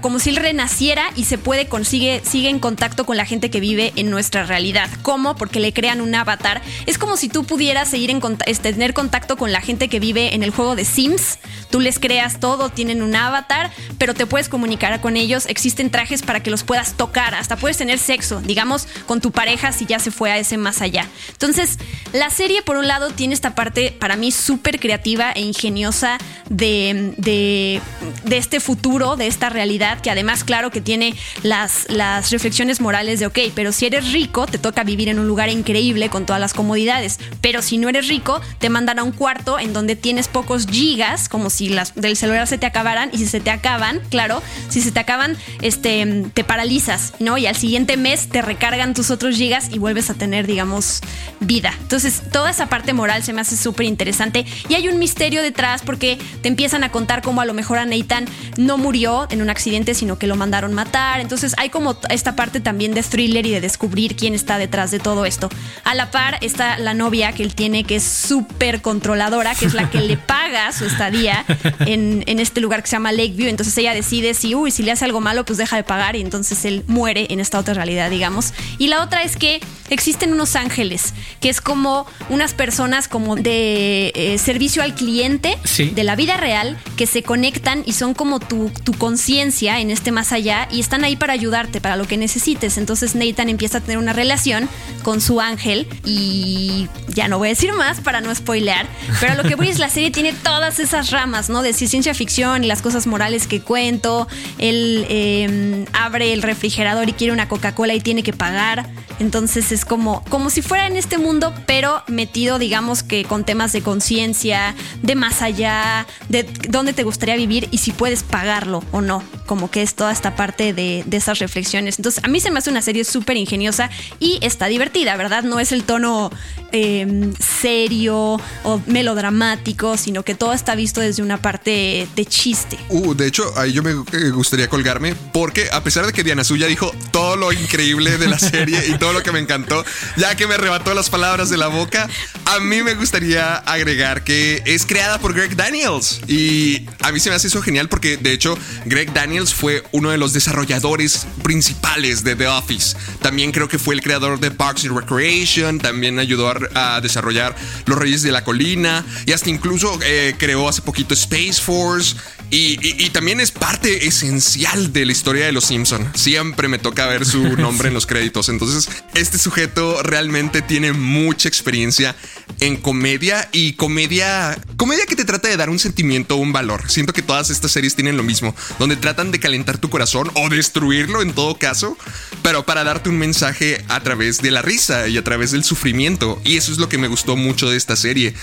como 0.00 0.18
si 0.18 0.30
él 0.30 0.36
renaciera 0.36 1.10
y 1.16 1.24
se 1.24 1.38
puede 1.38 1.66
consigue 1.66 2.22
sigue 2.24 2.48
en 2.48 2.58
contacto 2.58 3.06
con 3.06 3.16
la 3.16 3.24
gente 3.24 3.50
que 3.50 3.60
vive 3.60 3.92
en 3.96 4.10
nuestra 4.10 4.44
realidad. 4.44 4.88
¿Cómo? 5.02 5.36
Porque 5.36 5.60
le 5.60 5.72
crean 5.72 6.00
un 6.00 6.14
avatar. 6.14 6.62
Es 6.86 6.98
como 6.98 7.16
si 7.16 7.28
tú 7.28 7.44
pudieras 7.44 7.88
seguir 7.88 8.10
en 8.10 8.20
este, 8.46 8.72
tener 8.72 8.94
contacto 8.94 9.36
con 9.36 9.52
la 9.52 9.60
gente 9.60 9.88
que 9.88 10.00
vive 10.00 10.34
en 10.34 10.42
el 10.42 10.50
juego 10.50 10.76
de 10.76 10.84
Sims. 10.84 11.38
Tú 11.70 11.80
les 11.80 11.98
creas 11.98 12.40
todo, 12.40 12.70
tienen 12.70 13.02
un 13.02 13.14
avatar, 13.14 13.70
pero 13.98 14.14
te 14.14 14.26
puedes 14.26 14.48
comunicar 14.48 15.00
con 15.00 15.16
ellos. 15.16 15.46
Existen 15.46 15.90
trajes 15.90 16.22
para 16.22 16.42
que 16.42 16.50
los 16.50 16.62
puedas 16.62 16.94
tocar, 16.94 17.34
hasta 17.34 17.56
puedes 17.56 17.76
tener 17.76 17.98
sexo, 17.98 18.40
digamos, 18.40 18.86
con 19.06 19.20
tu 19.20 19.32
pareja 19.32 19.72
si 19.72 19.86
ya 19.86 19.98
se 19.98 20.10
fue 20.10 20.30
a 20.30 20.38
ese 20.38 20.56
más 20.56 20.80
allá. 20.80 21.06
Entonces, 21.32 21.78
la 22.12 22.30
serie 22.30 22.62
por 22.62 22.76
un 22.76 22.86
lado 22.86 23.10
tiene 23.10 23.34
esta 23.34 23.54
parte 23.54 23.92
para 23.98 24.16
mí 24.16 24.30
súper 24.32 24.78
creativa 24.78 25.32
e 25.32 25.40
ingeniosa 25.40 26.18
de, 26.48 27.14
de, 27.16 27.80
de 28.24 28.36
este 28.36 28.60
futuro, 28.60 29.16
de 29.16 29.26
esta 29.26 29.48
realidad, 29.48 29.75
que 30.02 30.10
además, 30.10 30.44
claro, 30.44 30.70
que 30.70 30.80
tiene 30.80 31.14
las, 31.42 31.86
las 31.88 32.30
reflexiones 32.30 32.80
morales 32.80 33.20
de, 33.20 33.26
ok, 33.26 33.38
pero 33.54 33.72
si 33.72 33.86
eres 33.86 34.12
rico, 34.12 34.46
te 34.46 34.58
toca 34.58 34.84
vivir 34.84 35.08
en 35.08 35.18
un 35.18 35.28
lugar 35.28 35.48
increíble 35.48 36.08
con 36.08 36.26
todas 36.26 36.40
las 36.40 36.54
comodidades, 36.54 37.18
pero 37.40 37.62
si 37.62 37.78
no 37.78 37.88
eres 37.88 38.08
rico, 38.08 38.40
te 38.58 38.70
mandan 38.70 38.98
a 38.98 39.02
un 39.02 39.12
cuarto 39.12 39.58
en 39.58 39.72
donde 39.72 39.96
tienes 39.96 40.28
pocos 40.28 40.66
gigas, 40.66 41.28
como 41.28 41.50
si 41.50 41.68
las 41.68 41.94
del 41.94 42.16
celular 42.16 42.46
se 42.46 42.58
te 42.58 42.66
acabaran, 42.66 43.10
y 43.12 43.18
si 43.18 43.26
se 43.26 43.40
te 43.40 43.50
acaban, 43.50 44.00
claro, 44.10 44.42
si 44.68 44.80
se 44.80 44.92
te 44.92 45.00
acaban, 45.00 45.36
este, 45.60 46.24
te 46.32 46.44
paralizas, 46.44 47.14
¿no? 47.18 47.38
Y 47.38 47.46
al 47.46 47.56
siguiente 47.56 47.96
mes 47.96 48.28
te 48.28 48.42
recargan 48.42 48.94
tus 48.94 49.10
otros 49.10 49.36
gigas 49.36 49.68
y 49.72 49.78
vuelves 49.78 50.10
a 50.10 50.14
tener, 50.14 50.46
digamos, 50.46 51.00
vida. 51.40 51.74
Entonces, 51.80 52.22
toda 52.32 52.50
esa 52.50 52.68
parte 52.68 52.92
moral 52.92 53.22
se 53.22 53.32
me 53.32 53.40
hace 53.40 53.56
súper 53.56 53.86
interesante 53.86 54.46
y 54.68 54.74
hay 54.74 54.88
un 54.88 54.98
misterio 54.98 55.42
detrás 55.42 55.82
porque 55.82 56.18
te 56.42 56.48
empiezan 56.48 56.84
a 56.84 56.90
contar 56.90 57.22
cómo 57.22 57.40
a 57.40 57.44
lo 57.44 57.54
mejor 57.54 57.78
a 57.78 57.84
Nathan 57.84 58.26
no 58.56 58.78
murió 58.78 59.26
en 59.30 59.42
un 59.42 59.50
accidente, 59.50 59.65
sino 59.94 60.18
que 60.18 60.26
lo 60.26 60.36
mandaron 60.36 60.72
matar. 60.72 61.20
Entonces 61.20 61.54
hay 61.58 61.70
como 61.70 61.96
esta 62.08 62.36
parte 62.36 62.60
también 62.60 62.94
de 62.94 63.02
thriller 63.02 63.46
y 63.46 63.50
de 63.50 63.60
descubrir 63.60 64.16
quién 64.16 64.34
está 64.34 64.58
detrás 64.58 64.90
de 64.90 64.98
todo 64.98 65.26
esto. 65.26 65.48
A 65.84 65.94
la 65.94 66.10
par 66.10 66.38
está 66.40 66.78
la 66.78 66.94
novia 66.94 67.32
que 67.32 67.42
él 67.42 67.54
tiene 67.54 67.84
que 67.84 67.96
es 67.96 68.04
súper 68.04 68.80
controladora, 68.80 69.54
que 69.54 69.66
es 69.66 69.74
la 69.74 69.90
que 69.90 70.00
le 70.00 70.16
paga 70.16 70.72
su 70.72 70.84
estadía 70.84 71.44
en, 71.80 72.22
en, 72.26 72.38
este 72.38 72.60
lugar 72.60 72.82
que 72.82 72.88
se 72.88 72.96
llama 72.96 73.12
Lakeview. 73.12 73.48
Entonces 73.48 73.76
ella 73.78 73.92
decide 73.92 74.34
si, 74.34 74.54
uy, 74.54 74.70
si 74.70 74.82
le 74.82 74.92
hace 74.92 75.04
algo 75.04 75.20
malo, 75.20 75.44
pues 75.44 75.58
deja 75.58 75.76
de 75.76 75.84
pagar 75.84 76.16
y 76.16 76.20
entonces 76.20 76.64
él 76.64 76.84
muere 76.86 77.26
en 77.30 77.40
esta 77.40 77.58
otra 77.58 77.74
realidad, 77.74 78.10
digamos. 78.10 78.52
Y 78.78 78.86
la 78.88 79.02
otra 79.02 79.22
es 79.22 79.36
que 79.36 79.60
existen 79.90 80.32
unos 80.32 80.56
ángeles, 80.56 81.14
que 81.40 81.48
es 81.48 81.60
como 81.60 82.06
unas 82.28 82.54
personas 82.54 83.08
como 83.08 83.36
de 83.36 84.12
eh, 84.14 84.38
servicio 84.38 84.82
al 84.82 84.94
cliente 84.94 85.56
de 85.76 86.04
la 86.04 86.16
vida 86.16 86.36
real 86.36 86.78
que 86.96 87.06
se 87.06 87.22
conectan 87.22 87.82
y 87.86 87.92
son 87.92 88.14
como 88.14 88.40
tu, 88.40 88.70
tu 88.84 88.92
conciencia 88.92 89.55
en 89.62 89.90
este 89.90 90.12
más 90.12 90.32
allá 90.32 90.68
y 90.70 90.80
están 90.80 91.04
ahí 91.04 91.16
para 91.16 91.32
ayudarte, 91.32 91.80
para 91.80 91.96
lo 91.96 92.06
que 92.06 92.16
necesites. 92.16 92.76
Entonces 92.76 93.14
Nathan 93.14 93.48
empieza 93.48 93.78
a 93.78 93.80
tener 93.80 93.98
una 93.98 94.12
relación 94.12 94.68
con 95.02 95.20
su 95.20 95.40
ángel 95.40 95.88
y 96.04 96.88
ya 97.08 97.28
no 97.28 97.38
voy 97.38 97.48
a 97.48 97.50
decir 97.50 97.72
más 97.72 98.00
para 98.00 98.20
no 98.20 98.34
spoilear, 98.34 98.86
pero 99.20 99.34
lo 99.34 99.44
que 99.44 99.54
voy 99.54 99.68
es 99.68 99.78
la 99.78 99.88
serie 99.88 100.10
tiene 100.10 100.32
todas 100.32 100.78
esas 100.78 101.10
ramas, 101.10 101.48
¿no? 101.48 101.62
De 101.62 101.72
ciencia 101.72 102.12
ficción 102.12 102.64
y 102.64 102.66
las 102.66 102.82
cosas 102.82 103.06
morales 103.06 103.46
que 103.46 103.60
cuento. 103.60 104.28
Él 104.58 105.06
em, 105.08 105.86
abre 105.92 106.32
el 106.32 106.42
refrigerador 106.42 107.08
y 107.08 107.12
quiere 107.12 107.32
una 107.32 107.48
Coca-Cola 107.48 107.94
y 107.94 108.00
tiene 108.00 108.22
que 108.22 108.32
pagar. 108.32 108.90
Entonces 109.18 109.72
es 109.72 109.84
como, 109.84 110.22
como 110.28 110.50
si 110.50 110.60
fuera 110.60 110.86
en 110.86 110.96
este 110.96 111.16
mundo, 111.16 111.54
pero 111.66 112.02
metido, 112.06 112.58
digamos 112.58 113.02
que 113.02 113.24
con 113.24 113.44
temas 113.44 113.72
de 113.72 113.80
conciencia, 113.80 114.74
de 115.02 115.14
más 115.14 115.40
allá, 115.40 116.06
de 116.28 116.42
dónde 116.68 116.92
te 116.92 117.02
gustaría 117.02 117.36
vivir 117.36 117.68
y 117.70 117.78
si 117.78 117.92
puedes 117.92 118.22
pagarlo 118.22 118.82
o 118.92 119.00
no. 119.00 119.22
Como 119.46 119.70
que 119.70 119.82
es 119.82 119.94
toda 119.94 120.12
esta 120.12 120.36
parte 120.36 120.72
de, 120.72 121.04
esas 121.10 121.38
reflexiones. 121.38 121.98
Entonces, 121.98 122.22
a 122.22 122.28
mí 122.28 122.40
se 122.40 122.50
me 122.50 122.58
hace 122.58 122.70
una 122.70 122.82
serie 122.82 123.04
súper 123.04 123.36
ingeniosa 123.36 123.88
y 124.20 124.38
está 124.42 124.66
divertida, 124.66 125.16
¿verdad? 125.16 125.44
No 125.44 125.60
es 125.60 125.72
el 125.72 125.84
tono 125.84 126.30
em, 126.72 127.32
serio 127.36 128.38
o 128.64 128.80
melodramático, 128.86 129.96
sino 129.96 130.22
que 130.24 130.34
todo 130.34 130.52
está 130.52 130.74
visto 130.74 131.00
desde 131.00 131.22
una 131.22 131.38
parte 131.38 132.06
de 132.14 132.26
chiste. 132.26 132.78
Uh, 132.90 133.14
de 133.14 133.26
hecho, 133.26 133.50
ahí 133.56 133.72
yo 133.72 133.82
me 133.82 133.92
eh, 133.92 134.30
gustaría 134.30 134.68
colgarme 134.68 135.14
porque 135.32 135.68
a 135.72 135.82
pesar 135.82 136.06
de 136.06 136.12
que 136.12 136.22
Diana 136.22 136.44
Suya 136.44 136.66
dijo 136.66 136.92
todo 137.12 137.36
lo 137.36 137.52
increíble 137.52 138.18
de 138.18 138.26
la 138.26 138.38
serie 138.38 138.88
y 138.88 138.98
todo 138.98 139.12
lo 139.12 139.22
que 139.22 139.32
me 139.32 139.38
encantó, 139.38 139.84
ya 140.16 140.34
que 140.34 140.46
me 140.46 140.54
arrebató 140.54 140.94
las 140.94 141.10
palabras 141.10 141.50
de 141.50 141.56
la 141.56 141.68
boca, 141.68 142.08
a 142.44 142.58
mí 142.60 142.82
me 142.82 142.94
gustaría 142.94 143.56
agregar 143.56 144.24
que 144.24 144.62
es 144.66 144.86
creada 144.86 145.18
por 145.18 145.34
Greg 145.34 145.56
Daniels 145.56 146.20
y 146.26 146.86
a 147.02 147.12
mí 147.12 147.20
se 147.20 147.30
me 147.30 147.36
hace 147.36 147.48
eso 147.48 147.62
genial 147.62 147.88
porque 147.88 148.16
de 148.16 148.32
hecho 148.32 148.58
Greg 148.86 149.12
Daniels 149.12 149.35
fue 149.44 149.84
uno 149.92 150.10
de 150.10 150.18
los 150.18 150.32
desarrolladores 150.32 151.26
principales 151.42 152.24
de 152.24 152.34
The 152.36 152.46
Office. 152.48 152.96
También 153.20 153.52
creo 153.52 153.68
que 153.68 153.78
fue 153.78 153.94
el 153.94 154.00
creador 154.00 154.40
de 154.40 154.50
Parks 154.50 154.84
and 154.84 154.96
Recreation, 154.96 155.78
también 155.78 156.18
ayudó 156.18 156.52
a, 156.74 157.00
desarrollar 157.00 157.54
Los 157.84 157.98
Reyes 157.98 158.22
de 158.22 158.32
la 158.32 158.42
Colina 158.42 159.04
y 159.26 159.32
hasta 159.32 159.50
incluso 159.50 159.98
eh, 160.02 160.34
creó 160.38 160.68
hace 160.68 160.82
poquito 160.82 161.14
Space 161.14 161.60
Force. 161.60 162.16
Y, 162.48 163.10
también 163.10 163.40
es 163.40 163.50
parte 163.50 164.06
esencial 164.06 164.92
de 164.92 165.04
la 165.04 165.12
historia 165.12 165.46
de 165.46 165.52
los 165.52 165.64
Simpson. 165.64 166.08
Siempre 166.14 166.68
me 166.68 166.78
toca 166.78 167.06
ver 167.06 167.26
su 167.26 167.42
nombre 167.56 167.88
en 167.88 167.94
los 167.94 168.06
créditos. 168.06 168.48
Entonces, 168.48 168.88
este 169.16 169.38
sujeto 169.38 170.02
realmente 170.02 170.62
tiene 170.62 170.92
mucha 170.92 171.48
experiencia 171.48 172.14
en 172.60 172.76
comedia 172.76 173.48
y 173.52 173.74
comedia, 173.74 174.56
comedia 174.76 175.06
que 175.06 175.16
te 175.16 175.24
trata 175.24 175.48
de 175.48 175.56
dar 175.56 175.70
un 175.70 175.78
sentimiento 175.78 176.36
un 176.36 176.52
valor. 176.52 176.90
Siento 176.90 177.12
que 177.12 177.22
todas 177.22 177.50
estas 177.50 177.72
series 177.72 177.94
tienen 177.94 178.16
lo 178.16 178.22
mismo, 178.22 178.54
donde 178.78 178.96
tratan 178.96 179.30
de 179.30 179.40
calentar 179.40 179.78
tu 179.78 179.90
corazón 179.90 180.30
o 180.34 180.48
destruirlo 180.48 181.22
en 181.22 181.32
todo 181.32 181.58
caso, 181.58 181.96
pero 182.42 182.64
para 182.64 182.84
darte 182.84 183.08
un 183.08 183.18
mensaje 183.18 183.84
a 183.88 184.00
través 184.00 184.42
de 184.42 184.50
la 184.50 184.62
risa 184.62 185.08
y 185.08 185.16
a 185.16 185.24
través 185.24 185.50
del 185.50 185.64
sufrimiento. 185.64 186.40
Y 186.44 186.56
eso 186.56 186.72
es 186.72 186.78
lo 186.78 186.88
que 186.88 186.98
me 186.98 187.08
gustó 187.08 187.36
mucho 187.36 187.68
de 187.68 187.76
esta 187.76 187.96
serie. 187.96 188.34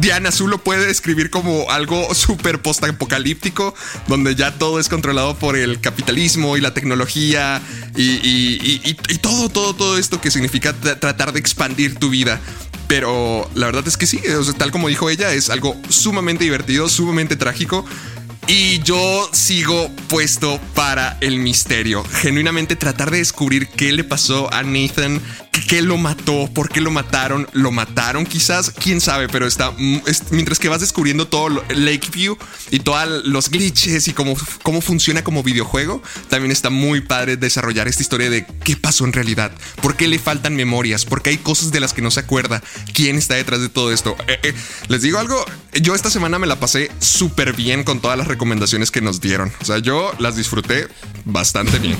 Diana 0.00 0.30
Azul 0.30 0.50
lo 0.50 0.58
puede 0.58 0.86
describir 0.86 1.30
como 1.30 1.70
algo 1.70 2.14
súper 2.14 2.60
post-apocalíptico, 2.60 3.74
donde 4.08 4.34
ya 4.34 4.58
todo 4.58 4.80
es 4.80 4.88
controlado 4.88 5.38
por 5.38 5.56
el 5.56 5.80
capitalismo 5.80 6.56
y 6.56 6.60
la 6.60 6.74
tecnología 6.74 7.62
y, 7.96 9.18
todo, 9.20 9.48
todo, 9.48 9.74
todo 9.74 9.81
esto 9.98 10.20
que 10.20 10.30
significa 10.30 10.72
tratar 10.72 11.32
de 11.32 11.40
expandir 11.40 11.96
tu 11.96 12.10
vida. 12.10 12.40
Pero 12.88 13.48
la 13.54 13.66
verdad 13.66 13.86
es 13.86 13.96
que 13.96 14.06
sí, 14.06 14.20
tal 14.58 14.70
como 14.70 14.88
dijo 14.88 15.08
ella, 15.08 15.32
es 15.32 15.48
algo 15.48 15.76
sumamente 15.88 16.44
divertido, 16.44 16.88
sumamente 16.88 17.36
trágico. 17.36 17.84
Y 18.48 18.80
yo 18.82 19.28
sigo 19.32 19.90
puesto 20.08 20.60
para 20.74 21.16
el 21.20 21.38
misterio. 21.38 22.04
Genuinamente 22.04 22.76
tratar 22.76 23.10
de 23.10 23.18
descubrir 23.18 23.68
qué 23.68 23.92
le 23.92 24.04
pasó 24.04 24.52
a 24.52 24.62
Nathan 24.62 25.22
qué 25.68 25.82
lo 25.82 25.98
mató, 25.98 26.50
por 26.52 26.70
qué 26.70 26.80
lo 26.80 26.90
mataron, 26.90 27.46
lo 27.52 27.70
mataron 27.70 28.24
quizás, 28.24 28.70
quién 28.70 29.00
sabe, 29.00 29.28
pero 29.28 29.46
está 29.46 29.72
mientras 30.30 30.58
que 30.58 30.68
vas 30.68 30.80
descubriendo 30.80 31.28
todo 31.28 31.62
Lakeview 31.68 32.38
y 32.70 32.80
todos 32.80 33.24
los 33.24 33.50
glitches 33.50 34.08
y 34.08 34.12
cómo, 34.12 34.34
cómo 34.62 34.80
funciona 34.80 35.22
como 35.22 35.42
videojuego, 35.42 36.02
también 36.28 36.52
está 36.52 36.70
muy 36.70 37.02
padre 37.02 37.36
desarrollar 37.36 37.86
esta 37.86 38.02
historia 38.02 38.30
de 38.30 38.46
qué 38.64 38.76
pasó 38.76 39.04
en 39.04 39.12
realidad, 39.12 39.52
por 39.82 39.96
qué 39.96 40.08
le 40.08 40.18
faltan 40.18 40.56
memorias, 40.56 41.04
por 41.04 41.22
qué 41.22 41.30
hay 41.30 41.38
cosas 41.38 41.70
de 41.70 41.80
las 41.80 41.92
que 41.92 42.02
no 42.02 42.10
se 42.10 42.20
acuerda, 42.20 42.62
quién 42.94 43.16
está 43.16 43.34
detrás 43.34 43.60
de 43.60 43.68
todo 43.68 43.92
esto. 43.92 44.16
Eh, 44.28 44.38
eh, 44.42 44.54
les 44.88 45.02
digo 45.02 45.18
algo, 45.18 45.44
yo 45.80 45.94
esta 45.94 46.10
semana 46.10 46.38
me 46.38 46.46
la 46.46 46.58
pasé 46.60 46.90
súper 46.98 47.52
bien 47.52 47.84
con 47.84 48.00
todas 48.00 48.16
las 48.16 48.26
recomendaciones 48.32 48.90
que 48.90 49.00
nos 49.00 49.20
dieron, 49.20 49.52
o 49.60 49.64
sea, 49.64 49.78
yo 49.78 50.12
las 50.18 50.36
disfruté 50.36 50.88
bastante 51.24 51.78
bien 51.78 51.98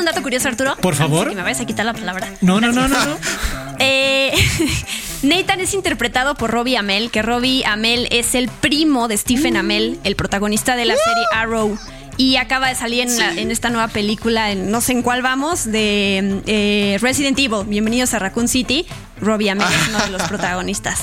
un 0.00 0.06
dato 0.06 0.22
curioso, 0.22 0.48
Arturo? 0.48 0.76
Por 0.76 0.94
favor. 0.94 1.28
Que 1.28 1.36
me 1.36 1.42
vayas 1.42 1.60
a 1.60 1.66
quitar 1.66 1.86
la 1.86 1.94
palabra. 1.94 2.28
No, 2.40 2.60
no, 2.60 2.72
no, 2.72 2.88
no, 2.88 3.04
no. 3.04 3.16
eh, 3.78 4.32
Nathan 5.22 5.60
es 5.60 5.74
interpretado 5.74 6.34
por 6.34 6.50
Robbie 6.50 6.76
Amell, 6.76 7.10
que 7.10 7.22
Robbie 7.22 7.64
Amell 7.64 8.08
es 8.10 8.34
el 8.34 8.48
primo 8.48 9.08
de 9.08 9.16
Stephen 9.16 9.56
Amell, 9.56 9.98
el 10.04 10.16
protagonista 10.16 10.76
de 10.76 10.86
la 10.86 10.94
serie 10.94 11.24
Arrow. 11.34 11.78
Y 12.16 12.36
acaba 12.36 12.68
de 12.68 12.74
salir 12.74 13.06
en, 13.08 13.50
esta 13.50 13.70
nueva 13.70 13.88
película, 13.88 14.50
en, 14.50 14.70
no 14.70 14.82
sé 14.82 14.92
en 14.92 15.02
cuál 15.02 15.22
vamos, 15.22 15.64
de 15.64 16.42
eh, 16.46 16.98
Resident 17.00 17.38
Evil. 17.38 17.64
Bienvenidos 17.66 18.12
a 18.12 18.18
Raccoon 18.18 18.46
City. 18.46 18.84
Robbie 19.22 19.50
Amell 19.50 19.68
es 19.72 19.88
uno 19.88 20.00
de 20.00 20.10
los 20.10 20.22
protagonistas. 20.28 21.00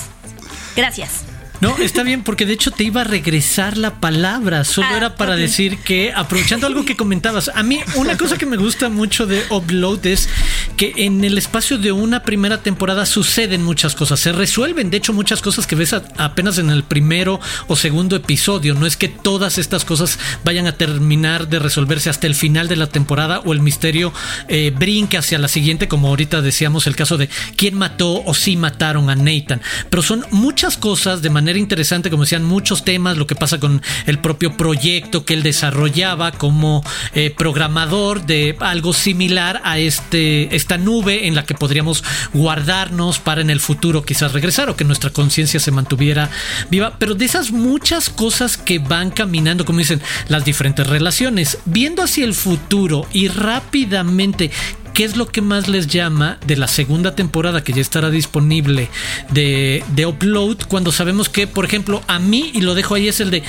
Gracias. 0.76 1.27
No, 1.60 1.76
está 1.78 2.04
bien, 2.04 2.22
porque 2.22 2.46
de 2.46 2.52
hecho 2.52 2.70
te 2.70 2.84
iba 2.84 3.00
a 3.00 3.04
regresar 3.04 3.76
la 3.76 3.96
palabra. 3.96 4.62
Solo 4.62 4.88
ah, 4.92 4.96
era 4.96 5.16
para 5.16 5.34
decir 5.34 5.78
que, 5.78 6.12
aprovechando 6.14 6.68
algo 6.68 6.84
que 6.84 6.96
comentabas, 6.96 7.50
a 7.52 7.64
mí 7.64 7.80
una 7.96 8.16
cosa 8.16 8.38
que 8.38 8.46
me 8.46 8.56
gusta 8.56 8.88
mucho 8.88 9.26
de 9.26 9.42
Upload 9.50 10.06
es 10.06 10.28
que 10.76 10.92
en 10.96 11.24
el 11.24 11.36
espacio 11.36 11.76
de 11.76 11.90
una 11.90 12.22
primera 12.22 12.62
temporada 12.62 13.06
suceden 13.06 13.64
muchas 13.64 13.96
cosas, 13.96 14.20
se 14.20 14.30
resuelven, 14.30 14.90
de 14.90 14.98
hecho, 14.98 15.12
muchas 15.12 15.42
cosas 15.42 15.66
que 15.66 15.74
ves 15.74 15.92
apenas 15.92 16.58
en 16.58 16.70
el 16.70 16.84
primero 16.84 17.40
o 17.66 17.74
segundo 17.74 18.14
episodio. 18.14 18.74
No 18.74 18.86
es 18.86 18.96
que 18.96 19.08
todas 19.08 19.58
estas 19.58 19.84
cosas 19.84 20.18
vayan 20.44 20.68
a 20.68 20.72
terminar 20.72 21.48
de 21.48 21.58
resolverse 21.58 22.08
hasta 22.08 22.28
el 22.28 22.36
final 22.36 22.68
de 22.68 22.76
la 22.76 22.86
temporada 22.86 23.40
o 23.40 23.52
el 23.52 23.60
misterio 23.60 24.12
eh, 24.46 24.72
brinque 24.76 25.18
hacia 25.18 25.38
la 25.38 25.48
siguiente, 25.48 25.88
como 25.88 26.06
ahorita 26.08 26.40
decíamos 26.40 26.86
el 26.86 26.94
caso 26.94 27.16
de 27.16 27.28
quién 27.56 27.74
mató 27.74 28.22
o 28.24 28.32
si 28.32 28.56
mataron 28.56 29.10
a 29.10 29.16
Nathan. 29.16 29.60
Pero 29.90 30.02
son 30.02 30.24
muchas 30.30 30.76
cosas 30.76 31.20
de 31.20 31.30
manera 31.30 31.47
interesante, 31.56 32.10
como 32.10 32.24
decían, 32.24 32.44
muchos 32.44 32.84
temas, 32.84 33.16
lo 33.16 33.26
que 33.26 33.34
pasa 33.34 33.58
con 33.58 33.82
el 34.06 34.18
propio 34.18 34.56
proyecto 34.56 35.24
que 35.24 35.34
él 35.34 35.42
desarrollaba 35.42 36.32
como 36.32 36.82
eh, 37.14 37.30
programador 37.36 38.26
de 38.26 38.56
algo 38.60 38.92
similar 38.92 39.60
a 39.64 39.78
este, 39.78 40.54
esta 40.54 40.78
nube 40.78 41.26
en 41.26 41.34
la 41.34 41.44
que 41.44 41.54
podríamos 41.54 42.04
guardarnos 42.32 43.18
para 43.18 43.40
en 43.40 43.50
el 43.50 43.60
futuro 43.60 44.02
quizás 44.04 44.32
regresar 44.32 44.68
o 44.68 44.76
que 44.76 44.84
nuestra 44.84 45.10
conciencia 45.10 45.60
se 45.60 45.70
mantuviera 45.70 46.30
viva. 46.70 46.94
Pero 46.98 47.14
de 47.14 47.24
esas 47.24 47.50
muchas 47.50 48.10
cosas 48.10 48.56
que 48.56 48.78
van 48.78 49.10
caminando, 49.10 49.64
como 49.64 49.78
dicen, 49.78 50.00
las 50.28 50.44
diferentes 50.44 50.86
relaciones, 50.86 51.58
viendo 51.64 52.02
hacia 52.02 52.24
el 52.24 52.34
futuro 52.34 53.06
y 53.12 53.28
rápidamente 53.28 54.50
¿Qué 54.98 55.04
es 55.04 55.16
lo 55.16 55.28
que 55.28 55.42
más 55.42 55.68
les 55.68 55.86
llama 55.86 56.38
de 56.44 56.56
la 56.56 56.66
segunda 56.66 57.14
temporada 57.14 57.62
que 57.62 57.72
ya 57.72 57.80
estará 57.80 58.10
disponible 58.10 58.90
de, 59.30 59.84
de, 59.94 60.06
Upload? 60.06 60.56
Cuando 60.66 60.90
sabemos 60.90 61.28
que, 61.28 61.46
por 61.46 61.64
ejemplo, 61.64 62.02
a 62.08 62.18
mí, 62.18 62.50
y 62.52 62.62
lo 62.62 62.74
dejo 62.74 62.96
ahí, 62.96 63.06
es 63.06 63.20
el 63.20 63.30
de 63.30 63.44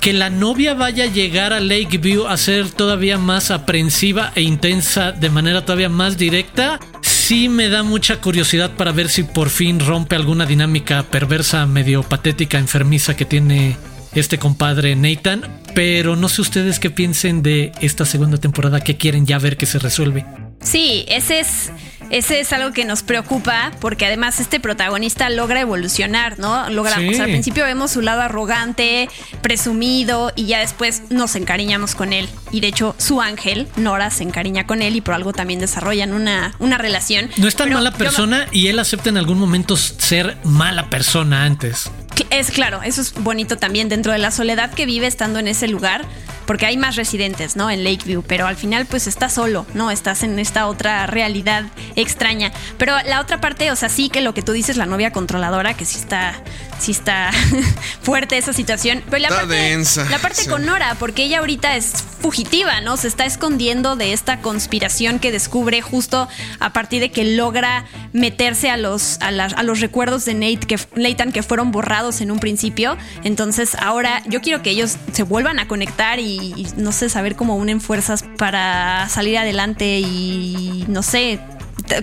que 0.00 0.12
la 0.12 0.30
novia 0.30 0.74
vaya 0.74 1.02
a 1.02 1.08
llegar 1.08 1.52
a 1.52 1.58
Lakeview 1.58 2.28
a 2.28 2.36
ser 2.36 2.70
todavía 2.70 3.18
más 3.18 3.50
aprensiva 3.50 4.30
e 4.36 4.42
intensa 4.42 5.10
de 5.10 5.28
manera 5.28 5.64
todavía 5.64 5.88
más 5.88 6.18
directa. 6.18 6.78
Sí 7.00 7.48
me 7.48 7.68
da 7.68 7.82
mucha 7.82 8.20
curiosidad 8.20 8.76
para 8.76 8.92
ver 8.92 9.08
si 9.08 9.24
por 9.24 9.50
fin 9.50 9.80
rompe 9.80 10.14
alguna 10.14 10.46
dinámica 10.46 11.02
perversa, 11.02 11.66
medio 11.66 12.04
patética, 12.04 12.60
enfermiza 12.60 13.16
que 13.16 13.24
tiene 13.24 13.76
este 14.14 14.38
compadre 14.38 14.94
Nathan. 14.94 15.62
Pero 15.74 16.14
no 16.14 16.28
sé 16.28 16.42
ustedes 16.42 16.78
qué 16.78 16.90
piensen 16.90 17.42
de 17.42 17.72
esta 17.80 18.06
segunda 18.06 18.36
temporada 18.36 18.78
que 18.78 18.96
quieren 18.96 19.26
ya 19.26 19.40
ver 19.40 19.56
que 19.56 19.66
se 19.66 19.80
resuelve. 19.80 20.24
Sí, 20.62 21.04
ese 21.08 21.40
es, 21.40 21.70
ese 22.10 22.40
es 22.40 22.52
algo 22.52 22.72
que 22.72 22.84
nos 22.84 23.02
preocupa 23.02 23.72
porque 23.80 24.06
además 24.06 24.40
este 24.40 24.60
protagonista 24.60 25.28
logra 25.30 25.60
evolucionar, 25.60 26.38
¿no? 26.38 26.68
Logra, 26.70 26.96
al 26.96 27.04
principio 27.24 27.64
vemos 27.64 27.90
su 27.90 28.00
lado 28.00 28.22
arrogante, 28.22 29.08
presumido 29.40 30.32
y 30.36 30.46
ya 30.46 30.60
después 30.60 31.04
nos 31.10 31.34
encariñamos 31.36 31.94
con 31.94 32.12
él. 32.12 32.28
Y 32.50 32.60
de 32.60 32.68
hecho 32.68 32.94
su 32.98 33.20
ángel, 33.20 33.68
Nora, 33.76 34.10
se 34.10 34.22
encariña 34.22 34.66
con 34.66 34.82
él 34.82 34.96
y 34.96 35.00
por 35.00 35.14
algo 35.14 35.32
también 35.32 35.60
desarrollan 35.60 36.12
una, 36.12 36.54
una 36.58 36.78
relación. 36.78 37.30
No 37.36 37.48
es 37.48 37.56
tan 37.56 37.72
mala 37.72 37.92
persona 37.92 38.46
y 38.52 38.68
él 38.68 38.78
acepta 38.78 39.08
en 39.08 39.16
algún 39.16 39.38
momento 39.38 39.76
ser 39.76 40.36
mala 40.44 40.90
persona 40.90 41.44
antes. 41.44 41.90
Es 42.30 42.50
claro, 42.50 42.82
eso 42.82 43.00
es 43.00 43.14
bonito 43.14 43.56
también 43.56 43.88
dentro 43.88 44.12
de 44.12 44.18
la 44.18 44.30
soledad 44.30 44.72
que 44.72 44.86
vive 44.86 45.06
estando 45.06 45.38
en 45.38 45.48
ese 45.48 45.68
lugar 45.68 46.06
porque 46.46 46.66
hay 46.66 46.76
más 46.76 46.96
residentes, 46.96 47.56
¿no? 47.56 47.70
En 47.70 47.84
Lakeview, 47.84 48.22
pero 48.26 48.46
al 48.46 48.56
final 48.56 48.86
pues 48.86 49.06
estás 49.06 49.34
solo, 49.34 49.66
¿no? 49.74 49.90
Estás 49.90 50.22
en 50.22 50.38
esta 50.38 50.66
otra 50.66 51.06
realidad 51.06 51.64
extraña. 51.96 52.52
Pero 52.78 52.94
la 53.06 53.20
otra 53.20 53.40
parte, 53.40 53.70
o 53.70 53.76
sea, 53.76 53.88
sí 53.88 54.08
que 54.08 54.20
lo 54.20 54.34
que 54.34 54.42
tú 54.42 54.52
dices, 54.52 54.76
la 54.76 54.86
novia 54.86 55.12
controladora, 55.12 55.74
que 55.74 55.84
sí 55.84 55.98
está, 55.98 56.34
sí 56.82 56.92
está 56.92 57.30
fuerte 58.02 58.36
esa 58.38 58.52
situación. 58.52 59.02
Pero 59.10 59.22
la 59.22 59.28
parte, 59.28 59.78
La 60.10 60.18
parte 60.18 60.46
con 60.46 60.66
Nora, 60.66 60.96
porque 60.98 61.24
ella 61.24 61.38
ahorita 61.38 61.76
es 61.76 61.92
fugitiva, 62.20 62.80
¿no? 62.80 62.96
Se 62.96 63.08
está 63.08 63.24
escondiendo 63.24 63.96
de 63.96 64.12
esta 64.12 64.40
conspiración 64.40 65.18
que 65.18 65.32
descubre 65.32 65.82
justo 65.82 66.28
a 66.60 66.72
partir 66.72 67.00
de 67.00 67.10
que 67.10 67.24
logra 67.24 67.84
meterse 68.12 68.70
a 68.70 68.76
los, 68.76 69.18
a, 69.20 69.62
los 69.62 69.80
recuerdos 69.80 70.24
de 70.24 70.34
Nate 70.34 70.66
que, 70.66 70.78
Nathan 70.94 71.32
que 71.32 71.42
fueron 71.42 71.72
borrados 71.72 72.20
en 72.20 72.30
un 72.30 72.38
principio. 72.38 72.96
Entonces 73.24 73.74
ahora 73.74 74.22
yo 74.26 74.40
quiero 74.40 74.62
que 74.62 74.70
ellos 74.70 74.96
se 75.12 75.22
vuelvan 75.22 75.58
a 75.58 75.66
conectar 75.66 76.20
y 76.20 76.32
y, 76.32 76.66
no 76.76 76.92
sé, 76.92 77.08
saber 77.08 77.36
cómo 77.36 77.56
unen 77.56 77.80
fuerzas 77.80 78.24
para 78.38 79.08
salir 79.08 79.38
adelante 79.38 80.00
y 80.00 80.84
no 80.88 81.02
sé, 81.02 81.40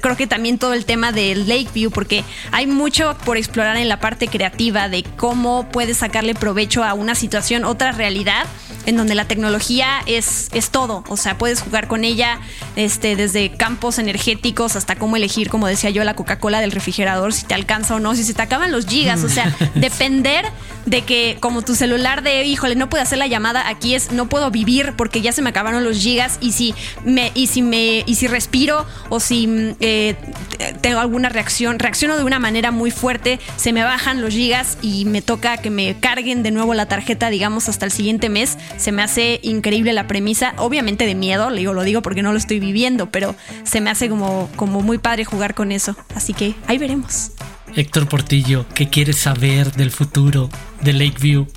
creo 0.01 0.15
que 0.15 0.27
también 0.27 0.57
todo 0.57 0.73
el 0.73 0.85
tema 0.85 1.11
del 1.11 1.47
Lakeview, 1.47 1.91
porque 1.91 2.23
hay 2.51 2.67
mucho 2.67 3.17
por 3.25 3.37
explorar 3.37 3.77
en 3.77 3.89
la 3.89 3.99
parte 3.99 4.27
creativa 4.27 4.89
de 4.89 5.03
cómo 5.17 5.67
puedes 5.71 5.97
sacarle 5.97 6.35
provecho 6.35 6.83
a 6.83 6.93
una 6.93 7.15
situación, 7.15 7.65
otra 7.65 7.91
realidad 7.91 8.45
en 8.85 8.97
donde 8.97 9.15
la 9.15 9.25
tecnología 9.25 10.01
es, 10.05 10.49
es 10.53 10.69
todo. 10.69 11.03
O 11.09 11.17
sea, 11.17 11.37
puedes 11.37 11.61
jugar 11.61 11.87
con 11.87 12.03
ella 12.03 12.39
este, 12.75 13.15
desde 13.15 13.51
campos 13.51 13.99
energéticos 13.99 14.75
hasta 14.75 14.95
cómo 14.95 15.15
elegir, 15.15 15.49
como 15.49 15.67
decía 15.67 15.89
yo, 15.89 16.03
la 16.03 16.15
Coca-Cola 16.15 16.61
del 16.61 16.71
refrigerador, 16.71 17.33
si 17.33 17.45
te 17.45 17.53
alcanza 17.53 17.95
o 17.95 17.99
no, 17.99 18.15
si 18.15 18.23
se 18.23 18.33
te 18.33 18.41
acaban 18.41 18.71
los 18.71 18.85
gigas. 18.85 19.23
O 19.23 19.29
sea, 19.29 19.55
depender 19.75 20.45
de 20.85 21.01
que 21.03 21.37
como 21.39 21.61
tu 21.61 21.75
celular 21.75 22.23
de, 22.23 22.43
híjole, 22.43 22.75
no 22.75 22.89
puedo 22.89 23.03
hacer 23.03 23.17
la 23.17 23.27
llamada, 23.27 23.67
aquí 23.67 23.95
es, 23.95 24.11
no 24.11 24.29
puedo 24.29 24.51
vivir 24.51 24.93
porque 24.97 25.21
ya 25.21 25.31
se 25.31 25.41
me 25.41 25.49
acabaron 25.49 25.83
los 25.83 25.97
gigas 25.97 26.37
y 26.41 26.53
si 26.53 26.73
me, 27.03 27.31
y 27.35 27.47
si 27.47 27.61
me, 27.61 28.03
y 28.05 28.15
si 28.15 28.27
respiro 28.27 28.85
o 29.09 29.19
si 29.19 29.75
eh, 29.79 30.15
tengo 30.81 30.99
alguna 30.99 31.29
reacción, 31.29 31.79
reacciono 31.79 32.17
de 32.17 32.23
una 32.23 32.39
manera 32.39 32.71
muy 32.71 32.91
fuerte, 32.91 33.39
se 33.57 33.73
me 33.73 33.83
bajan 33.83 34.21
los 34.21 34.33
gigas 34.33 34.77
y 34.81 35.05
me 35.05 35.21
toca 35.21 35.57
que 35.57 35.69
me 35.69 35.99
carguen 35.99 36.43
de 36.43 36.51
nuevo 36.51 36.73
la 36.73 36.87
tarjeta, 36.87 37.29
digamos, 37.29 37.69
hasta 37.69 37.85
el 37.85 37.91
siguiente 37.91 38.29
mes 38.29 38.57
se 38.77 38.91
me 38.91 39.03
hace 39.03 39.39
increíble 39.43 39.93
la 39.93 40.07
premisa, 40.07 40.53
obviamente 40.57 41.05
de 41.05 41.15
miedo, 41.15 41.51
digo, 41.51 41.73
lo 41.73 41.83
digo 41.83 42.01
porque 42.01 42.23
no 42.23 42.31
lo 42.31 42.37
estoy 42.37 42.59
viviendo, 42.59 43.11
pero 43.11 43.35
se 43.63 43.81
me 43.81 43.89
hace 43.89 44.09
como, 44.09 44.49
como 44.55 44.81
muy 44.81 44.97
padre 44.97 45.25
jugar 45.25 45.53
con 45.53 45.71
eso. 45.71 45.95
Así 46.15 46.33
que 46.33 46.55
ahí 46.67 46.77
veremos. 46.77 47.31
Héctor 47.75 48.07
Portillo, 48.07 48.65
¿qué 48.73 48.89
quieres 48.89 49.17
saber 49.17 49.73
del 49.73 49.91
futuro 49.91 50.49
de 50.81 50.93
Lakeview? 50.93 51.47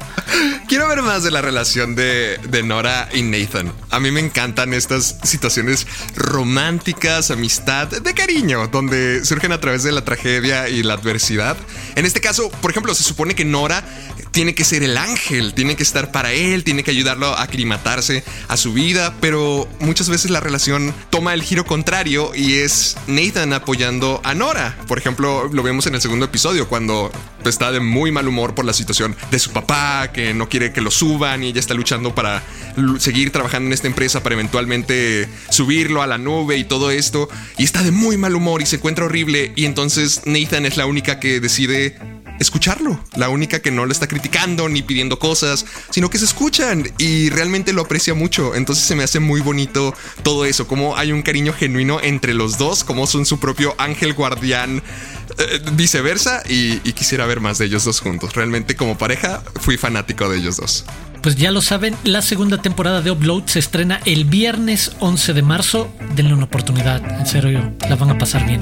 Quiero 0.68 0.88
ver 0.88 1.02
más 1.02 1.22
de 1.22 1.30
la 1.30 1.42
relación 1.42 1.94
de, 1.94 2.38
de, 2.48 2.62
Nora 2.62 3.08
y 3.12 3.20
Nathan. 3.20 3.72
A 3.90 4.00
mí 4.00 4.10
me 4.10 4.20
encantan 4.20 4.72
estas 4.72 5.18
situaciones 5.22 5.86
románticas, 6.16 7.30
amistad, 7.30 7.88
de 7.88 8.14
cariño, 8.14 8.68
donde 8.68 9.22
surgen 9.24 9.52
a 9.52 9.60
través 9.60 9.82
de 9.82 9.92
la 9.92 10.02
tragedia 10.02 10.70
y 10.70 10.82
la 10.82 10.94
adversidad. 10.94 11.58
En 11.94 12.06
este 12.06 12.20
caso, 12.20 12.50
por 12.62 12.70
ejemplo, 12.70 12.94
se 12.94 13.04
supone 13.04 13.34
que 13.34 13.44
Nora 13.44 13.84
tiene 14.32 14.54
que 14.54 14.64
ser 14.64 14.82
el 14.82 14.96
ángel, 14.96 15.54
tiene 15.54 15.76
que 15.76 15.82
estar 15.82 16.10
para 16.10 16.32
él, 16.32 16.64
tiene 16.64 16.82
que 16.82 16.90
ayudarlo 16.90 17.28
a 17.28 17.42
aclimatarse 17.42 18.24
a 18.48 18.56
su 18.56 18.72
vida, 18.72 19.14
pero 19.20 19.68
muchas 19.80 20.08
veces 20.08 20.30
la 20.30 20.40
relación 20.40 20.94
toma 21.10 21.34
el 21.34 21.42
giro 21.42 21.64
contrario 21.66 22.34
y 22.34 22.54
es 22.54 22.96
Nathan 23.06 23.52
apoyando 23.52 24.20
a 24.24 24.34
Nora. 24.34 24.78
Por 24.88 24.98
ejemplo, 24.98 25.48
lo 25.52 25.62
vemos 25.62 25.86
en 25.86 25.94
el 25.94 26.00
segundo 26.02 26.26
episodio 26.26 26.68
cuando 26.68 27.12
está 27.44 27.70
de 27.70 27.80
muy 27.80 28.10
mal 28.10 28.26
humor 28.26 28.54
por 28.54 28.64
la 28.64 28.72
situación 28.72 29.16
de 29.30 29.38
su 29.38 29.52
papá, 29.52 30.10
que 30.12 30.34
no 30.34 30.48
quiere 30.48 30.72
que 30.72 30.80
lo 30.80 30.90
suban 30.90 31.44
y 31.44 31.48
ella 31.48 31.60
está 31.60 31.74
luchando 31.74 32.14
para 32.14 32.42
seguir 32.98 33.30
trabajando 33.30 33.68
en 33.68 33.72
esta 33.72 33.86
empresa 33.86 34.22
para 34.22 34.34
eventualmente 34.34 35.28
subirlo 35.50 36.02
a 36.02 36.06
la 36.06 36.18
nube 36.18 36.56
y 36.56 36.64
todo 36.64 36.90
esto. 36.90 37.28
Y 37.56 37.64
está 37.64 37.82
de 37.82 37.92
muy 37.92 38.16
mal 38.16 38.34
humor 38.34 38.62
y 38.62 38.66
se 38.66 38.76
encuentra 38.76 39.04
horrible 39.04 39.52
y 39.54 39.64
entonces 39.64 40.22
Nathan 40.24 40.66
es 40.66 40.76
la 40.76 40.86
única 40.86 41.20
que 41.20 41.38
decide 41.40 41.96
escucharlo. 42.38 42.98
La 43.16 43.28
única 43.28 43.60
que 43.60 43.70
no 43.70 43.86
lo 43.86 43.92
está 43.92 44.06
criticando 44.06 44.68
ni 44.68 44.82
pidiendo 44.82 45.18
cosas, 45.18 45.64
sino 45.90 46.10
que 46.10 46.18
se 46.18 46.24
escuchan 46.24 46.90
y 46.98 47.30
realmente 47.30 47.72
lo 47.72 47.82
aprecia 47.82 48.14
mucho. 48.14 48.54
Entonces 48.54 48.84
se 48.84 48.94
me 48.94 49.04
hace 49.04 49.20
muy 49.20 49.40
bonito 49.40 49.94
todo 50.22 50.44
eso, 50.44 50.66
como 50.66 50.96
hay 50.96 51.12
un 51.12 51.22
cariño 51.22 51.52
genuino 51.52 52.00
entre 52.02 52.34
los 52.34 52.58
dos, 52.58 52.84
como 52.84 53.06
son 53.06 53.24
su 53.24 53.38
propio 53.38 53.74
ángel 53.78 54.12
guardián, 54.12 54.82
eh, 55.38 55.60
viceversa, 55.72 56.42
y, 56.48 56.80
y 56.88 56.92
quisiera 56.92 57.26
ver 57.26 57.40
más 57.40 57.58
de 57.58 57.66
ellos 57.66 57.84
dos 57.84 58.00
juntos. 58.00 58.34
Realmente 58.34 58.76
como 58.76 58.98
pareja 58.98 59.42
fui 59.60 59.76
fanático 59.76 60.28
de 60.28 60.38
ellos 60.38 60.56
dos. 60.56 60.84
Pues 61.22 61.36
ya 61.36 61.52
lo 61.52 61.62
saben, 61.62 61.94
la 62.02 62.20
segunda 62.20 62.58
temporada 62.58 63.00
de 63.00 63.12
Upload 63.12 63.46
se 63.46 63.60
estrena 63.60 64.00
el 64.06 64.24
viernes 64.24 64.90
11 64.98 65.34
de 65.34 65.42
marzo. 65.42 65.94
Denle 66.16 66.34
una 66.34 66.44
oportunidad, 66.46 67.00
en 67.20 67.26
serio, 67.26 67.72
la 67.88 67.94
van 67.94 68.10
a 68.10 68.18
pasar 68.18 68.44
bien. 68.44 68.60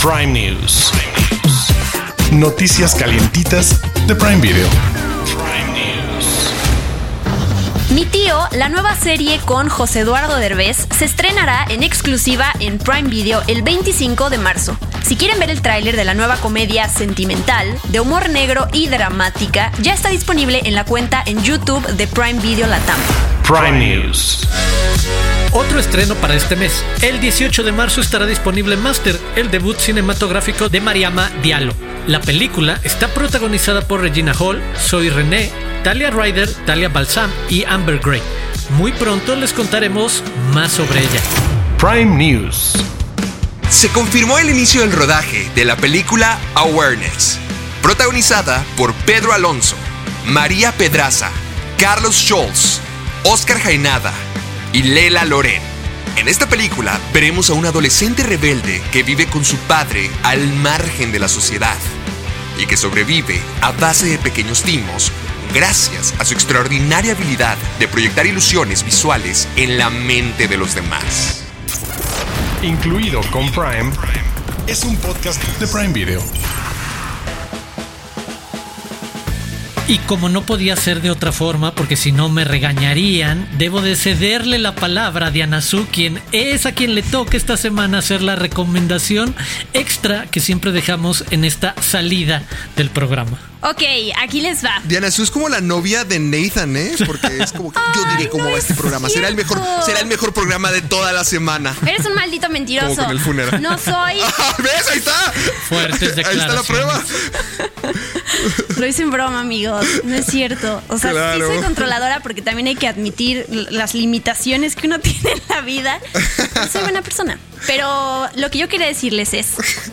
Prime 0.00 0.26
News. 0.26 0.92
Noticias 2.30 2.94
calientitas 2.94 3.80
de 4.06 4.14
Prime 4.14 4.40
Video. 4.40 5.13
Mi 7.94 8.06
tío, 8.06 8.36
la 8.50 8.68
nueva 8.68 8.96
serie 8.96 9.38
con 9.44 9.68
José 9.68 10.00
Eduardo 10.00 10.34
Derbez, 10.34 10.88
se 10.90 11.04
estrenará 11.04 11.64
en 11.68 11.84
exclusiva 11.84 12.46
en 12.58 12.78
Prime 12.78 13.08
Video 13.08 13.40
el 13.46 13.62
25 13.62 14.30
de 14.30 14.38
marzo. 14.38 14.76
Si 15.04 15.16
quieren 15.16 15.38
ver 15.38 15.50
el 15.50 15.60
tráiler 15.60 15.96
de 15.96 16.04
la 16.06 16.14
nueva 16.14 16.36
comedia 16.36 16.88
sentimental, 16.88 17.78
de 17.90 18.00
humor 18.00 18.30
negro 18.30 18.68
y 18.72 18.88
dramática, 18.88 19.70
ya 19.82 19.92
está 19.92 20.08
disponible 20.08 20.62
en 20.64 20.74
la 20.74 20.86
cuenta 20.86 21.22
en 21.26 21.42
YouTube 21.42 21.86
de 21.88 22.06
Prime 22.06 22.40
Video 22.40 22.66
Latam. 22.66 22.98
Prime 23.46 23.72
News. 23.72 24.48
Otro 25.52 25.78
estreno 25.78 26.14
para 26.14 26.34
este 26.34 26.56
mes. 26.56 26.82
El 27.02 27.20
18 27.20 27.64
de 27.64 27.72
marzo 27.72 28.00
estará 28.00 28.24
disponible 28.24 28.78
Master, 28.78 29.20
el 29.36 29.50
debut 29.50 29.76
cinematográfico 29.76 30.70
de 30.70 30.80
Mariama 30.80 31.30
Diallo. 31.42 31.74
La 32.06 32.22
película 32.22 32.80
está 32.82 33.08
protagonizada 33.08 33.82
por 33.82 34.00
Regina 34.00 34.32
Hall, 34.32 34.62
Zoe 34.78 35.10
René, 35.10 35.50
Talia 35.82 36.10
Ryder, 36.12 36.50
Talia 36.64 36.88
Balsam 36.88 37.30
y 37.50 37.64
Amber 37.64 37.98
Gray. 37.98 38.22
Muy 38.78 38.92
pronto 38.92 39.36
les 39.36 39.52
contaremos 39.52 40.22
más 40.54 40.72
sobre 40.72 41.00
ella. 41.00 41.20
Prime 41.78 42.16
News. 42.16 42.72
Se 43.74 43.88
confirmó 43.88 44.38
el 44.38 44.48
inicio 44.48 44.82
del 44.82 44.92
rodaje 44.92 45.50
de 45.56 45.64
la 45.64 45.76
película 45.76 46.38
Awareness, 46.54 47.40
protagonizada 47.82 48.64
por 48.76 48.94
Pedro 48.94 49.32
Alonso, 49.32 49.74
María 50.26 50.70
Pedraza, 50.72 51.30
Carlos 51.76 52.14
Scholz, 52.14 52.78
Oscar 53.24 53.58
Jainada 53.58 54.14
y 54.72 54.84
Lela 54.84 55.24
Loren. 55.24 55.60
En 56.16 56.28
esta 56.28 56.48
película 56.48 56.98
veremos 57.12 57.50
a 57.50 57.54
un 57.54 57.66
adolescente 57.66 58.22
rebelde 58.22 58.80
que 58.92 59.02
vive 59.02 59.26
con 59.26 59.44
su 59.44 59.56
padre 59.56 60.08
al 60.22 60.52
margen 60.52 61.10
de 61.10 61.18
la 61.18 61.28
sociedad 61.28 61.76
y 62.56 62.66
que 62.66 62.76
sobrevive 62.76 63.42
a 63.60 63.72
base 63.72 64.06
de 64.06 64.18
pequeños 64.18 64.62
timos 64.62 65.10
gracias 65.52 66.14
a 66.20 66.24
su 66.24 66.32
extraordinaria 66.32 67.12
habilidad 67.12 67.58
de 67.80 67.88
proyectar 67.88 68.24
ilusiones 68.24 68.84
visuales 68.84 69.48
en 69.56 69.76
la 69.78 69.90
mente 69.90 70.46
de 70.46 70.56
los 70.56 70.76
demás. 70.76 71.43
Incluido 72.64 73.20
con 73.30 73.46
Prime, 73.50 73.92
es 74.66 74.84
un 74.84 74.96
podcast 74.96 75.38
de 75.60 75.66
Prime 75.66 75.92
Video. 75.92 76.22
Y 79.86 79.98
como 79.98 80.30
no 80.30 80.46
podía 80.46 80.74
ser 80.74 81.02
de 81.02 81.10
otra 81.10 81.30
forma, 81.30 81.74
porque 81.74 81.96
si 81.96 82.10
no 82.10 82.30
me 82.30 82.44
regañarían, 82.44 83.46
debo 83.58 83.82
de 83.82 83.96
cederle 83.96 84.58
la 84.58 84.74
palabra 84.74 85.26
a 85.26 85.30
Diana 85.30 85.60
Su, 85.60 85.86
quien 85.88 86.22
es 86.32 86.64
a 86.64 86.72
quien 86.72 86.94
le 86.94 87.02
toca 87.02 87.36
esta 87.36 87.58
semana 87.58 87.98
hacer 87.98 88.22
la 88.22 88.34
recomendación 88.34 89.34
extra 89.74 90.24
que 90.30 90.40
siempre 90.40 90.72
dejamos 90.72 91.26
en 91.30 91.44
esta 91.44 91.74
salida 91.82 92.44
del 92.76 92.88
programa. 92.88 93.53
Ok, 93.64 93.82
aquí 94.22 94.42
les 94.42 94.62
va. 94.62 94.82
Diana 94.84 95.10
Su 95.10 95.22
es 95.22 95.30
como 95.30 95.48
la 95.48 95.62
novia 95.62 96.04
de 96.04 96.18
Nathan, 96.18 96.76
¿eh? 96.76 96.92
Porque 97.06 97.38
es 97.42 97.52
como 97.52 97.72
que 97.72 97.80
yo 97.94 98.04
diré 98.18 98.28
cómo 98.28 98.44
no 98.44 98.50
va 98.50 98.58
es 98.58 98.64
este 98.64 98.74
programa. 98.74 99.08
Será 99.08 99.28
el 99.28 99.36
mejor, 99.36 99.58
será 99.84 100.00
el 100.00 100.06
mejor 100.06 100.34
programa 100.34 100.70
de 100.70 100.82
toda 100.82 101.12
la 101.12 101.24
semana. 101.24 101.74
Eres 101.86 102.04
un 102.04 102.14
maldito 102.14 102.50
mentiroso. 102.50 102.88
Como 102.94 103.02
con 103.08 103.10
el 103.16 103.20
funeral. 103.20 103.62
No 103.62 103.78
soy. 103.78 103.94
Ah, 104.36 104.56
¿Ves? 104.58 104.88
Ahí 104.90 104.98
está. 104.98 105.32
Fuertes 105.68 106.16
Ahí 106.26 106.38
está 106.38 106.54
la 106.54 106.62
prueba. 106.62 107.02
Lo 108.76 108.86
hice 108.86 109.02
en 109.02 109.10
broma, 109.10 109.40
amigos. 109.40 109.86
No 110.04 110.14
es 110.14 110.26
cierto. 110.26 110.82
O 110.88 110.98
sea, 110.98 111.12
Claro. 111.12 111.46
sí 111.48 111.54
soy 111.54 111.62
controladora 111.62 112.20
porque 112.20 112.42
también 112.42 112.66
hay 112.68 112.74
que 112.76 112.88
admitir 112.88 113.46
las 113.70 113.94
limitaciones 113.94 114.76
que 114.76 114.86
uno 114.86 114.98
tiene 115.00 115.32
en 115.32 115.42
la 115.48 115.60
vida. 115.62 116.00
Soy 116.70 116.82
buena 116.82 117.02
persona. 117.02 117.38
Pero 117.66 118.28
lo 118.36 118.50
que 118.50 118.58
yo 118.58 118.68
quería 118.68 118.86
decirles 118.86 119.32
es, 119.34 119.46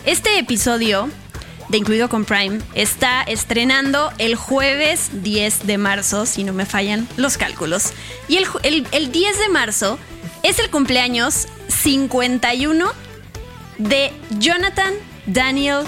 este 0.04 0.38
episodio 0.38 1.08
de 1.72 1.78
Incluido 1.78 2.10
con 2.10 2.26
Prime 2.26 2.60
está 2.74 3.22
estrenando 3.22 4.12
el 4.18 4.36
jueves 4.36 5.08
10 5.22 5.66
de 5.66 5.78
marzo, 5.78 6.26
si 6.26 6.44
no 6.44 6.52
me 6.52 6.66
fallan 6.66 7.08
los 7.16 7.38
cálculos. 7.38 7.94
Y 8.28 8.36
el, 8.36 8.86
el 8.92 9.10
10 9.10 9.38
de 9.38 9.48
marzo 9.48 9.98
es 10.42 10.58
el 10.58 10.68
cumpleaños 10.68 11.48
51 11.68 12.92
de 13.78 14.12
Jonathan 14.38 14.92
Daniel 15.24 15.84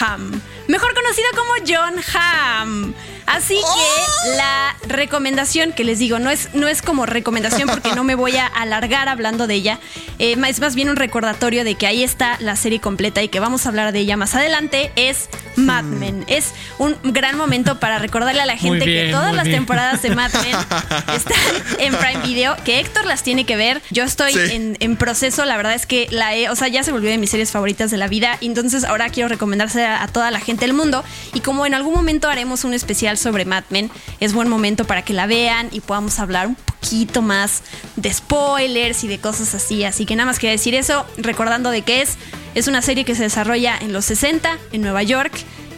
Ham, 0.00 0.40
mejor 0.70 0.94
conocido 0.94 1.28
como 1.36 1.52
John 1.66 1.94
Ham. 2.14 2.94
Así 3.26 3.54
que 3.54 4.30
la 4.36 4.74
recomendación 4.88 5.72
que 5.72 5.84
les 5.84 6.00
digo 6.00 6.18
no 6.18 6.30
es, 6.30 6.48
no 6.52 6.66
es 6.66 6.82
como 6.82 7.06
recomendación 7.06 7.68
porque 7.68 7.92
no 7.94 8.02
me 8.02 8.16
voy 8.16 8.36
a 8.36 8.46
alargar 8.46 9.08
hablando 9.08 9.46
de 9.46 9.54
ella. 9.54 9.78
eh, 10.18 10.34
es 10.48 10.58
más 10.60 10.74
bien 10.74 10.88
un 10.90 10.96
recordatorio 10.96 11.62
de 11.62 11.76
que 11.76 11.86
ahí 11.86 12.02
está 12.02 12.36
la 12.40 12.56
serie 12.56 12.80
completa 12.80 13.22
y 13.22 13.28
que 13.28 13.38
vamos 13.38 13.66
a 13.66 13.68
hablar 13.68 13.92
de 13.92 14.00
ella 14.00 14.16
más 14.16 14.34
adelante. 14.34 14.90
Es 14.96 15.28
Mad 15.54 15.84
Men. 15.84 16.24
Es 16.26 16.52
un 16.78 16.96
gran 17.04 17.36
momento 17.36 17.78
para 17.78 17.98
recordarle 18.00 18.40
a 18.40 18.46
la 18.46 18.56
gente 18.56 18.84
bien, 18.84 19.06
que 19.06 19.12
todas 19.12 19.32
las 19.32 19.44
bien. 19.44 19.58
temporadas 19.58 20.02
de 20.02 20.10
Mad 20.14 20.32
Men 20.42 20.56
están 21.14 21.36
en 21.78 21.94
Prime 21.94 22.22
Video, 22.26 22.56
que 22.64 22.80
Héctor 22.80 23.06
las 23.06 23.22
tiene 23.22 23.46
que 23.46 23.54
ver. 23.56 23.80
Yo 23.90 24.02
estoy 24.02 24.32
Sí. 24.32 24.38
en, 24.56 24.76
en 24.80 24.96
proceso, 24.96 25.44
la 25.44 25.56
verdad 25.56 25.74
es 25.74 25.86
que 25.86 26.08
la 26.10 26.34
he, 26.34 26.48
o 26.48 26.56
sea, 26.56 26.66
ya 26.68 26.82
se 26.82 26.90
volvió 26.90 27.10
de 27.10 27.18
mis 27.18 27.30
series 27.30 27.50
favoritas 27.52 27.90
de 27.92 27.96
la 27.96 28.08
vida, 28.08 28.38
entonces 28.40 28.82
ahora 28.84 29.08
quiero 29.08 29.28
recomendarse 29.28 29.84
a, 29.84 30.02
a 30.02 30.08
toda 30.08 30.30
la 30.32 30.40
gente 30.40 30.59
del 30.60 30.74
mundo. 30.74 31.02
Y 31.34 31.40
como 31.40 31.66
en 31.66 31.74
algún 31.74 31.94
momento 31.94 32.28
haremos 32.28 32.64
un 32.64 32.74
especial 32.74 33.18
sobre 33.18 33.44
Mad 33.44 33.64
Men, 33.70 33.90
es 34.20 34.32
buen 34.32 34.48
momento 34.48 34.84
para 34.84 35.02
que 35.02 35.12
la 35.12 35.26
vean 35.26 35.68
y 35.72 35.80
podamos 35.80 36.18
hablar 36.18 36.46
un 36.46 36.54
poquito 36.54 37.22
más 37.22 37.62
de 37.96 38.12
spoilers 38.12 39.04
y 39.04 39.08
de 39.08 39.18
cosas 39.18 39.54
así. 39.54 39.84
Así 39.84 40.06
que 40.06 40.16
nada 40.16 40.26
más 40.26 40.38
quería 40.38 40.52
decir 40.52 40.74
eso, 40.74 41.06
recordando 41.16 41.70
de 41.70 41.82
que 41.82 42.02
es, 42.02 42.16
es 42.54 42.68
una 42.68 42.82
serie 42.82 43.04
que 43.04 43.14
se 43.14 43.22
desarrolla 43.22 43.76
en 43.80 43.92
los 43.92 44.04
60, 44.04 44.58
en 44.72 44.82
Nueva 44.82 45.02
York, 45.02 45.32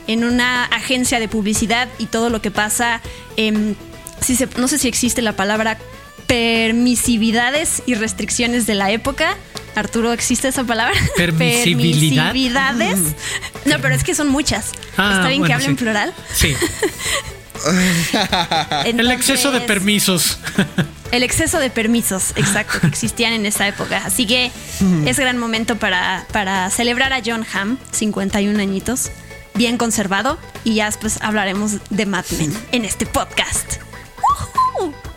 en 0.06 0.24
una 0.24 0.64
agencia 0.66 1.20
de 1.20 1.28
publicidad 1.28 1.88
y 1.98 2.06
todo 2.06 2.30
lo 2.30 2.42
que 2.42 2.50
pasa. 2.50 3.00
em, 3.36 3.74
si 4.20 4.38
no 4.56 4.68
sé 4.68 4.78
si 4.78 4.86
existe 4.86 5.20
la 5.20 5.34
palabra 5.34 5.78
permisividades 6.32 7.82
y 7.84 7.94
restricciones 7.94 8.66
de 8.66 8.74
la 8.74 8.90
época. 8.90 9.36
Arturo, 9.74 10.12
¿existe 10.12 10.48
esa 10.48 10.64
palabra? 10.64 10.94
¿Permisibilidad? 11.16 12.32
Permisividades. 12.32 12.98
No, 13.64 13.78
pero 13.80 13.94
es 13.94 14.04
que 14.04 14.14
son 14.14 14.28
muchas. 14.28 14.72
Ah, 14.96 15.14
¿Está 15.16 15.28
bien 15.28 15.40
bueno, 15.40 15.46
que 15.46 15.52
hable 15.54 15.64
sí. 15.64 15.70
en 15.70 15.76
plural? 15.76 16.14
Sí, 16.34 16.56
el 18.84 19.10
exceso 19.10 19.50
de 19.50 19.60
permisos. 19.60 20.38
El 21.12 21.22
exceso 21.22 21.58
de 21.58 21.68
permisos, 21.68 22.32
exacto, 22.36 22.80
que 22.80 22.86
existían 22.86 23.34
en 23.34 23.44
esa 23.44 23.68
época. 23.68 24.00
Así 24.06 24.26
que 24.26 24.50
es 25.04 25.18
gran 25.18 25.36
momento 25.36 25.76
para, 25.76 26.26
para 26.32 26.70
celebrar 26.70 27.12
a 27.12 27.20
John 27.22 27.44
Hamm, 27.52 27.76
51 27.90 28.58
añitos, 28.58 29.10
bien 29.52 29.76
conservado. 29.76 30.38
Y 30.64 30.76
ya 30.76 30.86
después 30.86 31.18
hablaremos 31.20 31.72
de 31.90 32.06
Mad 32.06 32.24
Men 32.38 32.56
en 32.72 32.86
este 32.86 33.04
podcast. 33.04 33.74
¡Woohoo! 34.78 35.11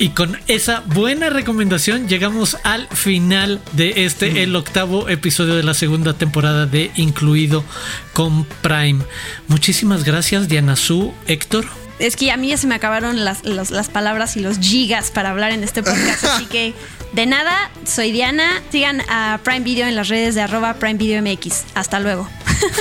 Y 0.00 0.10
con 0.10 0.38
esa 0.46 0.80
buena 0.86 1.28
recomendación 1.28 2.06
llegamos 2.08 2.56
al 2.62 2.86
final 2.88 3.60
de 3.72 4.04
este, 4.04 4.44
el 4.44 4.54
octavo 4.54 5.08
episodio 5.08 5.56
de 5.56 5.64
la 5.64 5.74
segunda 5.74 6.12
temporada 6.14 6.66
de 6.66 6.92
Incluido 6.94 7.64
con 8.12 8.44
Prime. 8.62 9.00
Muchísimas 9.48 10.04
gracias, 10.04 10.48
Diana 10.48 10.76
Su, 10.76 11.12
Héctor. 11.26 11.66
Es 11.98 12.14
que 12.14 12.30
a 12.30 12.36
mí 12.36 12.46
ya 12.48 12.56
se 12.56 12.68
me 12.68 12.76
acabaron 12.76 13.24
las, 13.24 13.44
las- 13.44 13.72
las 13.72 13.88
palabras 13.88 14.36
y 14.36 14.40
los 14.40 14.60
gigas 14.60 15.10
para 15.10 15.30
hablar 15.30 15.50
en 15.50 15.64
este 15.64 15.82
podcast. 15.82 16.22
así 16.24 16.46
que 16.46 16.74
de 17.12 17.26
nada, 17.26 17.68
soy 17.84 18.12
Diana. 18.12 18.62
Sigan 18.70 19.02
a 19.08 19.40
Prime 19.42 19.60
Video 19.64 19.88
en 19.88 19.96
las 19.96 20.06
redes 20.06 20.36
de 20.36 20.42
arroba 20.42 20.74
Prime 20.74 20.94
Video 20.94 21.20
MX. 21.20 21.64
Hasta 21.74 21.98
luego. 21.98 22.30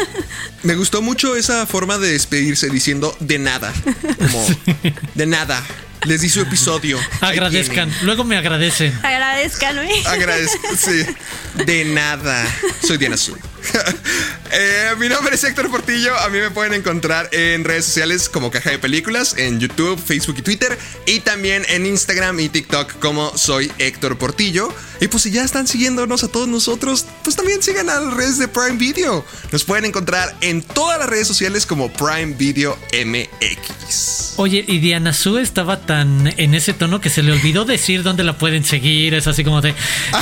Me 0.61 0.75
gustó 0.75 1.01
mucho 1.01 1.35
esa 1.35 1.65
forma 1.65 1.97
de 1.97 2.11
despedirse 2.11 2.69
diciendo 2.69 3.15
de 3.19 3.39
nada. 3.39 3.73
Como 4.19 4.45
de 5.15 5.25
nada. 5.25 5.63
Les 6.07 6.21
di 6.21 6.29
su 6.29 6.39
episodio. 6.39 6.97
Agradezcan, 7.21 7.91
luego 8.03 8.23
me 8.23 8.37
agradecen. 8.37 8.97
Agradezcanme. 9.03 9.89
Agradezco, 10.05 10.67
sí. 10.77 11.03
De 11.65 11.83
nada. 11.83 12.47
Soy 12.81 12.97
Diana 12.97 13.17
Su. 13.17 13.37
Eh, 14.49 14.95
mi 14.97 15.09
nombre 15.09 15.35
es 15.35 15.43
Héctor 15.43 15.69
Portillo. 15.69 16.17
A 16.19 16.29
mí 16.29 16.39
me 16.39 16.49
pueden 16.49 16.73
encontrar 16.73 17.27
en 17.33 17.65
redes 17.65 17.83
sociales 17.83 18.29
como 18.29 18.49
Caja 18.49 18.69
de 18.69 18.79
Películas, 18.79 19.35
en 19.37 19.59
YouTube, 19.59 20.01
Facebook 20.01 20.37
y 20.39 20.41
Twitter. 20.41 20.77
Y 21.05 21.19
también 21.19 21.65
en 21.67 21.85
Instagram 21.85 22.39
y 22.39 22.47
TikTok 22.47 22.97
como 22.99 23.37
soy 23.37 23.69
Héctor 23.77 24.17
Portillo. 24.17 24.73
Y 25.01 25.09
pues 25.09 25.23
si 25.23 25.31
ya 25.31 25.43
están 25.43 25.67
siguiéndonos 25.67 26.23
a 26.23 26.29
todos 26.29 26.47
nosotros, 26.47 27.05
pues 27.23 27.35
también 27.35 27.61
sigan 27.61 27.89
a 27.89 27.99
las 27.99 28.13
redes 28.13 28.37
de 28.39 28.47
Prime 28.47 28.77
Video. 28.77 29.25
Nos 29.51 29.65
pueden 29.65 29.83
encontrar 29.83 30.33
en 30.39 30.61
todas 30.61 30.97
las 30.97 31.09
redes 31.09 31.27
sociales 31.27 31.65
como 31.65 31.91
Prime 31.91 32.33
Video 32.37 32.79
MX. 32.93 34.35
Oye, 34.37 34.63
y 34.65 34.79
Diana 34.79 35.13
Su 35.13 35.39
estaba 35.39 35.81
tan 35.81 36.33
en 36.37 36.55
ese 36.55 36.73
tono 36.73 37.01
que 37.01 37.09
se 37.09 37.21
le 37.21 37.33
olvidó 37.33 37.65
decir 37.65 38.01
dónde 38.01 38.23
la 38.23 38.37
pueden 38.37 38.63
seguir. 38.63 39.13
Es 39.13 39.27
así 39.27 39.43
como 39.43 39.61
de, 39.61 39.75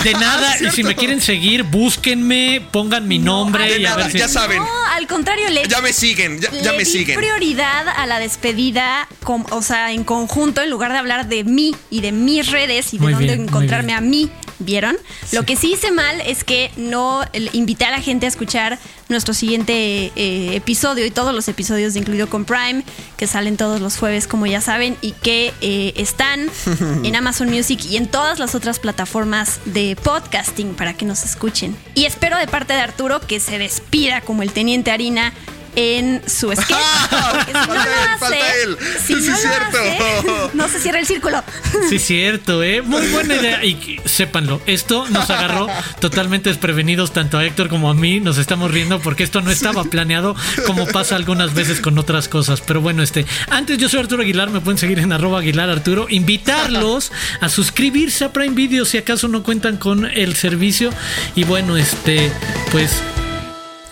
de 0.03 0.13
nada. 0.19 0.57
Y 0.59 0.71
si 0.71 0.83
me 0.83 0.95
quieren 0.95 1.21
seguir, 1.21 1.63
búsquenme, 1.63 2.67
pongan 2.71 3.07
mi 3.07 3.19
nombre 3.19 3.34
de 3.43 3.79
y 3.81 3.85
a 3.85 3.89
nada, 3.89 4.03
ver 4.03 4.11
si. 4.11 4.17
ya 4.19 4.27
saben. 4.27 4.57
No, 4.59 4.67
al 4.93 5.07
contrario, 5.07 5.49
le, 5.49 5.67
Ya 5.67 5.81
me 5.81 5.91
siguen, 5.93 6.39
ya, 6.39 6.49
ya 6.51 6.71
le 6.71 6.77
me 6.77 6.83
di 6.83 6.85
siguen. 6.85 7.17
prioridad 7.19 7.87
a 7.89 8.05
la 8.05 8.19
despedida, 8.19 9.07
o 9.25 9.61
sea, 9.61 9.91
en 9.91 10.03
conjunto, 10.03 10.61
en 10.61 10.69
lugar 10.69 10.91
de 10.91 10.97
hablar 10.99 11.27
de 11.27 11.43
mí 11.43 11.75
y 11.89 12.01
de 12.01 12.11
mis 12.11 12.49
redes 12.51 12.93
y 12.93 12.97
de 12.97 13.03
Muy 13.03 13.13
dónde 13.13 13.33
bien, 13.35 13.47
encontrarme 13.47 13.93
a 13.93 14.01
mí. 14.01 14.29
¿Vieron? 14.59 14.97
Lo 15.31 15.43
que 15.43 15.55
sí 15.55 15.73
hice 15.73 15.91
mal 15.91 16.21
es 16.21 16.43
que 16.43 16.71
no 16.77 17.21
invité 17.53 17.85
a 17.85 17.91
la 17.91 18.01
gente 18.01 18.25
a 18.25 18.29
escuchar 18.29 18.79
nuestro 19.09 19.33
siguiente 19.33 20.11
eh, 20.15 20.55
episodio 20.55 21.05
y 21.05 21.11
todos 21.11 21.33
los 21.35 21.47
episodios 21.47 21.93
de 21.93 21.99
Incluido 21.99 22.29
con 22.29 22.45
Prime, 22.45 22.83
que 23.17 23.27
salen 23.27 23.57
todos 23.57 23.81
los 23.81 23.97
jueves, 23.97 24.27
como 24.27 24.45
ya 24.45 24.61
saben, 24.61 24.97
y 25.01 25.11
que 25.11 25.53
eh, 25.61 25.93
están 25.97 26.49
en 27.03 27.15
Amazon 27.15 27.49
Music 27.49 27.81
y 27.89 27.97
en 27.97 28.07
todas 28.07 28.39
las 28.39 28.55
otras 28.55 28.79
plataformas 28.79 29.59
de 29.65 29.97
podcasting 30.01 30.73
para 30.73 30.93
que 30.93 31.05
nos 31.05 31.23
escuchen. 31.23 31.75
Y 31.93 32.05
espero 32.05 32.37
de 32.37 32.47
parte 32.47 32.73
de 32.73 32.79
Arturo 32.79 33.19
que 33.19 33.39
se 33.39 33.59
despida 33.59 34.21
como 34.21 34.41
el 34.41 34.51
Teniente 34.51 34.91
Harina 34.91 35.33
en 35.75 36.21
su 36.27 36.51
sketch. 36.51 36.69
Si 37.45 37.53
no 37.53 37.65
Falta 37.65 37.73
lo 37.75 37.81
él, 37.83 37.87
hace, 38.09 38.19
falta 38.19 38.55
él. 38.63 38.77
si 39.05 39.13
Sí, 39.15 39.29
no 39.29 39.31
lo 39.31 39.37
cierto. 39.37 39.77
hace, 39.77 40.49
no 40.53 40.67
se 40.69 40.79
cierra 40.79 40.99
el 40.99 41.05
círculo. 41.05 41.43
Sí, 41.89 41.99
cierto, 41.99 42.63
¿eh? 42.63 42.81
Muy 42.81 43.05
buena 43.07 43.35
idea. 43.35 43.63
Y 43.63 43.99
sépanlo, 44.05 44.61
esto 44.65 45.05
nos 45.09 45.29
agarró 45.29 45.67
totalmente 45.99 46.49
desprevenidos 46.49 47.11
tanto 47.13 47.37
a 47.37 47.45
Héctor 47.45 47.69
como 47.69 47.89
a 47.89 47.93
mí. 47.93 48.19
Nos 48.19 48.37
estamos 48.37 48.71
riendo 48.71 48.99
porque 48.99 49.23
esto 49.23 49.41
no 49.41 49.51
estaba 49.51 49.83
planeado 49.83 50.35
como 50.65 50.87
pasa 50.87 51.15
algunas 51.15 51.53
veces 51.53 51.81
con 51.81 51.97
otras 51.97 52.27
cosas. 52.27 52.61
Pero 52.61 52.81
bueno, 52.81 53.03
este, 53.03 53.25
antes 53.49 53.77
yo 53.77 53.89
soy 53.89 53.99
Arturo 53.99 54.23
Aguilar, 54.23 54.49
me 54.49 54.61
pueden 54.61 54.77
seguir 54.77 54.99
en 54.99 55.11
arroba 55.11 55.39
Aguilar 55.39 55.69
Arturo. 55.69 56.07
Invitarlos 56.09 57.11
a 57.41 57.49
suscribirse 57.49 58.25
a 58.25 58.33
Prime 58.33 58.55
Video 58.55 58.85
si 58.85 58.97
acaso 58.97 59.27
no 59.27 59.43
cuentan 59.43 59.77
con 59.77 60.05
el 60.05 60.35
servicio. 60.35 60.91
Y 61.35 61.43
bueno, 61.43 61.77
este, 61.77 62.31
pues... 62.71 63.01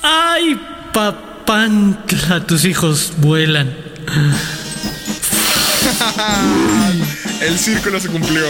¡Ay, 0.02 0.60
papantla! 1.46 2.46
Tus 2.46 2.66
hijos 2.66 3.14
vuelan. 3.18 3.76
El 7.42 7.58
círculo 7.60 8.00
se 8.00 8.08
cumplió. 8.10 8.44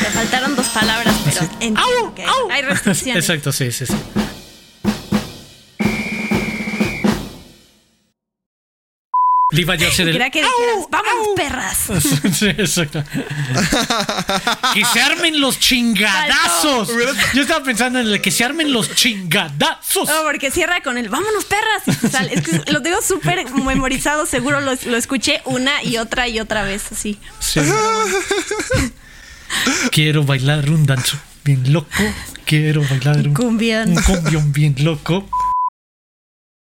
Te 0.00 0.10
faltaron 0.12 0.56
dos 0.56 0.66
palabras, 0.68 1.14
pero 1.24 1.40
entiendo 1.60 1.80
¡Au! 1.80 2.14
que 2.14 2.24
¡Au! 2.24 2.50
hay 2.50 2.62
restricciones. 2.62 3.28
Exacto, 3.28 3.52
sí, 3.52 3.70
sí, 3.72 3.86
sí. 3.86 3.94
Le 9.50 9.62
iba 9.62 9.76
yo 9.76 9.86
a 9.86 9.90
hacer 9.90 10.06
el. 10.06 10.12
Quería 10.12 10.28
que 10.28 10.42
dijeras, 10.42 10.86
vámonos, 10.90 11.28
perras. 11.34 11.78
Sí, 12.38 12.48
exacto. 12.48 13.02
que 14.74 14.84
se 14.84 15.00
armen 15.00 15.40
los 15.40 15.58
chingadazos. 15.58 16.90
Yo 17.32 17.40
estaba 17.40 17.64
pensando 17.64 17.98
en 17.98 18.08
el 18.08 18.20
que 18.20 18.30
se 18.30 18.44
armen 18.44 18.70
los 18.70 18.94
chingadazos. 18.94 20.06
No, 20.06 20.22
porque 20.24 20.50
cierra 20.50 20.82
con 20.82 20.98
el 20.98 21.08
vámonos, 21.08 21.46
perras. 21.46 21.82
Es 22.30 22.42
que 22.42 22.70
lo 22.72 22.82
tengo 22.82 23.00
súper 23.00 23.50
memorizado, 23.50 24.26
seguro 24.26 24.60
lo, 24.60 24.74
lo 24.84 24.96
escuché 24.98 25.40
una 25.46 25.82
y 25.82 25.96
otra 25.96 26.28
y 26.28 26.40
otra 26.40 26.62
vez, 26.62 26.92
así. 26.92 27.18
Sí. 27.38 27.60
Quiero 29.90 30.24
bailar 30.24 30.68
un 30.68 30.84
danzo 30.84 31.16
bien 31.42 31.72
loco. 31.72 31.88
Quiero 32.44 32.82
bailar 32.82 33.16
un, 33.16 33.28
un 33.28 33.34
cumbión 33.34 34.52
bien 34.52 34.74
loco. 34.80 35.26